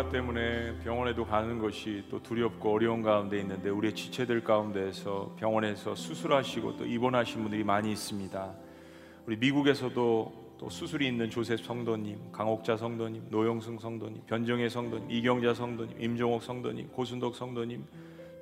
코로나 0.07 0.09
때문에 0.11 0.79
병원에도 0.85 1.25
가는 1.25 1.59
것이 1.59 2.05
또 2.11 2.23
두렵고 2.23 2.75
어려운 2.75 3.03
가운데 3.03 3.39
있는데 3.41 3.71
우리의 3.71 3.95
지체들 3.95 4.43
가운데에서 4.45 5.35
병원에서 5.39 5.95
수술하시고 5.95 6.77
또 6.77 6.87
입원하신 6.87 7.43
분들이 7.43 7.65
많이 7.65 7.93
있습니다. 7.93 8.55
우리 9.27 9.37
미국에서도 9.37 10.55
또 10.59 10.71
수술이 10.71 11.07
있는 11.07 11.31
조셉 11.31 11.61
성도님, 11.61 12.33
강옥자 12.33 12.77
성도님, 12.77 13.27
노영승 13.31 13.79
성도님, 13.79 14.23
변정혜 14.27 14.69
성도님, 14.69 15.11
이경자 15.11 15.55
성도님, 15.55 16.01
임종옥 16.01 16.43
성도님, 16.43 16.89
고순덕 16.89 17.35
성도님, 17.35 17.85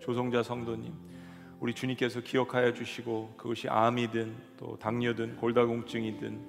조성자 0.00 0.42
성도님 0.42 0.92
우리 1.60 1.74
주님께서 1.74 2.20
기억하여 2.20 2.72
주시고 2.72 3.34
그것이 3.36 3.68
암이든 3.68 4.36
또 4.58 4.76
당뇨든 4.78 5.36
골다공증이든 5.36 6.40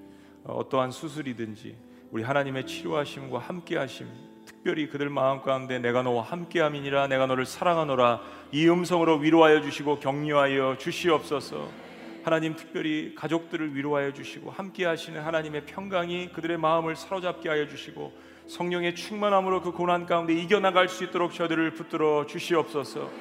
어떠한 0.43 0.91
수술이든지 0.91 1.75
우리 2.11 2.23
하나님의 2.23 2.65
치료하심과 2.67 3.39
함께하심 3.39 4.34
특별히 4.65 4.89
그들 4.89 5.11
마음 5.11 5.43
가운데 5.43 5.77
내가 5.77 6.01
너와 6.01 6.23
함께함이니라 6.23 7.05
내가 7.05 7.27
너를 7.27 7.45
사랑하노라. 7.45 8.19
이 8.51 8.67
음성으로 8.67 9.17
위로하여 9.17 9.61
주시고 9.61 9.99
격려하여 9.99 10.77
주시옵소서. 10.79 11.69
하나님 12.23 12.55
특별히 12.55 13.13
가족들을 13.13 13.75
위로하여 13.75 14.11
주시고 14.11 14.49
함께하시는 14.49 15.21
하나님의 15.21 15.67
평강이 15.67 16.31
그들의 16.31 16.57
마음을 16.57 16.95
사로잡게 16.95 17.47
하여 17.47 17.67
주시고 17.67 18.11
성령의 18.47 18.95
충만함으로 18.95 19.61
그 19.61 19.71
고난 19.71 20.07
가운데 20.07 20.33
이겨나갈 20.33 20.89
수 20.89 21.03
있도록 21.03 21.35
저들을 21.35 21.75
붙들어 21.75 22.25
주시옵소서. 22.25 23.11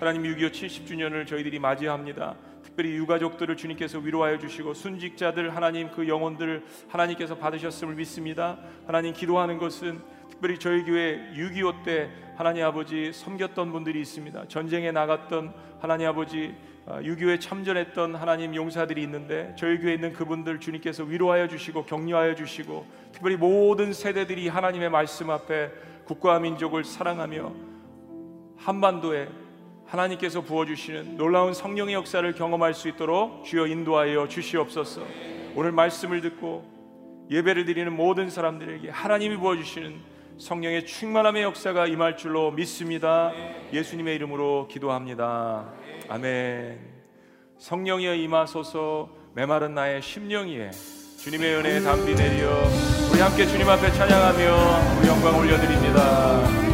하나님 0.00 0.24
6.25 0.24 0.50
70주년을 0.50 1.28
저희들이 1.28 1.60
맞이합니다. 1.60 2.34
특별히 2.64 2.96
유가족들을 2.96 3.56
주님께서 3.56 4.00
위로하여 4.00 4.38
주시고 4.38 4.74
순직자들 4.74 5.54
하나님 5.54 5.92
그 5.92 6.08
영혼들 6.08 6.64
하나님께서 6.88 7.36
받으셨음을 7.36 7.94
믿습니다. 7.94 8.58
하나님 8.84 9.12
기도하는 9.12 9.58
것은 9.58 10.17
특별히 10.30 10.58
저희 10.58 10.84
교회 10.84 11.32
6.25 11.34 11.84
때 11.84 12.10
하나님 12.36 12.64
아버지 12.64 13.12
섬겼던 13.12 13.72
분들이 13.72 14.00
있습니다. 14.00 14.48
전쟁에 14.48 14.92
나갔던 14.92 15.52
하나님 15.80 16.08
아버지 16.08 16.54
6.25에 16.86 17.36
아, 17.36 17.38
참전했던 17.38 18.14
하나님 18.14 18.54
용사들이 18.54 19.02
있는데 19.02 19.54
저희 19.58 19.78
교회에 19.78 19.94
있는 19.94 20.12
그분들 20.12 20.58
주님께서 20.60 21.04
위로하여 21.04 21.46
주시고 21.48 21.84
격려하여 21.84 22.34
주시고 22.34 22.86
특별히 23.12 23.36
모든 23.36 23.92
세대들이 23.92 24.48
하나님의 24.48 24.88
말씀 24.88 25.28
앞에 25.28 25.70
국가와 26.06 26.38
민족을 26.38 26.84
사랑하며 26.84 27.52
한반도에 28.56 29.28
하나님께서 29.86 30.42
부어주시는 30.42 31.16
놀라운 31.16 31.52
성령의 31.52 31.94
역사를 31.94 32.32
경험할 32.34 32.72
수 32.74 32.88
있도록 32.88 33.44
주여 33.44 33.66
인도하여 33.66 34.28
주시옵소서 34.28 35.02
오늘 35.54 35.72
말씀을 35.72 36.20
듣고 36.20 36.64
예배를 37.30 37.66
드리는 37.66 37.94
모든 37.94 38.30
사람들에게 38.30 38.88
하나님이 38.88 39.36
부어주시는 39.36 40.07
성령의 40.38 40.86
충만함의 40.86 41.42
역사가 41.42 41.86
임할 41.86 42.16
줄로 42.16 42.52
믿습니다. 42.52 43.32
예수님의 43.72 44.14
이름으로 44.14 44.68
기도합니다. 44.70 45.72
아멘. 46.08 46.78
성령이여 47.58 48.14
임하소서 48.14 49.08
메마른 49.34 49.74
나의 49.74 50.00
심령이에 50.00 50.70
주님의 51.18 51.56
은혜에 51.56 51.80
담비 51.80 52.14
내려 52.14 52.62
우리 53.12 53.20
함께 53.20 53.46
주님 53.46 53.68
앞에 53.68 53.90
찬양하며 53.92 55.00
우리 55.00 55.08
영광 55.08 55.36
올려드립니다. 55.36 56.68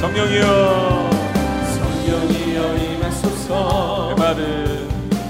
성령이여 0.00 0.85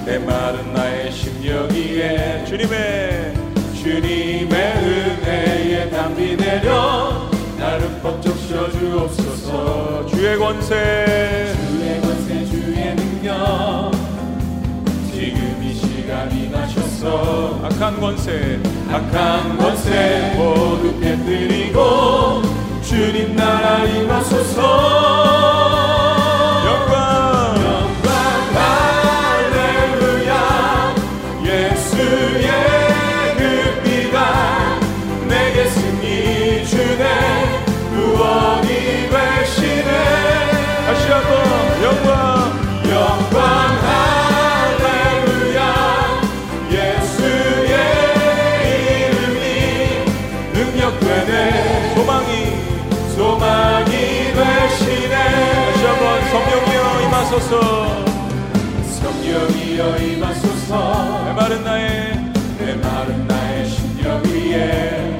내 0.06 0.18
마른 0.18 0.72
나의 0.72 1.10
심령이에 1.10 2.44
주님의 2.44 3.34
주님의 3.74 4.48
은혜에 4.48 5.90
담비 5.90 6.36
내려 6.36 7.28
나를 7.58 7.88
벅적 8.00 8.38
씌워주옵소서. 8.38 10.06
주의 10.06 10.38
권세. 10.38 11.52
주의 11.68 12.00
권세 12.00 12.46
주의 12.46 12.94
능력. 12.94 13.90
지금 15.12 15.60
이 15.64 15.74
시간 15.74 16.30
임하셔서 16.30 17.62
악한 17.64 17.98
권세 17.98 18.60
악한 18.88 19.58
권세 19.58 20.34
모두 20.36 21.00
깨뜨리고 21.00 22.42
주님 22.82 23.34
나라 23.34 23.84
임하소서 23.84 25.26
임하소서. 57.36 58.04
성령이여 58.82 59.98
임하소서. 59.98 61.24
메마른 61.24 61.64
나의 61.64 62.32
메마른 62.58 63.28
나의 63.28 63.68
심령 63.68 64.22
위에. 64.24 65.18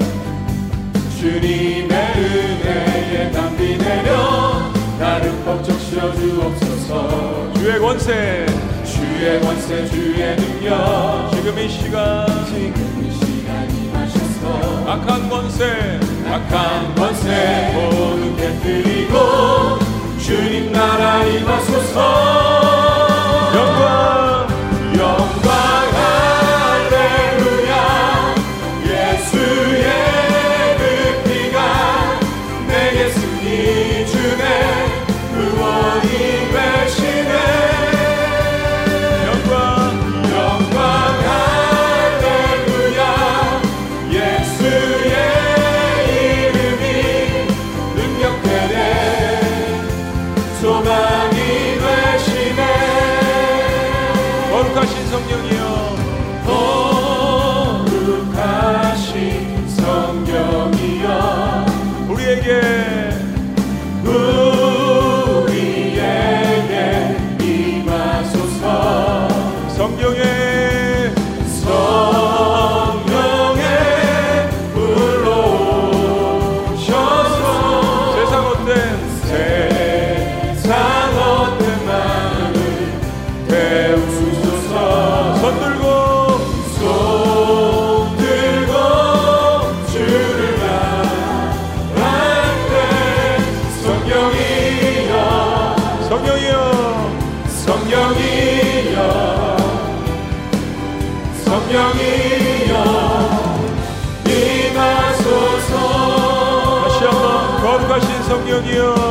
주님의 1.19 1.93
은혜에 2.17 3.31
담비 3.33 3.79
내려 3.79 4.73
나를 4.99 5.33
벅적 5.45 5.79
씌워주옵소서. 5.79 7.53
주의 7.55 7.79
권세. 7.79 8.47
주의 8.85 9.41
권세 9.41 9.87
주의 9.89 10.37
능력. 10.37 11.31
지금 11.33 11.59
이 11.59 11.69
시간 11.69 12.27
지금 12.47 13.05
이 13.05 13.13
시간 13.13 13.71
임하셔서. 13.71 14.91
악한 14.91 15.29
권세. 15.29 16.01
악한 16.27 16.95
권세 16.95 17.73
모두 17.75 18.35
깨뜨리고 18.37 19.86
주님 20.27 20.73
나라 20.73 21.25
임하소서 21.25 22.46
거 108.65 109.06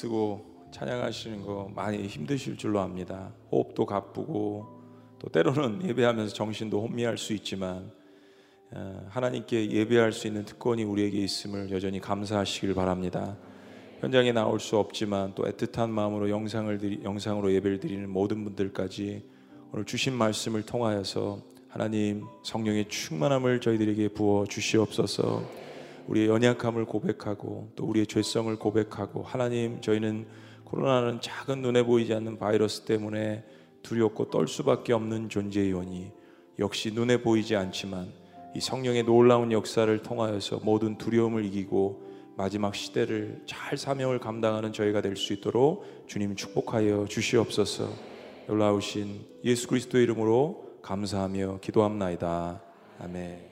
쓰고 0.00 0.68
찬양하시는 0.70 1.42
거 1.42 1.70
많이 1.74 2.06
힘드실 2.06 2.56
줄로 2.56 2.80
압니다. 2.80 3.32
호흡도 3.52 3.84
가쁘고 3.86 4.66
또 5.18 5.28
때로는 5.28 5.86
예배하면서 5.86 6.32
정신도 6.32 6.80
혼미할 6.80 7.18
수 7.18 7.32
있지만 7.34 7.90
어, 8.72 9.06
하나님께 9.10 9.70
예배할 9.70 10.12
수 10.12 10.26
있는 10.26 10.44
특권이 10.44 10.84
우리에게 10.84 11.18
있음을 11.18 11.70
여전히 11.70 12.00
감사하시길 12.00 12.72
바랍니다. 12.74 13.36
현장에 14.00 14.32
나올 14.32 14.60
수 14.60 14.78
없지만 14.78 15.34
또 15.34 15.44
애틋한 15.44 15.90
마음으로 15.90 16.30
영상을 16.30 16.78
드리, 16.78 17.00
영상으로 17.02 17.52
예배를 17.52 17.80
드리는 17.80 18.08
모든 18.08 18.44
분들까지 18.44 19.22
오늘 19.72 19.84
주신 19.84 20.14
말씀을 20.14 20.62
통하여서 20.62 21.42
하나님 21.68 22.24
성령의 22.44 22.88
충만함을 22.88 23.60
저희들에게 23.60 24.08
부어 24.08 24.46
주시옵소서. 24.46 25.69
우리의 26.10 26.28
연약함을 26.28 26.86
고백하고 26.86 27.70
또 27.76 27.84
우리의 27.86 28.06
죄성을 28.06 28.54
고백하고 28.56 29.22
하나님 29.22 29.80
저희는 29.80 30.26
코로나는 30.64 31.20
작은 31.20 31.62
눈에 31.62 31.84
보이지 31.84 32.12
않는 32.14 32.38
바이러스 32.38 32.82
때문에 32.82 33.44
두렵고 33.82 34.30
떨 34.30 34.48
수밖에 34.48 34.92
없는 34.92 35.28
존재이오니 35.28 36.12
역시 36.58 36.92
눈에 36.92 37.22
보이지 37.22 37.54
않지만 37.56 38.12
이 38.54 38.60
성령의 38.60 39.04
놀라운 39.04 39.52
역사를 39.52 39.96
통하여서 40.02 40.60
모든 40.64 40.98
두려움을 40.98 41.44
이기고 41.44 42.10
마지막 42.36 42.74
시대를 42.74 43.42
잘 43.46 43.78
사명을 43.78 44.18
감당하는 44.18 44.72
저희가 44.72 45.00
될 45.02 45.16
수 45.16 45.32
있도록 45.32 45.84
주님 46.06 46.34
축복하여 46.34 47.06
주시옵소서. 47.08 47.88
놀라우신 48.48 49.26
예수 49.44 49.68
그리스도의 49.68 50.04
이름으로 50.04 50.78
감사하며 50.82 51.58
기도합나이다. 51.60 52.62
아멘. 52.98 53.49